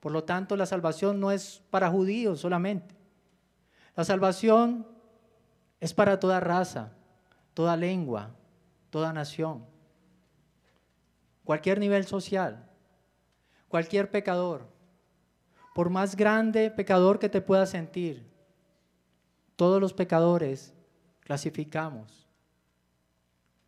Por 0.01 0.11
lo 0.11 0.25
tanto, 0.25 0.57
la 0.57 0.65
salvación 0.65 1.17
no 1.17 1.31
es 1.31 1.63
para 1.69 1.89
judíos 1.89 2.41
solamente. 2.41 2.93
La 3.95 4.03
salvación 4.03 4.85
es 5.79 5.93
para 5.93 6.19
toda 6.19 6.41
raza, 6.41 6.91
toda 7.53 7.77
lengua, 7.77 8.35
toda 8.89 9.13
nación, 9.13 9.65
cualquier 11.45 11.79
nivel 11.79 12.05
social, 12.05 12.69
cualquier 13.69 14.11
pecador, 14.11 14.67
por 15.73 15.89
más 15.89 16.17
grande 16.17 16.69
pecador 16.69 17.17
que 17.17 17.29
te 17.29 17.39
puedas 17.39 17.69
sentir, 17.69 18.29
todos 19.55 19.79
los 19.79 19.93
pecadores 19.93 20.73
clasificamos. 21.21 22.27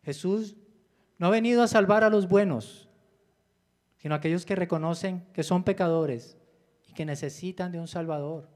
Jesús 0.04 0.54
no 1.16 1.28
ha 1.28 1.30
venido 1.30 1.62
a 1.62 1.68
salvar 1.68 2.04
a 2.04 2.10
los 2.10 2.28
buenos, 2.28 2.85
sino 4.06 4.14
aquellos 4.14 4.46
que 4.46 4.54
reconocen 4.54 5.26
que 5.32 5.42
son 5.42 5.64
pecadores 5.64 6.36
y 6.88 6.92
que 6.92 7.04
necesitan 7.04 7.72
de 7.72 7.80
un 7.80 7.88
Salvador. 7.88 8.48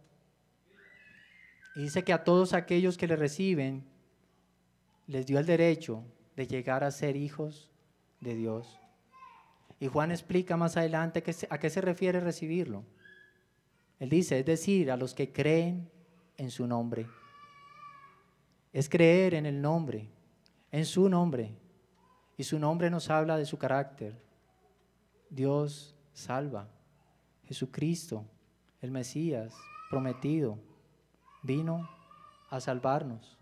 Y 1.75 1.81
dice 1.81 2.05
que 2.05 2.13
a 2.13 2.23
todos 2.23 2.53
aquellos 2.53 2.97
que 2.97 3.09
le 3.09 3.17
reciben, 3.17 3.85
les 5.09 5.27
dio 5.27 5.41
el 5.41 5.47
derecho 5.47 6.05
de 6.37 6.47
llegar 6.47 6.85
a 6.85 6.93
ser 6.93 7.17
hijos 7.17 7.69
de 8.21 8.37
Dios. 8.37 8.79
Y 9.81 9.89
Juan 9.89 10.13
explica 10.13 10.57
más 10.57 10.77
adelante 10.77 11.25
a 11.51 11.59
qué 11.59 11.69
se 11.69 11.81
refiere 11.81 12.21
recibirlo. 12.21 12.85
Él 13.99 14.09
dice, 14.09 14.39
es 14.39 14.47
decir, 14.47 14.89
a 14.93 14.97
los 14.97 15.15
que 15.15 15.33
creen 15.33 15.91
en 16.37 16.53
su 16.53 16.69
nombre. 16.69 17.09
Es 18.73 18.89
creer 18.89 19.35
en 19.35 19.47
el 19.47 19.61
nombre, 19.61 20.09
en 20.71 20.87
su 20.87 21.09
nombre. 21.09 21.57
Y 22.37 22.45
su 22.45 22.57
nombre 22.61 22.89
nos 22.89 23.11
habla 23.11 23.37
de 23.37 23.47
su 23.47 23.59
carácter. 23.59 24.30
Dios 25.31 25.95
salva. 26.13 26.69
Jesucristo, 27.45 28.25
el 28.81 28.91
Mesías 28.91 29.55
prometido, 29.89 30.59
vino 31.43 31.89
a 32.51 32.61
salvarnos. 32.61 33.39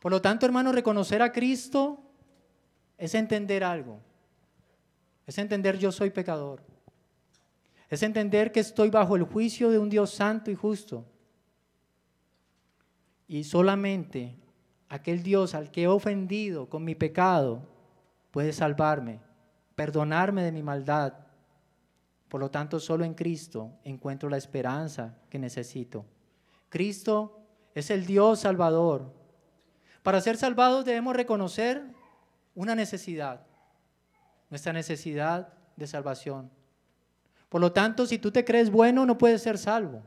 Por 0.00 0.12
lo 0.12 0.22
tanto, 0.22 0.46
hermano, 0.46 0.72
reconocer 0.72 1.22
a 1.22 1.32
Cristo 1.32 2.00
es 2.96 3.14
entender 3.14 3.62
algo. 3.62 4.00
Es 5.26 5.38
entender 5.38 5.78
yo 5.78 5.92
soy 5.92 6.10
pecador. 6.10 6.62
Es 7.90 8.02
entender 8.02 8.52
que 8.52 8.60
estoy 8.60 8.90
bajo 8.90 9.16
el 9.16 9.24
juicio 9.24 9.70
de 9.70 9.78
un 9.78 9.88
Dios 9.88 10.10
santo 10.10 10.50
y 10.50 10.54
justo. 10.54 11.04
Y 13.26 13.44
solamente 13.44 14.36
aquel 14.88 15.22
Dios 15.22 15.54
al 15.54 15.70
que 15.70 15.82
he 15.82 15.88
ofendido 15.88 16.68
con 16.68 16.84
mi 16.84 16.94
pecado 16.94 17.62
puede 18.30 18.52
salvarme, 18.52 19.20
perdonarme 19.78 20.42
de 20.42 20.50
mi 20.50 20.60
maldad. 20.60 21.12
Por 22.28 22.40
lo 22.40 22.50
tanto, 22.50 22.80
solo 22.80 23.04
en 23.04 23.14
Cristo 23.14 23.78
encuentro 23.84 24.28
la 24.28 24.36
esperanza 24.36 25.14
que 25.30 25.38
necesito. 25.38 26.04
Cristo 26.68 27.38
es 27.76 27.88
el 27.90 28.04
Dios 28.04 28.40
salvador. 28.40 29.14
Para 30.02 30.20
ser 30.20 30.36
salvados 30.36 30.84
debemos 30.84 31.14
reconocer 31.14 31.84
una 32.56 32.74
necesidad, 32.74 33.46
nuestra 34.50 34.72
necesidad 34.72 35.52
de 35.76 35.86
salvación. 35.86 36.50
Por 37.48 37.60
lo 37.60 37.70
tanto, 37.70 38.04
si 38.04 38.18
tú 38.18 38.32
te 38.32 38.44
crees 38.44 38.72
bueno, 38.72 39.06
no 39.06 39.16
puedes 39.16 39.42
ser 39.42 39.58
salvo. 39.58 40.02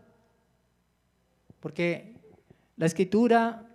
Porque 1.62 2.18
la 2.76 2.88
escritura 2.88 3.70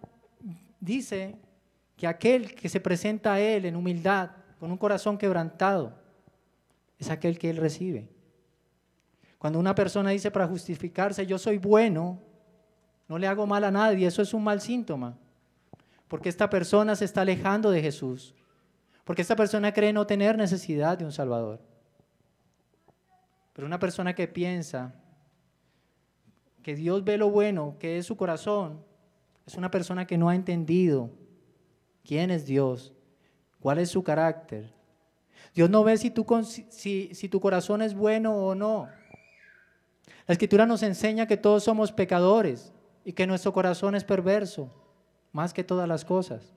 dice 0.78 1.36
que 1.96 2.06
aquel 2.06 2.54
que 2.54 2.68
se 2.68 2.80
presenta 2.80 3.32
a 3.32 3.40
Él 3.40 3.64
en 3.64 3.76
humildad, 3.76 4.32
con 4.58 4.70
un 4.70 4.78
corazón 4.78 5.18
quebrantado, 5.18 5.92
es 6.98 7.10
aquel 7.10 7.38
que 7.38 7.50
Él 7.50 7.58
recibe. 7.58 8.08
Cuando 9.38 9.58
una 9.58 9.74
persona 9.74 10.10
dice 10.10 10.30
para 10.30 10.48
justificarse, 10.48 11.26
yo 11.26 11.38
soy 11.38 11.58
bueno, 11.58 12.18
no 13.08 13.18
le 13.18 13.26
hago 13.26 13.46
mal 13.46 13.64
a 13.64 13.70
nadie, 13.70 14.06
eso 14.06 14.22
es 14.22 14.34
un 14.34 14.42
mal 14.42 14.60
síntoma. 14.60 15.16
Porque 16.08 16.28
esta 16.28 16.48
persona 16.48 16.96
se 16.96 17.04
está 17.04 17.22
alejando 17.22 17.70
de 17.70 17.82
Jesús. 17.82 18.34
Porque 19.04 19.22
esta 19.22 19.36
persona 19.36 19.72
cree 19.72 19.92
no 19.92 20.06
tener 20.06 20.36
necesidad 20.36 20.98
de 20.98 21.04
un 21.04 21.12
Salvador. 21.12 21.60
Pero 23.52 23.66
una 23.66 23.78
persona 23.78 24.14
que 24.14 24.26
piensa 24.26 24.94
que 26.62 26.74
Dios 26.74 27.04
ve 27.04 27.16
lo 27.16 27.30
bueno, 27.30 27.76
que 27.78 27.98
es 27.98 28.06
su 28.06 28.16
corazón, 28.16 28.84
es 29.46 29.54
una 29.54 29.70
persona 29.70 30.06
que 30.06 30.18
no 30.18 30.28
ha 30.28 30.34
entendido 30.34 31.10
quién 32.04 32.32
es 32.32 32.46
Dios, 32.46 32.95
cuál 33.66 33.80
es 33.80 33.90
su 33.90 34.04
carácter. 34.04 34.72
Dios 35.52 35.68
no 35.68 35.82
ve 35.82 35.96
si 35.98 36.08
tu, 36.10 36.24
corazón 37.40 37.82
es 37.82 37.94
bueno 37.94 38.32
o 38.32 38.54
no. 38.54 38.88
La 40.24 40.32
escritura 40.32 40.66
nos 40.66 40.84
enseña 40.84 41.26
que 41.26 41.36
todos 41.36 41.64
somos 41.64 41.90
pecadores 41.90 42.72
y 43.04 43.12
que 43.12 43.26
nuestro 43.26 43.52
corazón 43.52 43.96
es 43.96 44.04
perverso, 44.04 44.70
más 45.32 45.52
que 45.52 45.64
todas 45.64 45.88
las 45.88 46.04
cosas. 46.04 46.54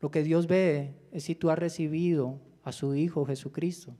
Lo 0.00 0.10
que 0.10 0.22
Dios 0.22 0.46
ve 0.48 0.94
es 1.12 1.24
si 1.24 1.34
tú 1.34 1.48
has 1.48 1.58
recibido 1.58 2.38
a 2.62 2.70
su 2.70 2.94
Hijo 2.94 3.24
Jesucristo. 3.24 3.96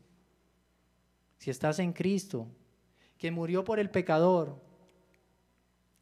Si 1.38 1.48
estás 1.48 1.78
en 1.78 1.94
Cristo, 1.94 2.46
que 3.16 3.30
murió 3.30 3.64
por 3.64 3.78
el 3.78 3.88
pecador, 3.88 4.60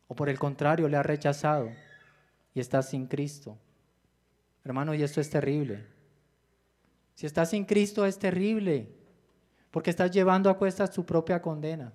o 0.09 0.17
por 0.17 0.29
el 0.29 0.41
contrario 0.41 0.89
le 0.89 0.97
has 0.97 1.07
rechazado 1.07 1.71
y 2.53 2.59
estás 2.59 2.91
sin 2.91 3.07
Cristo. 3.07 3.61
Hermano, 4.67 4.95
y 4.95 5.03
esto 5.05 5.21
es 5.21 5.31
terrible. 5.31 5.87
Si 7.15 7.25
estás 7.25 7.51
sin 7.51 7.65
Cristo 7.65 8.05
es 8.05 8.19
terrible, 8.19 8.89
porque 9.71 9.91
estás 9.91 10.11
llevando 10.11 10.51
a 10.51 10.59
cuestas 10.59 10.91
tu 10.91 11.07
propia 11.07 11.41
condena. 11.41 11.93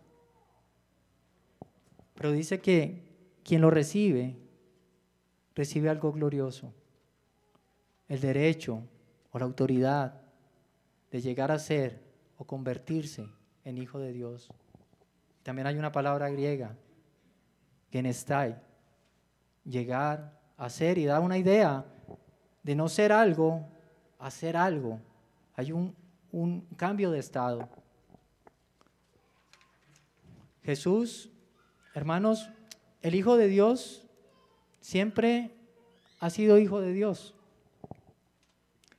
Pero 2.16 2.32
dice 2.32 2.62
que 2.62 3.04
quien 3.44 3.60
lo 3.60 3.72
recibe, 3.72 4.38
recibe 5.54 5.90
algo 5.90 6.14
glorioso. 6.14 6.74
El 8.08 8.22
derecho 8.22 8.88
o 9.34 9.40
la 9.40 9.44
autoridad 9.44 10.22
de 11.12 11.20
llegar 11.20 11.52
a 11.52 11.60
ser 11.60 12.02
o 12.38 12.46
convertirse 12.46 13.28
en 13.66 13.80
hijo 13.80 14.00
de 14.00 14.14
Dios. 14.14 14.48
También 15.44 15.68
hay 15.68 15.76
una 15.76 15.92
palabra 15.92 16.30
griega, 16.30 16.78
genestai, 17.92 18.56
llegar 19.66 20.40
a 20.56 20.70
ser 20.70 20.98
y 20.98 21.04
da 21.04 21.20
una 21.20 21.38
idea 21.38 21.86
de 22.64 22.76
no 22.76 22.90
ser 22.90 23.12
algo 23.12 23.68
a 24.20 24.30
ser 24.32 24.56
algo. 24.58 25.00
Hay 25.56 25.72
un, 25.72 25.96
un 26.32 26.62
cambio 26.76 27.12
de 27.12 27.20
estado. 27.20 27.68
Jesús 30.64 31.32
Hermanos, 31.94 32.50
el 33.02 33.16
Hijo 33.16 33.36
de 33.36 33.48
Dios 33.48 34.08
siempre 34.80 35.52
ha 36.22 36.30
sido 36.30 36.58
Hijo 36.58 36.80
de 36.80 36.94
Dios. 36.94 37.36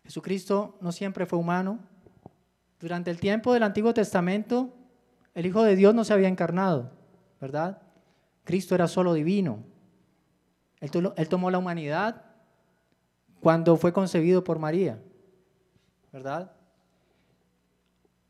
Jesucristo 0.04 0.76
no 0.82 0.92
siempre 0.92 1.24
fue 1.24 1.38
humano. 1.38 1.78
Durante 2.80 3.10
el 3.10 3.18
tiempo 3.18 3.54
del 3.54 3.62
Antiguo 3.62 3.94
Testamento, 3.94 4.74
el 5.34 5.46
Hijo 5.46 5.62
de 5.62 5.74
Dios 5.74 5.94
no 5.94 6.04
se 6.04 6.12
había 6.12 6.28
encarnado, 6.28 6.90
¿verdad? 7.40 7.80
Cristo 8.44 8.74
era 8.74 8.88
solo 8.88 9.14
divino. 9.14 9.64
Él, 10.80 11.28
tomó 11.28 11.50
la 11.50 11.58
humanidad 11.58 12.26
cuando 13.42 13.76
fue 13.76 13.92
concebido 13.92 14.44
por 14.44 14.60
María, 14.60 15.02
¿verdad? 16.12 16.52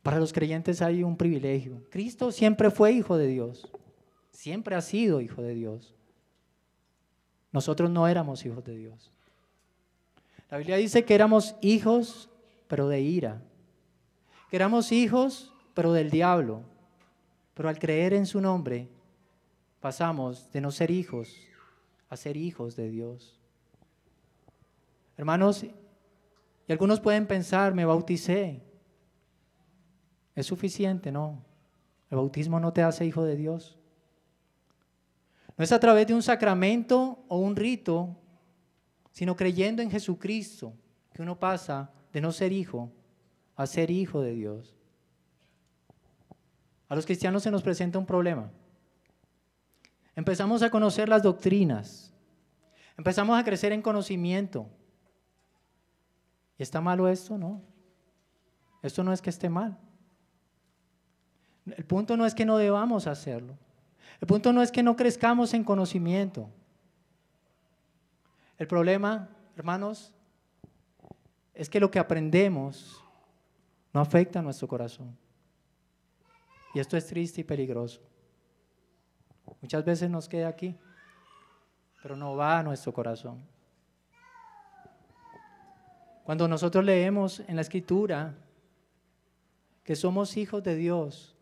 Para 0.03 0.19
los 0.19 0.33
creyentes 0.33 0.81
hay 0.81 1.03
un 1.03 1.19
privilegio. 1.19 1.83
Cristo 1.91 2.33
siempre 2.33 2.71
fue 2.71 2.93
hijo 2.93 3.19
de 3.19 3.27
Dios, 3.27 3.71
siempre 4.31 4.75
ha 4.75 4.81
sido 4.81 5.21
hijo 5.21 5.43
de 5.43 5.55
Dios. 5.55 5.95
Nosotros 7.53 7.91
no 7.91 8.09
éramos 8.09 8.47
hijos 8.47 8.65
de 8.65 8.75
Dios. 8.75 9.13
La 10.51 10.57
Biblia 10.57 10.77
dice 10.77 11.05
que 11.05 11.15
éramos 11.15 11.57
hijos, 11.61 12.31
pero 12.67 12.89
de 12.89 13.03
ira. 13.03 13.43
Que 14.49 14.57
éramos 14.57 14.93
hijos, 14.93 15.53
pero 15.75 15.93
del 15.93 16.11
diablo. 16.11 16.63
Pero 17.53 17.69
al 17.69 17.79
creer 17.79 18.15
en 18.15 18.25
su 18.25 18.41
nombre, 18.41 18.89
pasamos 19.79 20.51
de 20.53 20.63
no 20.63 20.71
ser 20.71 20.91
hijos 20.91 21.37
a 22.09 22.17
ser 22.17 22.39
hijos 22.39 22.77
de 22.77 22.89
Dios. 22.89 23.42
Hermanos, 25.17 25.65
y 26.67 26.73
algunos 26.73 27.01
pueden 27.01 27.27
pensar, 27.27 27.75
me 27.75 27.85
bauticé. 27.85 28.63
Es 30.35 30.47
suficiente, 30.47 31.13
no. 31.13 31.45
El 32.11 32.17
bautismo 32.17 32.61
no 32.61 32.73
te 32.73 32.83
hace 32.83 33.05
hijo 33.05 33.25
de 33.25 33.37
Dios. 33.37 33.79
No 35.57 35.65
es 35.65 35.73
a 35.73 35.81
través 35.81 36.07
de 36.07 36.15
un 36.15 36.23
sacramento 36.23 37.25
o 37.29 37.39
un 37.39 37.57
rito, 37.57 38.17
sino 39.11 39.37
creyendo 39.37 39.83
en 39.83 39.91
Jesucristo 39.91 40.73
que 41.13 41.23
uno 41.23 41.39
pasa 41.39 41.91
de 42.13 42.21
no 42.21 42.33
ser 42.33 42.53
hijo 42.53 42.91
a 43.57 43.67
ser 43.67 43.91
hijo 43.91 44.23
de 44.23 44.35
Dios. 44.35 44.75
A 46.89 46.95
los 46.95 47.07
cristianos 47.07 47.43
se 47.43 47.51
nos 47.51 47.63
presenta 47.63 47.99
un 47.99 48.07
problema. 48.07 48.51
Empezamos 50.15 50.63
a 50.63 50.71
conocer 50.71 51.09
las 51.09 51.23
doctrinas. 51.23 52.13
Empezamos 52.99 53.39
a 53.39 53.45
crecer 53.45 53.73
en 53.73 53.83
conocimiento. 53.83 54.69
¿Y 56.63 56.71
está 56.71 56.81
malo 56.81 57.09
esto? 57.09 57.37
No. 57.37 57.61
Esto 58.83 59.03
no 59.03 59.13
es 59.13 59.21
que 59.21 59.31
esté 59.31 59.49
mal. 59.49 59.77
El 61.67 61.85
punto 61.85 62.17
no 62.17 62.25
es 62.25 62.37
que 62.37 62.45
no 62.45 62.57
debamos 62.57 63.09
hacerlo. 63.09 63.59
El 64.21 64.29
punto 64.29 64.53
no 64.53 64.63
es 64.63 64.71
que 64.71 64.85
no 64.85 64.95
crezcamos 64.95 65.55
en 65.55 65.65
conocimiento. 65.65 66.49
El 68.59 68.69
problema, 68.69 69.29
hermanos, 69.57 70.15
es 71.53 71.69
que 71.69 71.81
lo 71.81 71.91
que 71.91 71.99
aprendemos 71.99 73.03
no 73.93 74.01
afecta 74.01 74.39
a 74.39 74.43
nuestro 74.43 74.69
corazón. 74.69 75.19
Y 76.75 76.79
esto 76.79 76.97
es 76.97 77.09
triste 77.09 77.41
y 77.41 77.45
peligroso. 77.45 78.01
Muchas 79.61 79.85
veces 79.85 80.09
nos 80.09 80.29
queda 80.29 80.47
aquí, 80.47 80.79
pero 82.01 82.15
no 82.15 82.37
va 82.37 82.61
a 82.61 82.63
nuestro 82.63 82.93
corazón. 82.93 83.52
Cuando 86.25 86.47
nosotros 86.47 86.85
leemos 86.85 87.41
en 87.49 87.57
la 87.57 87.63
escritura 87.63 88.35
que 89.83 89.97
somos 89.97 90.37
hijos 90.37 90.63
de 90.63 90.77
Dios, 90.77 91.35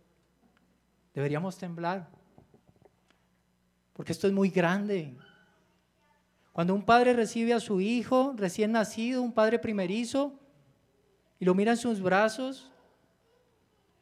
deberíamos 1.13 1.59
temblar, 1.59 2.09
porque 3.93 4.13
esto 4.13 4.27
es 4.27 4.33
muy 4.33 4.49
grande. 4.49 5.15
Cuando 6.53 6.75
un 6.75 6.83
padre 6.83 7.13
recibe 7.13 7.53
a 7.53 7.61
su 7.61 7.81
hijo 7.81 8.35
recién 8.37 8.73
nacido, 8.73 9.23
un 9.23 9.33
padre 9.33 9.59
primerizo, 9.59 10.39
y 11.39 11.45
lo 11.45 11.55
mira 11.55 11.73
en 11.73 11.79
sus 11.79 12.01
brazos, 12.01 12.71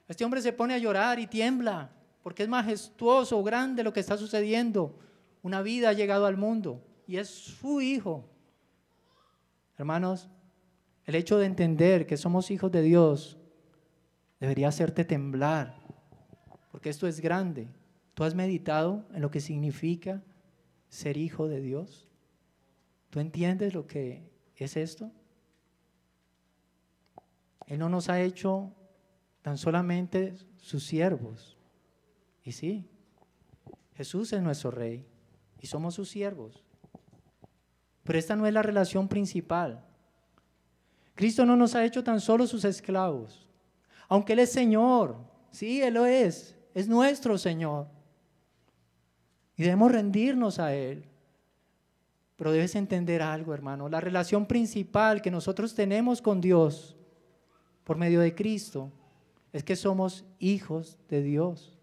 este 0.07 0.25
hombre 0.25 0.41
se 0.41 0.53
pone 0.53 0.75
a 0.75 0.79
llorar 0.79 1.19
y 1.19 1.27
tiembla, 1.27 1.91
porque 2.23 2.45
es 2.45 2.49
majestuoso, 2.49 3.43
grande 3.43 3.83
lo 3.83 3.93
que 3.93 4.01
está 4.01 4.17
sucediendo. 4.17 4.99
Una 5.43 5.61
vida 5.61 5.91
ha 5.91 5.93
llegado 5.93 6.27
al 6.27 6.37
mundo 6.37 6.83
y 7.07 7.17
es 7.17 7.29
su 7.29 7.81
hijo. 7.81 8.25
Hermanos, 9.77 10.29
el 11.09 11.15
hecho 11.15 11.39
de 11.39 11.47
entender 11.47 12.07
que 12.07 12.19
somos 12.19 12.51
hijos 12.51 12.71
de 12.71 12.83
Dios 12.83 13.39
debería 14.41 14.69
hacerte 14.69 15.07
temblar, 15.07 15.81
porque 16.71 16.91
esto 16.91 17.07
es 17.07 17.21
grande. 17.21 17.67
¿Tú 18.13 18.25
has 18.25 18.35
meditado 18.35 19.07
en 19.15 19.23
lo 19.23 19.31
que 19.31 19.41
significa 19.41 20.23
ser 20.91 21.17
hijo 21.17 21.49
de 21.49 21.63
Dios? 21.63 22.11
¿Tú 23.09 23.21
entiendes 23.21 23.73
lo 23.73 23.87
que 23.87 24.31
es 24.55 24.77
esto? 24.77 25.11
Él 27.67 27.79
no 27.79 27.89
nos 27.89 28.11
ha 28.11 28.21
hecho 28.21 28.75
tan 29.41 29.57
solamente 29.57 30.35
sus 30.59 30.85
siervos. 30.85 31.57
Y 32.45 32.53
sí, 32.53 32.87
Jesús 33.95 34.35
es 34.35 34.43
nuestro 34.43 34.71
rey 34.71 35.07
y 35.59 35.69
somos 35.69 35.95
sus 35.95 36.11
siervos. 36.11 36.67
Pero 38.05 38.19
esta 38.19 38.37
no 38.37 38.47
es 38.47 38.53
la 38.53 38.63
relación 38.63 39.09
principal. 39.09 39.88
Cristo 41.19 41.45
no 41.45 41.57
nos 41.57 41.75
ha 41.75 41.85
hecho 41.85 42.05
tan 42.05 42.21
solo 42.21 42.47
sus 42.47 42.65
esclavos, 42.65 43.45
aunque 44.07 44.35
Él 44.35 44.39
es 44.39 44.53
Señor. 44.53 45.17
Sí, 45.51 45.83
Él 45.83 45.95
lo 45.95 46.07
es, 46.07 46.57
es 46.75 46.87
nuestro 46.87 47.37
Señor. 47.39 47.89
Y 49.57 49.65
debemos 49.65 49.91
rendirnos 49.91 50.61
a 50.61 50.73
Él. 50.73 51.05
Pero 52.37 52.53
debes 52.53 52.77
entender 52.77 53.21
algo, 53.21 53.53
hermano. 53.53 53.89
La 53.89 54.01
relación 54.01 54.47
principal 54.47 55.21
que 55.21 55.33
nosotros 55.33 55.75
tenemos 55.75 56.23
con 56.23 56.41
Dios 56.41 56.95
por 57.83 57.97
medio 57.97 58.21
de 58.21 58.33
Cristo 58.33 58.93
es 59.53 59.65
que 59.65 59.75
somos 59.75 60.25
hijos 60.39 61.01
de 61.09 61.21
Dios, 61.21 61.77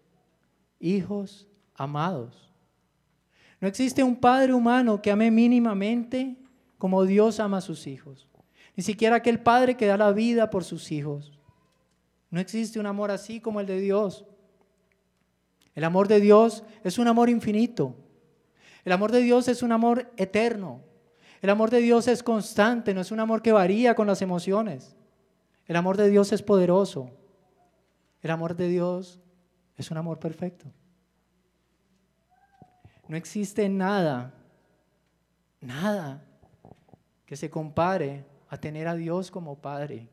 hijos 0.80 1.46
amados. 1.74 2.50
No 3.60 3.68
existe 3.68 4.02
un 4.02 4.16
padre 4.16 4.54
humano 4.54 5.02
que 5.02 5.10
ame 5.10 5.30
mínimamente 5.30 6.38
como 6.78 7.04
Dios 7.04 7.38
ama 7.38 7.58
a 7.58 7.60
sus 7.60 7.86
hijos. 7.86 8.26
Ni 8.76 8.82
siquiera 8.82 9.16
aquel 9.16 9.40
padre 9.40 9.76
que 9.76 9.86
da 9.86 9.96
la 9.96 10.12
vida 10.12 10.50
por 10.50 10.62
sus 10.62 10.92
hijos. 10.92 11.32
No 12.30 12.40
existe 12.40 12.78
un 12.78 12.86
amor 12.86 13.10
así 13.10 13.40
como 13.40 13.60
el 13.60 13.66
de 13.66 13.80
Dios. 13.80 14.26
El 15.74 15.84
amor 15.84 16.08
de 16.08 16.20
Dios 16.20 16.62
es 16.84 16.98
un 16.98 17.08
amor 17.08 17.30
infinito. 17.30 17.96
El 18.84 18.92
amor 18.92 19.12
de 19.12 19.20
Dios 19.20 19.48
es 19.48 19.62
un 19.62 19.72
amor 19.72 20.12
eterno. 20.16 20.82
El 21.40 21.50
amor 21.50 21.70
de 21.70 21.80
Dios 21.80 22.06
es 22.08 22.22
constante, 22.22 22.92
no 22.94 23.00
es 23.00 23.10
un 23.10 23.20
amor 23.20 23.42
que 23.42 23.52
varía 23.52 23.94
con 23.94 24.06
las 24.06 24.20
emociones. 24.20 24.94
El 25.66 25.76
amor 25.76 25.96
de 25.96 26.08
Dios 26.10 26.32
es 26.32 26.42
poderoso. 26.42 27.10
El 28.22 28.30
amor 28.30 28.56
de 28.56 28.68
Dios 28.68 29.20
es 29.76 29.90
un 29.90 29.96
amor 29.96 30.18
perfecto. 30.18 30.66
No 33.08 33.16
existe 33.16 33.68
nada, 33.68 34.34
nada 35.60 36.24
que 37.24 37.36
se 37.36 37.50
compare 37.50 38.24
a 38.48 38.56
tener 38.56 38.88
a 38.88 38.94
Dios 38.94 39.30
como 39.30 39.56
Padre. 39.56 40.08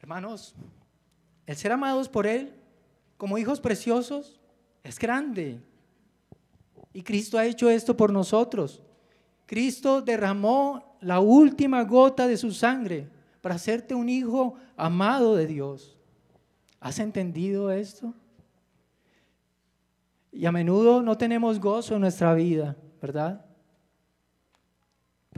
Hermanos, 0.00 0.54
el 1.46 1.56
ser 1.56 1.72
amados 1.72 2.08
por 2.08 2.26
Él 2.26 2.54
como 3.16 3.36
hijos 3.36 3.60
preciosos 3.60 4.40
es 4.82 4.98
grande. 4.98 5.60
Y 6.92 7.02
Cristo 7.02 7.38
ha 7.38 7.44
hecho 7.44 7.68
esto 7.68 7.96
por 7.96 8.12
nosotros. 8.12 8.82
Cristo 9.44 10.00
derramó 10.00 10.96
la 11.00 11.20
última 11.20 11.82
gota 11.84 12.26
de 12.26 12.36
su 12.36 12.52
sangre 12.52 13.08
para 13.40 13.56
hacerte 13.56 13.94
un 13.94 14.08
hijo 14.08 14.54
amado 14.76 15.36
de 15.36 15.46
Dios. 15.46 15.96
¿Has 16.80 16.98
entendido 16.98 17.70
esto? 17.70 18.14
Y 20.32 20.46
a 20.46 20.52
menudo 20.52 21.02
no 21.02 21.18
tenemos 21.18 21.58
gozo 21.58 21.94
en 21.94 22.02
nuestra 22.02 22.34
vida, 22.34 22.76
¿verdad? 23.00 23.47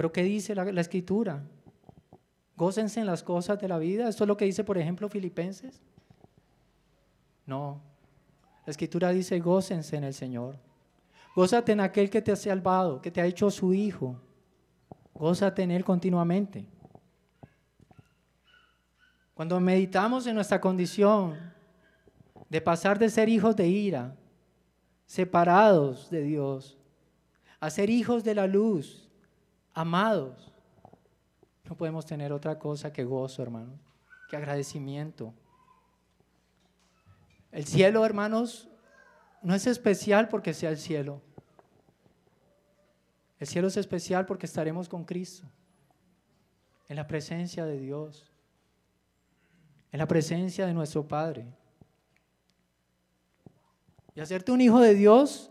Pero 0.01 0.13
¿qué 0.13 0.23
dice 0.23 0.55
la, 0.55 0.81
escritura? 0.81 1.43
Gócense 2.57 3.01
en 3.01 3.05
las 3.05 3.23
cosas 3.23 3.61
de 3.61 3.69
la 3.69 3.77
vida. 3.77 4.09
Esto 4.09 4.25
es 4.25 4.29
lo 4.29 4.35
que 4.35 4.47
dice, 4.47 4.65
por 4.65 4.79
ejemplo, 4.79 5.11
Filipenses. 5.11 5.83
No. 7.45 7.83
La 8.65 8.71
escritura 8.71 9.11
dice, 9.11 9.39
gócense 9.41 9.95
en 9.99 10.05
el 10.05 10.15
Señor. 10.15 10.57
Gózate 11.37 11.73
en 11.73 11.81
aquel 11.81 12.09
que 12.09 12.23
te 12.23 12.33
ha 12.33 12.37
salvado, 12.37 13.03
que 13.03 13.11
te 13.11 13.21
ha 13.21 13.27
hecho 13.27 13.51
su 13.51 13.75
hijo. 13.75 14.19
Gózate 15.13 15.65
en 15.65 15.71
Él 15.71 15.85
continuamente. 15.85 16.65
Cuando 19.35 19.61
meditamos 19.61 20.27
en 20.27 20.35
nuestra 20.35 20.63
condición 20.63 21.39
de 22.49 22.63
pasar 22.63 22.99
de 22.99 23.11
ser 23.11 23.29
hijos 23.29 23.55
de 23.55 23.69
ira, 23.69 24.17
separados 25.05 26.09
de 26.09 26.23
Dios, 26.23 26.79
a 27.61 27.69
ser 27.69 27.91
hijos 27.91 28.25
de 28.25 28.35
la 28.35 28.47
luz, 28.47 29.10
amados, 29.81 30.53
no 31.65 31.77
podemos 31.77 32.07
tener 32.07 32.33
otra 32.33 32.59
cosa 32.59 32.93
que 32.93 33.05
gozo, 33.05 33.43
hermano, 33.43 33.79
que 34.29 34.37
agradecimiento. 34.37 35.35
El 37.53 37.65
cielo, 37.65 38.05
hermanos, 38.05 38.69
no 39.43 39.55
es 39.55 39.67
especial 39.67 40.29
porque 40.29 40.55
sea 40.55 40.71
el 40.71 40.79
cielo. 40.79 41.21
El 43.39 43.47
cielo 43.47 43.69
es 43.69 43.77
especial 43.77 44.27
porque 44.27 44.47
estaremos 44.47 44.89
con 44.89 45.05
Cristo, 45.05 45.47
en 46.89 46.97
la 46.97 47.07
presencia 47.07 47.65
de 47.65 47.79
Dios 47.79 48.31
en 49.93 49.99
la 49.99 50.07
presencia 50.07 50.67
de 50.67 50.75
nuestro 50.75 51.07
Padre. 51.07 51.47
Y 54.15 54.21
hacerte 54.21 54.53
un 54.53 54.61
hijo 54.61 54.81
de 54.81 54.95
Dios 54.95 55.51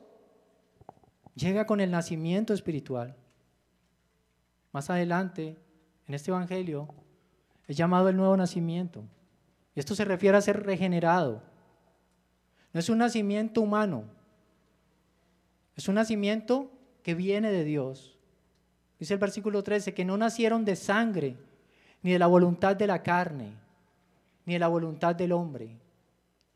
llega 1.35 1.65
con 1.65 1.81
el 1.81 1.91
nacimiento 1.91 2.53
espiritual. 2.53 3.15
Más 4.71 4.89
adelante, 4.89 5.57
en 6.07 6.13
este 6.13 6.31
Evangelio, 6.31 6.87
es 7.67 7.77
llamado 7.77 8.09
el 8.09 8.17
nuevo 8.17 8.35
nacimiento. 8.37 9.03
Y 9.75 9.79
esto 9.79 9.95
se 9.95 10.05
refiere 10.05 10.37
a 10.37 10.41
ser 10.41 10.63
regenerado. 10.63 11.41
No 12.73 12.79
es 12.79 12.89
un 12.89 12.99
nacimiento 12.99 13.61
humano, 13.61 14.03
es 15.79 15.87
un 15.87 15.95
nacimiento 15.95 16.69
que 17.03 17.15
viene 17.15 17.51
de 17.51 17.63
Dios. 17.63 18.17
Dice 18.99 19.13
el 19.13 19.19
versículo 19.19 19.63
13, 19.63 19.93
que 19.93 20.03
no 20.03 20.17
nacieron 20.17 20.65
de 20.65 20.75
sangre, 20.75 21.37
ni 22.01 22.11
de 22.11 22.19
la 22.19 22.27
voluntad 22.27 22.75
de 22.75 22.85
la 22.85 23.01
carne, 23.01 23.53
ni 24.45 24.53
de 24.53 24.59
la 24.59 24.67
voluntad 24.67 25.15
del 25.15 25.31
hombre, 25.31 25.77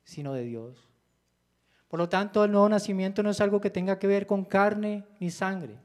sino 0.04 0.34
de 0.34 0.44
Dios. 0.44 0.90
Por 1.88 2.00
lo 2.00 2.10
tanto, 2.10 2.44
el 2.44 2.52
nuevo 2.52 2.68
nacimiento 2.68 3.24
no 3.24 3.30
es 3.30 3.40
algo 3.40 3.62
que 3.62 3.70
tenga 3.70 3.98
que 3.98 4.08
ver 4.08 4.28
con 4.28 4.44
carne 4.44 5.06
ni 5.22 5.30
sangre. 5.30 5.78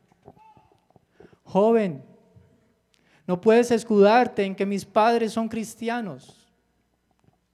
Joven, 1.44 2.02
no 3.28 3.38
puedes 3.38 3.70
escudarte 3.70 4.42
en 4.42 4.56
que 4.56 4.64
mis 4.64 4.86
padres 4.86 5.34
son 5.34 5.50
cristianos. 5.50 6.48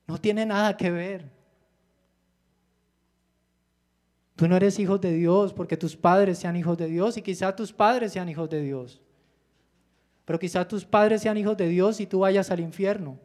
No 0.07 0.19
tiene 0.19 0.47
nada 0.47 0.77
que 0.77 0.89
ver. 0.89 1.29
Tú 4.37 4.47
no 4.47 4.55
eres 4.55 4.79
hijo 4.79 4.99
de 4.99 5.13
Dios 5.13 5.53
porque 5.53 5.77
tus 5.77 5.97
padres 5.97 6.39
sean 6.39 6.55
hijos 6.55 6.79
de 6.79 6.87
Dios 6.87 7.17
y 7.17 7.23
quizá 7.23 7.57
tus 7.57 7.73
padres 7.73 8.13
sean 8.13 8.29
hijos 8.29 8.49
de 8.49 8.63
Dios. 8.63 9.03
Pero 10.25 10.39
quizá 10.39 10.67
tus 10.67 10.85
padres 10.85 11.23
sean 11.23 11.37
hijos 11.37 11.57
de 11.57 11.69
Dios 11.69 11.99
y 11.99 12.07
tú 12.07 12.21
vayas 12.21 12.53
al 12.53 12.61
infierno. 12.61 13.19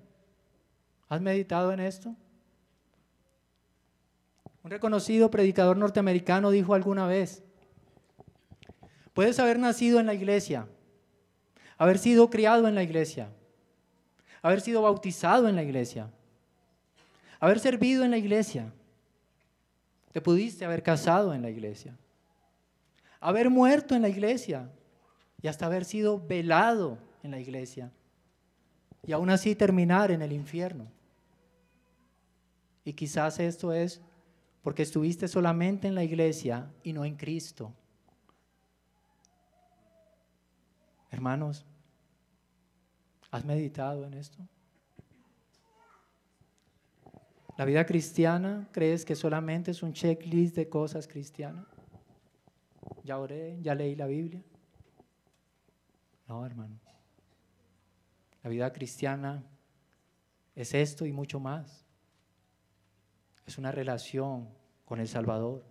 ¿Has 1.08 1.22
meditado 1.22 1.72
en 1.72 1.80
esto? 1.80 2.16
Un 4.64 4.72
reconocido 4.72 5.30
predicador 5.30 5.78
norteamericano 5.78 6.50
dijo 6.50 6.74
alguna 6.74 7.06
vez, 7.06 7.44
puedes 9.14 9.38
haber 9.40 9.60
nacido 9.60 10.00
en 10.00 10.08
la 10.08 10.16
iglesia, 10.16 10.68
haber 11.80 11.98
sido 11.98 12.30
criado 12.30 12.68
en 12.68 12.76
la 12.76 12.84
iglesia, 12.84 13.30
haber 14.44 14.62
sido 14.62 14.84
bautizado 14.84 15.48
en 15.48 15.56
la 15.56 15.64
iglesia, 15.64 16.12
haber 17.40 17.60
servido 17.60 18.04
en 18.04 18.12
la 18.12 18.18
iglesia, 18.18 18.72
te 20.12 20.22
pudiste 20.22 20.66
haber 20.66 20.84
casado 20.84 21.34
en 21.34 21.42
la 21.42 21.50
iglesia, 21.50 21.98
haber 23.22 23.50
muerto 23.50 23.96
en 23.96 24.02
la 24.02 24.10
iglesia 24.10 24.70
y 25.42 25.48
hasta 25.48 25.66
haber 25.66 25.86
sido 25.86 26.20
velado 26.20 26.98
en 27.24 27.32
la 27.32 27.40
iglesia 27.40 27.92
y 29.08 29.14
aún 29.14 29.30
así 29.30 29.56
terminar 29.56 30.12
en 30.12 30.22
el 30.22 30.34
infierno. 30.34 30.86
Y 32.84 32.92
quizás 32.92 33.40
esto 33.40 33.72
es 33.72 34.02
porque 34.62 34.84
estuviste 34.84 35.30
solamente 35.30 35.88
en 35.88 35.96
la 35.96 36.04
iglesia 36.04 36.70
y 36.84 36.92
no 36.92 37.06
en 37.06 37.16
Cristo. 37.16 37.74
Hermanos, 41.12 41.66
¿has 43.32 43.46
meditado 43.46 44.06
en 44.06 44.14
esto? 44.14 44.38
¿La 47.58 47.66
vida 47.66 47.86
cristiana 47.86 48.70
crees 48.72 49.04
que 49.04 49.16
solamente 49.16 49.72
es 49.72 49.84
un 49.84 49.92
checklist 49.92 50.56
de 50.56 50.70
cosas 50.70 51.08
cristianas? 51.08 51.66
Ya 53.04 53.18
oré, 53.18 53.58
ya 53.62 53.76
leí 53.76 53.96
la 53.96 54.08
Biblia. 54.08 54.42
No, 56.28 56.46
hermano. 56.46 56.80
La 58.44 58.50
vida 58.50 58.72
cristiana 58.72 59.44
es 60.56 60.74
esto 60.74 61.06
y 61.06 61.12
mucho 61.12 61.40
más. 61.40 61.84
Es 63.46 63.58
una 63.58 63.72
relación 63.72 64.48
con 64.86 65.00
el 65.00 65.08
Salvador. 65.08 65.66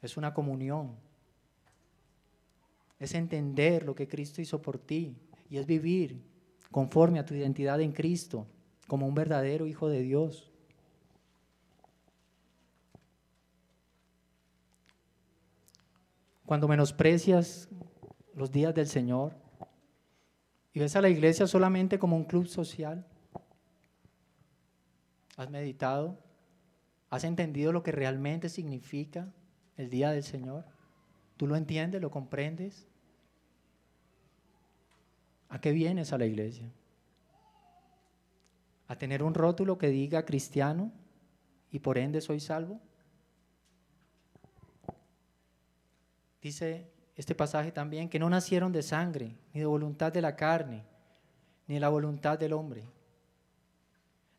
Es 0.00 0.16
una 0.16 0.32
comunión. 0.32 0.96
Es 2.98 3.14
entender 3.14 3.84
lo 3.84 3.94
que 3.94 4.08
Cristo 4.08 4.42
hizo 4.42 4.60
por 4.60 4.78
ti 4.78 5.16
y 5.50 5.58
es 5.58 5.66
vivir 5.66 6.20
conforme 6.70 7.18
a 7.18 7.24
tu 7.24 7.34
identidad 7.34 7.80
en 7.80 7.92
Cristo 7.92 8.46
como 8.86 9.06
un 9.06 9.14
verdadero 9.14 9.66
hijo 9.66 9.88
de 9.88 10.02
Dios. 10.02 10.50
Cuando 16.44 16.66
menosprecias 16.66 17.68
los 18.34 18.50
días 18.50 18.74
del 18.74 18.86
Señor 18.86 19.34
y 20.72 20.80
ves 20.80 20.96
a 20.96 21.02
la 21.02 21.10
iglesia 21.10 21.46
solamente 21.46 21.98
como 21.98 22.16
un 22.16 22.24
club 22.24 22.46
social, 22.46 23.06
¿has 25.36 25.50
meditado? 25.50 26.18
¿Has 27.10 27.24
entendido 27.24 27.72
lo 27.72 27.82
que 27.82 27.92
realmente 27.92 28.48
significa 28.48 29.32
el 29.76 29.90
día 29.90 30.10
del 30.10 30.24
Señor? 30.24 30.64
¿Tú 31.36 31.46
lo 31.46 31.54
entiendes, 31.56 32.00
lo 32.00 32.10
comprendes? 32.10 32.87
¿A 35.48 35.60
qué 35.60 35.72
vienes 35.72 36.12
a 36.12 36.18
la 36.18 36.26
iglesia? 36.26 36.70
¿A 38.86 38.96
tener 38.96 39.22
un 39.22 39.34
rótulo 39.34 39.78
que 39.78 39.88
diga 39.88 40.24
cristiano 40.24 40.92
y 41.70 41.78
por 41.78 41.98
ende 41.98 42.20
soy 42.20 42.40
salvo? 42.40 42.80
Dice 46.40 46.90
este 47.16 47.34
pasaje 47.34 47.72
también 47.72 48.08
que 48.08 48.18
no 48.18 48.30
nacieron 48.30 48.72
de 48.72 48.82
sangre, 48.82 49.36
ni 49.52 49.60
de 49.60 49.66
voluntad 49.66 50.12
de 50.12 50.22
la 50.22 50.36
carne, 50.36 50.84
ni 51.66 51.74
de 51.74 51.80
la 51.80 51.88
voluntad 51.88 52.38
del 52.38 52.52
hombre. 52.52 52.84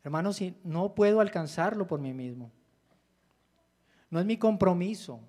Hermanos, 0.02 0.36
si 0.36 0.56
no 0.64 0.94
puedo 0.94 1.20
alcanzarlo 1.20 1.86
por 1.86 2.00
mí 2.00 2.14
mismo, 2.14 2.50
no 4.08 4.18
es 4.18 4.26
mi 4.26 4.38
compromiso, 4.38 5.20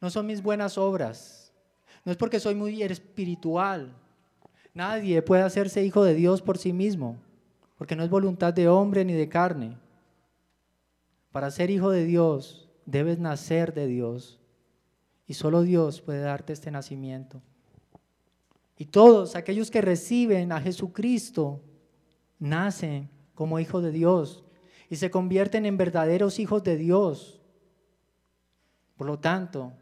no 0.00 0.08
son 0.08 0.26
mis 0.26 0.40
buenas 0.40 0.78
obras, 0.78 1.52
no 2.04 2.12
es 2.12 2.18
porque 2.18 2.38
soy 2.40 2.54
muy 2.54 2.82
espiritual. 2.82 3.94
Nadie 4.78 5.22
puede 5.22 5.42
hacerse 5.42 5.84
hijo 5.84 6.04
de 6.04 6.14
Dios 6.14 6.40
por 6.40 6.56
sí 6.56 6.72
mismo, 6.72 7.16
porque 7.78 7.96
no 7.96 8.04
es 8.04 8.10
voluntad 8.10 8.54
de 8.54 8.68
hombre 8.68 9.04
ni 9.04 9.12
de 9.12 9.28
carne. 9.28 9.76
Para 11.32 11.50
ser 11.50 11.68
hijo 11.70 11.90
de 11.90 12.04
Dios 12.04 12.70
debes 12.86 13.18
nacer 13.18 13.74
de 13.74 13.88
Dios 13.88 14.38
y 15.26 15.34
solo 15.34 15.62
Dios 15.62 16.00
puede 16.00 16.20
darte 16.20 16.52
este 16.52 16.70
nacimiento. 16.70 17.42
Y 18.76 18.84
todos 18.84 19.34
aquellos 19.34 19.72
que 19.72 19.80
reciben 19.80 20.52
a 20.52 20.60
Jesucristo 20.60 21.60
nacen 22.38 23.10
como 23.34 23.58
hijos 23.58 23.82
de 23.82 23.90
Dios 23.90 24.44
y 24.88 24.94
se 24.94 25.10
convierten 25.10 25.66
en 25.66 25.76
verdaderos 25.76 26.38
hijos 26.38 26.62
de 26.62 26.76
Dios. 26.76 27.40
Por 28.96 29.08
lo 29.08 29.18
tanto, 29.18 29.72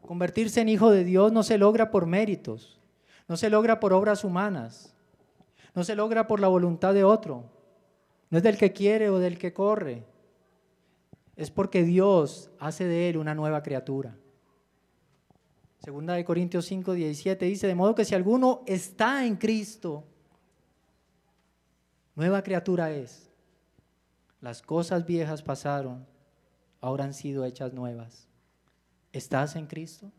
convertirse 0.00 0.62
en 0.62 0.70
hijo 0.70 0.90
de 0.90 1.04
Dios 1.04 1.32
no 1.32 1.42
se 1.42 1.58
logra 1.58 1.90
por 1.90 2.06
méritos, 2.06 2.79
no 3.30 3.36
se 3.36 3.48
logra 3.48 3.78
por 3.78 3.92
obras 3.92 4.24
humanas, 4.24 4.92
no 5.72 5.84
se 5.84 5.94
logra 5.94 6.26
por 6.26 6.40
la 6.40 6.48
voluntad 6.48 6.92
de 6.92 7.04
otro, 7.04 7.44
no 8.28 8.38
es 8.38 8.42
del 8.42 8.58
que 8.58 8.72
quiere 8.72 9.08
o 9.08 9.20
del 9.20 9.38
que 9.38 9.52
corre, 9.52 10.04
es 11.36 11.48
porque 11.48 11.84
Dios 11.84 12.50
hace 12.58 12.86
de 12.86 13.08
él 13.08 13.16
una 13.16 13.36
nueva 13.36 13.62
criatura. 13.62 14.16
Segunda 15.78 16.14
de 16.14 16.24
Corintios 16.24 16.66
5, 16.66 16.92
17 16.92 17.44
dice, 17.44 17.68
de 17.68 17.76
modo 17.76 17.94
que 17.94 18.04
si 18.04 18.16
alguno 18.16 18.64
está 18.66 19.24
en 19.24 19.36
Cristo, 19.36 20.02
nueva 22.16 22.42
criatura 22.42 22.90
es. 22.90 23.30
Las 24.40 24.60
cosas 24.60 25.06
viejas 25.06 25.40
pasaron, 25.44 26.04
ahora 26.80 27.04
han 27.04 27.14
sido 27.14 27.44
hechas 27.44 27.72
nuevas. 27.74 28.26
¿Estás 29.12 29.54
en 29.54 29.68
Cristo? 29.68 30.10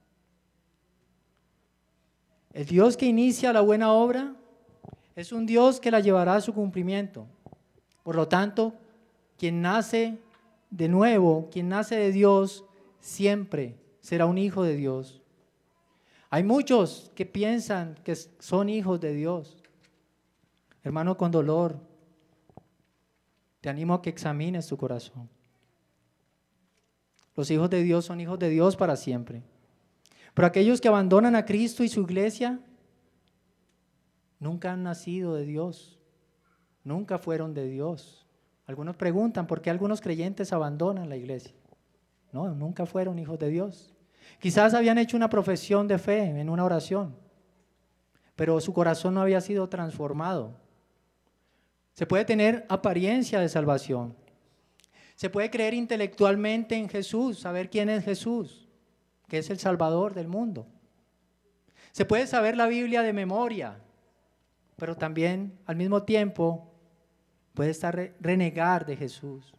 El 2.53 2.65
Dios 2.65 2.97
que 2.97 3.05
inicia 3.05 3.53
la 3.53 3.61
buena 3.61 3.93
obra 3.93 4.35
es 5.15 5.31
un 5.31 5.45
Dios 5.45 5.79
que 5.79 5.91
la 5.91 5.99
llevará 5.99 6.35
a 6.35 6.41
su 6.41 6.53
cumplimiento. 6.53 7.27
Por 8.03 8.15
lo 8.15 8.27
tanto, 8.27 8.73
quien 9.37 9.61
nace 9.61 10.17
de 10.69 10.87
nuevo, 10.87 11.49
quien 11.51 11.69
nace 11.69 11.95
de 11.95 12.11
Dios, 12.11 12.65
siempre 12.99 13.75
será 13.99 14.25
un 14.25 14.37
hijo 14.37 14.63
de 14.63 14.75
Dios. 14.75 15.21
Hay 16.29 16.43
muchos 16.43 17.11
que 17.15 17.25
piensan 17.25 17.95
que 18.03 18.15
son 18.15 18.69
hijos 18.69 18.99
de 19.01 19.13
Dios. 19.13 19.57
Hermano, 20.83 21.17
con 21.17 21.31
dolor, 21.31 21.77
te 23.59 23.69
animo 23.69 23.93
a 23.93 24.01
que 24.01 24.09
examines 24.09 24.67
tu 24.67 24.77
corazón. 24.77 25.29
Los 27.35 27.49
hijos 27.51 27.69
de 27.69 27.83
Dios 27.83 28.05
son 28.05 28.19
hijos 28.19 28.39
de 28.39 28.49
Dios 28.49 28.75
para 28.75 28.95
siempre. 28.95 29.43
Pero 30.33 30.47
aquellos 30.47 30.79
que 30.79 30.87
abandonan 30.87 31.35
a 31.35 31.45
Cristo 31.45 31.83
y 31.83 31.89
su 31.89 32.01
iglesia, 32.01 32.59
nunca 34.39 34.71
han 34.71 34.83
nacido 34.83 35.35
de 35.35 35.45
Dios. 35.45 35.99
Nunca 36.83 37.17
fueron 37.17 37.53
de 37.53 37.67
Dios. 37.67 38.25
Algunos 38.65 38.95
preguntan 38.95 39.47
por 39.47 39.61
qué 39.61 39.69
algunos 39.69 40.01
creyentes 40.01 40.53
abandonan 40.53 41.09
la 41.09 41.17
iglesia. 41.17 41.53
No, 42.31 42.53
nunca 42.55 42.85
fueron 42.85 43.19
hijos 43.19 43.37
de 43.37 43.49
Dios. 43.49 43.93
Quizás 44.39 44.73
habían 44.73 44.97
hecho 44.97 45.17
una 45.17 45.29
profesión 45.29 45.87
de 45.87 45.99
fe 45.99 46.23
en 46.23 46.49
una 46.49 46.63
oración, 46.63 47.15
pero 48.35 48.59
su 48.61 48.73
corazón 48.73 49.13
no 49.13 49.21
había 49.21 49.41
sido 49.41 49.67
transformado. 49.67 50.55
Se 51.93 52.05
puede 52.05 52.25
tener 52.25 52.65
apariencia 52.69 53.39
de 53.39 53.49
salvación. 53.49 54.15
Se 55.15 55.29
puede 55.29 55.51
creer 55.51 55.73
intelectualmente 55.73 56.75
en 56.75 56.89
Jesús, 56.89 57.39
saber 57.39 57.69
quién 57.69 57.89
es 57.89 58.03
Jesús, 58.03 58.60
que 59.31 59.37
es 59.37 59.49
el 59.49 59.59
Salvador 59.59 60.13
del 60.13 60.27
mundo. 60.27 60.67
Se 61.93 62.03
puede 62.03 62.27
saber 62.27 62.57
la 62.57 62.67
Biblia 62.67 63.01
de 63.01 63.13
memoria, 63.13 63.79
pero 64.75 64.97
también 64.97 65.57
al 65.65 65.77
mismo 65.77 66.03
tiempo 66.03 66.69
puede 67.53 67.69
estar 67.69 68.13
renegar 68.19 68.85
de 68.85 68.97
Jesús, 68.97 69.53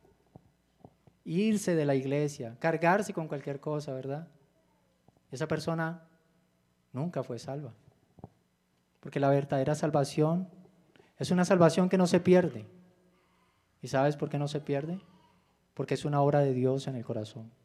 irse 1.24 1.74
de 1.74 1.86
la 1.86 1.94
iglesia, 1.94 2.54
cargarse 2.58 3.14
con 3.14 3.28
cualquier 3.28 3.60
cosa, 3.60 3.94
¿verdad? 3.94 4.28
Esa 5.30 5.48
persona 5.48 6.02
nunca 6.92 7.22
fue 7.22 7.38
salva. 7.38 7.72
Porque 9.00 9.20
la 9.20 9.30
verdadera 9.30 9.74
salvación 9.74 10.50
es 11.18 11.30
una 11.30 11.46
salvación 11.46 11.88
que 11.88 11.96
no 11.96 12.06
se 12.06 12.20
pierde. 12.20 12.66
¿Y 13.80 13.88
sabes 13.88 14.18
por 14.18 14.28
qué 14.28 14.38
no 14.38 14.48
se 14.48 14.60
pierde? 14.60 15.00
Porque 15.72 15.94
es 15.94 16.04
una 16.04 16.20
obra 16.20 16.40
de 16.40 16.52
Dios 16.52 16.88
en 16.88 16.96
el 16.96 17.06
corazón. 17.06 17.61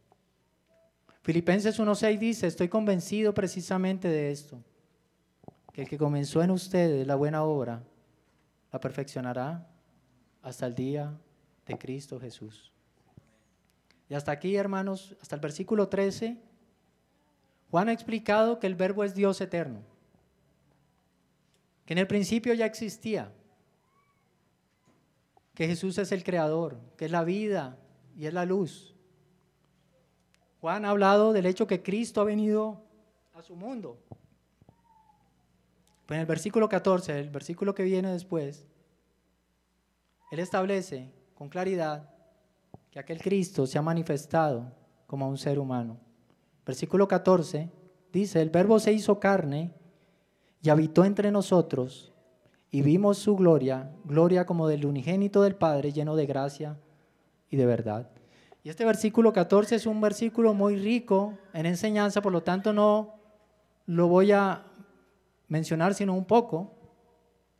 Filipenses 1.28 1.78
1.6 1.78 2.20
dice, 2.20 2.48
estoy 2.48 2.70
convencido 2.70 3.34
precisamente 3.34 4.08
de 4.08 4.32
esto, 4.32 4.64
que 5.74 5.82
el 5.82 5.90
que 5.90 5.98
comenzó 5.98 6.42
en 6.42 6.52
ustedes 6.52 7.06
la 7.06 7.16
buena 7.16 7.44
obra, 7.44 7.84
la 8.72 8.80
perfeccionará 8.80 9.68
hasta 10.42 10.68
el 10.68 10.74
día 10.74 11.20
de 11.66 11.78
Cristo 11.78 12.18
Jesús. 12.18 12.72
Y 14.08 14.14
hasta 14.14 14.32
aquí, 14.32 14.56
hermanos, 14.56 15.18
hasta 15.22 15.36
el 15.36 15.42
versículo 15.42 15.90
13, 15.90 16.38
Juan 17.72 17.90
ha 17.90 17.92
explicado 17.92 18.58
que 18.58 18.68
el 18.68 18.76
verbo 18.76 19.04
es 19.04 19.14
Dios 19.14 19.42
eterno, 19.42 19.82
que 21.86 21.92
en 21.92 21.98
el 21.98 22.08
principio 22.08 22.54
ya 22.54 22.66
existía, 22.66 23.34
que 25.54 25.68
Jesús 25.68 25.98
es 25.98 26.14
el 26.14 26.24
creador, 26.24 26.80
que 26.96 27.04
es 27.04 27.12
la 27.12 27.26
vida 27.26 27.78
y 28.16 28.28
es 28.28 28.34
la 28.34 28.46
luz. 28.46 28.97
Juan 30.68 30.84
ha 30.84 30.89
hablado 30.89 31.32
del 31.32 31.45
hecho 31.45 31.65
que 31.65 31.82
Cristo 31.82 32.20
ha 32.20 32.26
venido 32.26 32.82
a 33.34 33.41
su 33.41 33.55
mundo. 33.55 33.97
Pero 36.05 36.15
en 36.15 36.20
el 36.20 36.26
versículo 36.26 36.68
14, 36.68 37.18
el 37.18 37.30
versículo 37.30 37.74
que 37.74 37.84
viene 37.84 38.11
después, 38.11 38.68
él 40.30 40.39
establece 40.39 41.09
con 41.36 41.47
claridad 41.47 42.09
que 42.91 42.99
aquel 42.99 43.22
Cristo 43.22 43.65
se 43.65 43.78
ha 43.78 43.82
manifestado 43.82 44.74
como 45.05 45.30
un 45.30 45.38
ser 45.38 45.57
humano. 45.57 46.01
Versículo 46.65 47.07
14 47.07 47.72
dice, 48.11 48.41
el 48.41 48.49
verbo 48.49 48.78
se 48.78 48.91
hizo 48.91 49.22
carne 49.22 49.74
y 50.61 50.68
habitó 50.68 51.05
entre 51.05 51.32
nosotros 51.32 52.11
y 52.72 52.82
vimos 52.82 53.20
su 53.20 53.38
gloria, 53.38 53.89
gloria 54.03 54.45
como 54.45 54.68
del 54.68 54.86
unigénito 54.86 55.43
del 55.43 55.55
Padre, 55.55 55.93
lleno 55.93 56.18
de 56.18 56.26
gracia 56.26 56.78
y 57.49 57.55
de 57.55 57.65
verdad. 57.65 58.16
Y 58.68 58.70
este 58.70 58.84
versículo 58.84 59.32
14 59.32 59.76
es 59.76 59.86
un 59.86 60.01
versículo 60.01 60.53
muy 60.53 60.76
rico 60.76 61.38
en 61.53 61.65
enseñanza, 61.65 62.22
por 62.22 62.34
lo 62.34 62.43
tanto 62.43 62.74
no 62.74 63.15
lo 63.86 64.09
voy 64.09 64.34
a 64.34 64.65
mencionar 65.47 65.93
sino 65.93 66.13
un 66.13 66.26
poco. 66.26 66.76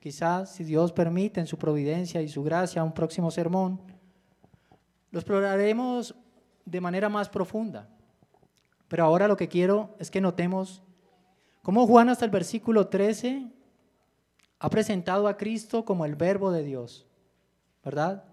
Quizás, 0.02 0.54
si 0.54 0.66
Dios 0.66 0.92
permite, 0.92 1.40
en 1.40 1.48
su 1.48 1.58
providencia 1.58 2.22
y 2.22 2.28
su 2.28 2.44
gracia, 2.44 2.84
un 2.84 2.94
próximo 2.94 3.32
sermón, 3.32 3.80
lo 5.12 5.20
exploraremos 5.20 6.14
de 6.66 6.82
manera 6.82 7.08
más 7.08 7.30
profunda. 7.30 7.88
Pero 8.90 9.06
ahora 9.06 9.30
lo 9.30 9.38
que 9.38 9.48
quiero 9.48 9.96
es 10.00 10.12
que 10.12 10.20
notemos 10.20 10.84
cómo 11.62 11.88
Juan 11.88 12.10
hasta 12.10 12.26
el 12.26 12.32
versículo 12.32 12.88
13 12.88 13.50
ha 14.60 14.70
presentado 14.70 15.30
a 15.30 15.38
Cristo 15.38 15.86
como 15.86 16.04
el 16.04 16.16
verbo 16.16 16.52
de 16.52 16.64
Dios, 16.64 17.08
¿verdad? 17.82 18.26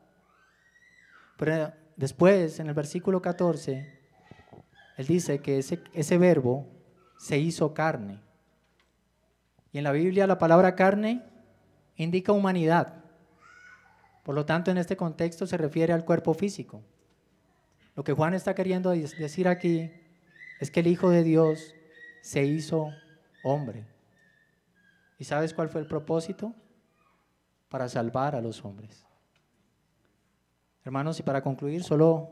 Después, 1.97 2.61
en 2.61 2.69
el 2.69 2.75
versículo 2.75 3.21
14, 3.23 3.95
él 4.97 5.07
dice 5.07 5.41
que 5.41 5.59
ese, 5.59 6.19
verbo 6.19 6.67
se 7.19 7.39
hizo 7.39 7.75
carne. 7.75 8.21
Y 9.73 9.79
en 9.79 9.85
la 9.85 9.93
Biblia 9.93 10.27
la 10.27 10.39
palabra 10.39 10.77
carne 10.77 11.23
indica 11.97 12.33
humanidad. 12.33 13.03
Por 14.23 14.35
lo 14.35 14.47
tanto, 14.47 14.71
en 14.71 14.79
este 14.79 14.97
contexto 14.97 15.47
se 15.47 15.57
refiere 15.57 15.93
al 15.93 16.05
cuerpo 16.05 16.33
físico. 16.33 16.83
Lo 17.97 18.05
que 18.05 18.13
Juan 18.13 18.35
está 18.35 18.55
queriendo 18.55 18.91
decir 18.91 19.49
aquí 19.49 19.91
es 20.61 20.71
que 20.71 20.81
el 20.81 20.87
Hijo 20.87 21.11
de 21.11 21.25
Dios 21.25 21.75
se 22.23 22.45
hizo 22.45 22.91
hombre. 23.43 23.85
¿Y 25.19 25.25
sabes 25.25 25.53
cuál 25.55 25.69
fue 25.69 25.81
el 25.81 25.87
propósito? 25.87 26.55
Para 27.69 27.89
salvar 27.89 28.35
a 28.37 28.41
los 28.41 28.65
hombres. 28.65 29.05
Hermanos, 30.85 31.19
y 31.19 31.23
para 31.23 31.43
concluir, 31.43 31.83
solo 31.83 32.31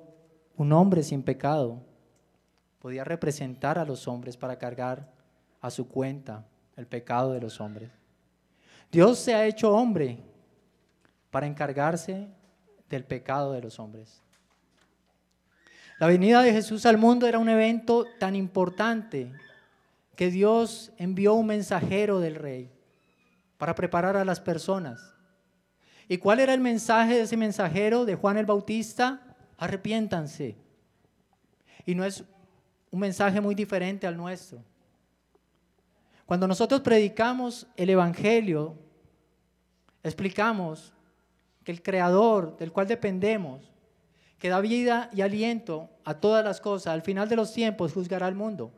un 0.56 0.72
hombre 0.72 1.02
sin 1.02 1.22
pecado 1.22 1.82
podía 2.78 3.02
representar 3.02 3.78
a 3.78 3.84
los 3.84 4.06
hombres 4.06 4.36
para 4.36 4.58
cargar 4.58 5.10
a 5.60 5.70
su 5.70 5.88
cuenta 5.88 6.44
el 6.76 6.86
pecado 6.86 7.32
de 7.32 7.40
los 7.40 7.60
hombres. 7.60 7.90
Dios 8.90 9.18
se 9.18 9.34
ha 9.34 9.46
hecho 9.46 9.74
hombre 9.74 10.18
para 11.30 11.46
encargarse 11.46 12.28
del 12.90 13.04
pecado 13.04 13.52
de 13.52 13.62
los 13.62 13.78
hombres. 13.78 14.20
La 15.98 16.06
venida 16.06 16.42
de 16.42 16.52
Jesús 16.52 16.84
al 16.84 16.98
mundo 16.98 17.26
era 17.26 17.38
un 17.38 17.48
evento 17.48 18.04
tan 18.18 18.36
importante 18.36 19.32
que 20.14 20.30
Dios 20.30 20.92
envió 20.98 21.34
un 21.34 21.46
mensajero 21.46 22.20
del 22.20 22.34
rey 22.34 22.70
para 23.56 23.74
preparar 23.74 24.16
a 24.16 24.24
las 24.24 24.40
personas. 24.40 25.11
¿Y 26.08 26.18
cuál 26.18 26.40
era 26.40 26.54
el 26.54 26.60
mensaje 26.60 27.14
de 27.14 27.22
ese 27.22 27.36
mensajero 27.36 28.04
de 28.04 28.14
Juan 28.14 28.36
el 28.36 28.46
Bautista? 28.46 29.20
Arrepiéntanse. 29.56 30.56
Y 31.86 31.94
no 31.94 32.04
es 32.04 32.24
un 32.90 33.00
mensaje 33.00 33.40
muy 33.40 33.54
diferente 33.54 34.06
al 34.06 34.16
nuestro. 34.16 34.62
Cuando 36.26 36.48
nosotros 36.48 36.80
predicamos 36.80 37.66
el 37.76 37.90
Evangelio, 37.90 38.74
explicamos 40.02 40.92
que 41.64 41.72
el 41.72 41.82
Creador 41.82 42.56
del 42.56 42.72
cual 42.72 42.86
dependemos, 42.86 43.70
que 44.38 44.48
da 44.48 44.60
vida 44.60 45.08
y 45.12 45.20
aliento 45.20 45.88
a 46.04 46.14
todas 46.14 46.44
las 46.44 46.60
cosas, 46.60 46.92
al 46.92 47.02
final 47.02 47.28
de 47.28 47.36
los 47.36 47.52
tiempos 47.52 47.92
juzgará 47.92 48.26
al 48.26 48.34
mundo. 48.34 48.72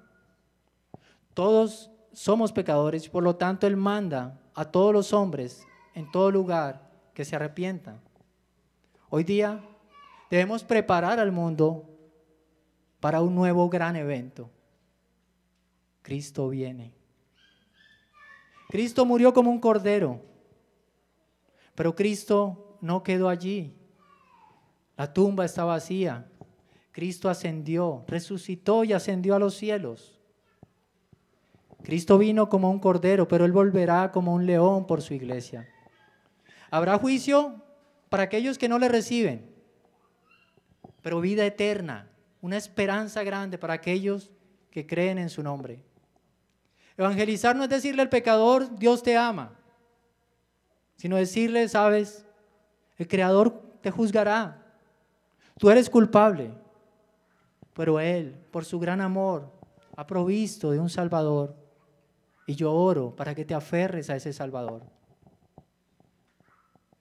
Todos 1.33 1.91
somos 2.13 2.53
pecadores 2.53 3.09
por 3.09 3.23
lo 3.23 3.37
tanto 3.37 3.67
Él 3.67 3.77
manda 3.77 4.39
a 4.55 4.65
todos 4.67 4.93
los 4.93 5.13
hombres 5.13 5.67
en 5.95 6.11
todo 6.11 6.31
lugar 6.31 6.84
que 7.15 7.25
se 7.25 7.37
arrepientan. 7.37 8.01
Hoy 9.09 9.25
día 9.25 9.61
debemos 10.31 10.65
preparar 10.65 11.19
al 11.19 11.33
mundo 11.33 11.89
para 13.01 13.21
un 13.23 13.35
nuevo 13.35 13.69
gran 13.69 13.97
evento. 13.97 14.51
Cristo 16.03 16.49
viene. 16.49 16.93
Cristo 18.69 19.05
murió 19.05 19.33
como 19.33 19.51
un 19.51 19.61
cordero, 19.61 20.21
pero 21.75 21.95
Cristo 21.95 22.77
no 22.81 23.03
quedó 23.03 23.29
allí. 23.29 23.75
La 24.97 25.13
tumba 25.13 25.45
está 25.45 25.65
vacía. 25.65 26.29
Cristo 26.91 27.29
ascendió, 27.29 28.05
resucitó 28.07 28.85
y 28.85 28.93
ascendió 28.93 29.35
a 29.35 29.39
los 29.39 29.55
cielos. 29.55 30.21
Cristo 31.83 32.19
vino 32.19 32.49
como 32.49 32.71
un 32.71 32.79
cordero, 32.79 33.29
pero 33.29 33.45
Él 33.45 33.53
volverá 33.53 34.11
como 34.11 34.33
un 34.35 34.47
león 34.47 34.87
por 34.87 35.03
su 35.03 35.15
iglesia. 35.15 35.69
Habrá 36.75 36.99
juicio 36.99 37.63
para 38.09 38.25
aquellos 38.25 38.59
que 38.59 38.69
no 38.69 38.81
le 38.81 38.89
reciben, 38.89 39.49
pero 41.03 41.21
vida 41.21 41.47
eterna, 41.47 42.11
una 42.41 42.57
esperanza 42.57 43.23
grande 43.23 43.59
para 43.59 43.75
aquellos 43.75 44.33
que 44.73 44.85
creen 44.85 45.19
en 45.19 45.31
su 45.31 45.45
nombre. 45.45 45.85
Evangelizar 46.97 47.55
no 47.55 47.63
es 47.63 47.71
decirle 47.71 48.03
al 48.03 48.09
pecador, 48.09 48.77
Dios 48.77 49.05
te 49.05 49.17
ama, 49.17 49.53
sino 50.97 51.15
decirle, 51.15 51.69
sabes, 51.69 52.27
el 52.99 53.07
Creador 53.07 53.53
te 53.81 53.93
juzgará. 53.93 54.61
Tú 55.57 55.71
eres 55.71 55.89
culpable, 55.89 56.51
pero 57.73 58.01
Él, 58.01 58.37
por 58.51 58.65
su 58.65 58.81
gran 58.81 59.01
amor, 59.01 59.49
ha 59.97 60.09
provisto 60.09 60.73
de 60.73 60.81
un 60.81 60.91
Salvador. 60.91 61.55
Y 62.49 62.57
yo 62.57 62.73
oro 62.73 63.15
para 63.15 63.33
que 63.33 63.45
te 63.45 63.55
aferres 63.55 64.11
a 64.11 64.17
ese 64.17 64.33
Salvador. 64.33 64.83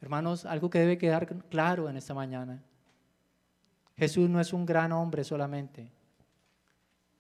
Hermanos, 0.03 0.43
algo 0.43 0.69
que 0.69 0.79
debe 0.79 0.97
quedar 0.97 1.25
claro 1.49 1.87
en 1.87 1.95
esta 1.95 2.13
mañana. 2.13 2.61
Jesús 3.95 4.29
no 4.29 4.41
es 4.41 4.51
un 4.51 4.65
gran 4.65 4.91
hombre 4.91 5.23
solamente. 5.23 5.89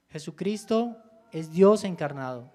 Jesucristo 0.09 0.97
es 1.31 1.49
Dios 1.53 1.85
encarnado. 1.85 2.51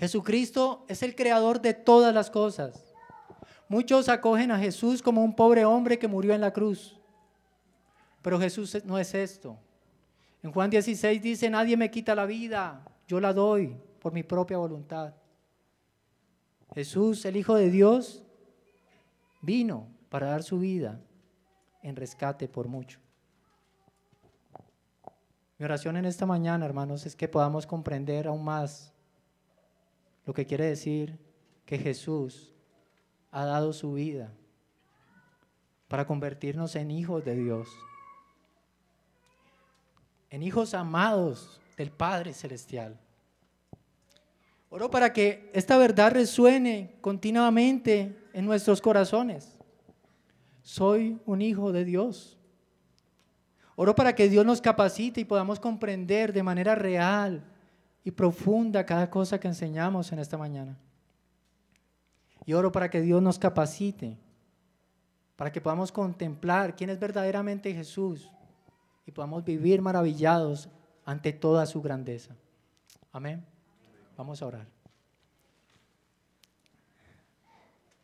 Jesucristo 0.00 0.84
es 0.88 1.04
el 1.04 1.14
creador 1.14 1.60
de 1.60 1.72
todas 1.72 2.12
las 2.12 2.32
cosas. 2.32 2.92
Muchos 3.68 4.08
acogen 4.08 4.50
a 4.50 4.58
Jesús 4.58 5.00
como 5.00 5.22
un 5.22 5.36
pobre 5.36 5.64
hombre 5.64 6.00
que 6.00 6.08
murió 6.08 6.34
en 6.34 6.40
la 6.40 6.52
cruz. 6.52 6.98
Pero 8.22 8.40
Jesús 8.40 8.84
no 8.84 8.98
es 8.98 9.14
esto. 9.14 9.56
En 10.42 10.50
Juan 10.50 10.68
16 10.68 11.22
dice, 11.22 11.48
nadie 11.48 11.76
me 11.76 11.92
quita 11.92 12.16
la 12.16 12.26
vida, 12.26 12.84
yo 13.06 13.20
la 13.20 13.32
doy 13.32 13.76
por 14.00 14.12
mi 14.12 14.24
propia 14.24 14.58
voluntad. 14.58 15.14
Jesús, 16.74 17.24
el 17.24 17.36
Hijo 17.36 17.54
de 17.54 17.70
Dios, 17.70 18.24
vino 19.42 19.88
para 20.08 20.28
dar 20.28 20.42
su 20.42 20.58
vida 20.58 21.00
en 21.82 21.96
rescate 21.96 22.48
por 22.48 22.68
mucho. 22.68 22.98
Mi 25.58 25.64
oración 25.64 25.96
en 25.96 26.06
esta 26.06 26.26
mañana, 26.26 26.64
hermanos, 26.64 27.04
es 27.06 27.14
que 27.14 27.28
podamos 27.28 27.66
comprender 27.66 28.26
aún 28.26 28.44
más 28.44 28.92
lo 30.24 30.32
que 30.32 30.46
quiere 30.46 30.64
decir 30.64 31.18
que 31.66 31.78
Jesús 31.78 32.54
ha 33.30 33.44
dado 33.44 33.72
su 33.72 33.92
vida 33.92 34.32
para 35.88 36.06
convertirnos 36.06 36.74
en 36.76 36.90
hijos 36.90 37.24
de 37.24 37.34
Dios, 37.34 37.68
en 40.30 40.42
hijos 40.42 40.74
amados 40.74 41.60
del 41.76 41.90
Padre 41.90 42.32
Celestial. 42.32 42.98
Oro 44.74 44.90
para 44.90 45.12
que 45.12 45.50
esta 45.52 45.76
verdad 45.76 46.12
resuene 46.12 46.96
continuamente 47.02 48.16
en 48.32 48.46
nuestros 48.46 48.80
corazones. 48.80 49.58
Soy 50.62 51.20
un 51.26 51.42
hijo 51.42 51.72
de 51.72 51.84
Dios. 51.84 52.38
Oro 53.76 53.94
para 53.94 54.14
que 54.14 54.30
Dios 54.30 54.46
nos 54.46 54.62
capacite 54.62 55.20
y 55.20 55.26
podamos 55.26 55.60
comprender 55.60 56.32
de 56.32 56.42
manera 56.42 56.74
real 56.74 57.44
y 58.02 58.12
profunda 58.12 58.86
cada 58.86 59.10
cosa 59.10 59.38
que 59.38 59.46
enseñamos 59.46 60.10
en 60.10 60.20
esta 60.20 60.38
mañana. 60.38 60.78
Y 62.46 62.54
oro 62.54 62.72
para 62.72 62.88
que 62.88 63.02
Dios 63.02 63.20
nos 63.20 63.38
capacite, 63.38 64.16
para 65.36 65.52
que 65.52 65.60
podamos 65.60 65.92
contemplar 65.92 66.74
quién 66.74 66.88
es 66.88 66.98
verdaderamente 66.98 67.74
Jesús 67.74 68.30
y 69.04 69.12
podamos 69.12 69.44
vivir 69.44 69.82
maravillados 69.82 70.70
ante 71.04 71.34
toda 71.34 71.66
su 71.66 71.82
grandeza. 71.82 72.34
Amén. 73.12 73.51
Vamos 74.16 74.42
a 74.42 74.46
orar. 74.46 74.66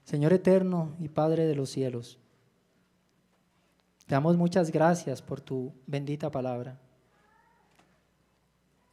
Señor 0.04 0.32
eterno 0.32 0.96
y 1.00 1.08
Padre 1.08 1.44
de 1.46 1.54
los 1.54 1.68
cielos, 1.68 2.18
te 4.06 4.14
damos 4.14 4.38
muchas 4.38 4.70
gracias 4.70 5.20
por 5.20 5.40
tu 5.40 5.74
bendita 5.86 6.30
palabra. 6.30 6.78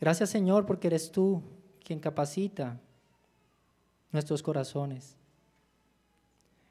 Gracias 0.02 0.30
Señor 0.30 0.66
porque 0.66 0.88
eres 0.88 1.10
tú 1.10 1.42
quien 1.86 2.02
capacita 2.02 2.78
nuestros 4.12 4.44
corazones. 4.44 5.16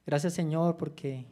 Gracias 0.04 0.34
Señor 0.34 0.76
porque 0.76 1.24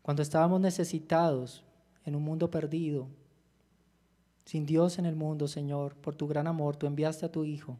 cuando 0.00 0.22
estábamos 0.22 0.60
necesitados 0.60 1.62
en 2.06 2.14
un 2.14 2.22
mundo 2.22 2.50
perdido, 2.50 3.08
sin 4.46 4.64
Dios 4.64 4.98
en 4.98 5.06
el 5.06 5.16
mundo, 5.16 5.48
Señor, 5.48 5.96
por 5.96 6.14
tu 6.14 6.28
gran 6.28 6.46
amor, 6.46 6.76
tú 6.76 6.86
enviaste 6.86 7.26
a 7.26 7.32
tu 7.32 7.44
Hijo 7.44 7.78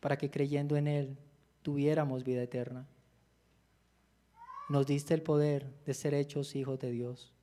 para 0.00 0.16
que 0.16 0.30
creyendo 0.30 0.76
en 0.76 0.88
Él 0.88 1.18
tuviéramos 1.62 2.24
vida 2.24 2.42
eterna. 2.42 2.86
Nos 4.70 4.86
diste 4.86 5.12
el 5.12 5.22
poder 5.22 5.70
de 5.84 5.92
ser 5.92 6.14
hechos 6.14 6.56
hijos 6.56 6.78
de 6.80 6.90
Dios. 6.90 7.34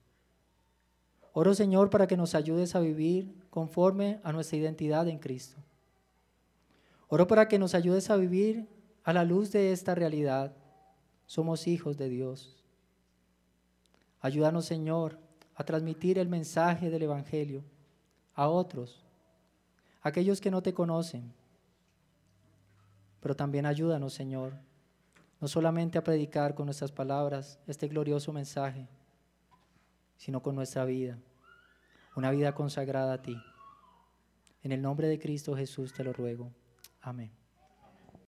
Oro, 1.31 1.53
Señor, 1.53 1.91
para 1.91 2.07
que 2.07 2.17
nos 2.17 2.33
ayudes 2.33 2.75
a 2.75 2.79
vivir 2.79 3.35
conforme 3.51 4.19
a 4.23 4.31
nuestra 4.31 4.57
identidad 4.57 5.07
en 5.07 5.19
Cristo. 5.19 5.57
Oro 7.09 7.27
para 7.27 7.47
que 7.47 7.59
nos 7.59 7.75
ayudes 7.75 8.09
a 8.09 8.15
vivir 8.15 8.67
a 9.03 9.13
la 9.13 9.23
luz 9.25 9.51
de 9.51 9.71
esta 9.71 9.93
realidad. 9.93 10.55
Somos 11.27 11.67
hijos 11.67 11.97
de 11.97 12.09
Dios. 12.09 12.63
Ayúdanos, 14.21 14.65
Señor, 14.65 15.19
a 15.53 15.63
transmitir 15.63 16.17
el 16.17 16.29
mensaje 16.29 16.89
del 16.89 17.03
Evangelio 17.03 17.63
a 18.35 18.47
otros, 18.47 19.03
aquellos 20.01 20.41
que 20.41 20.51
no 20.51 20.61
te 20.61 20.73
conocen. 20.73 21.33
Pero 23.21 23.35
también 23.35 23.65
ayúdanos, 23.65 24.13
Señor, 24.13 24.53
no 25.39 25.47
solamente 25.47 25.97
a 25.97 26.03
predicar 26.03 26.55
con 26.55 26.65
nuestras 26.65 26.91
palabras 26.91 27.59
este 27.67 27.87
glorioso 27.87 28.33
mensaje, 28.33 28.87
sino 30.17 30.41
con 30.41 30.55
nuestra 30.55 30.85
vida, 30.85 31.17
una 32.15 32.31
vida 32.31 32.53
consagrada 32.53 33.13
a 33.13 33.21
ti. 33.21 33.35
En 34.61 34.71
el 34.71 34.81
nombre 34.81 35.07
de 35.07 35.19
Cristo 35.19 35.55
Jesús 35.55 35.93
te 35.93 36.03
lo 36.03 36.13
ruego. 36.13 36.51
Amén. 37.01 37.42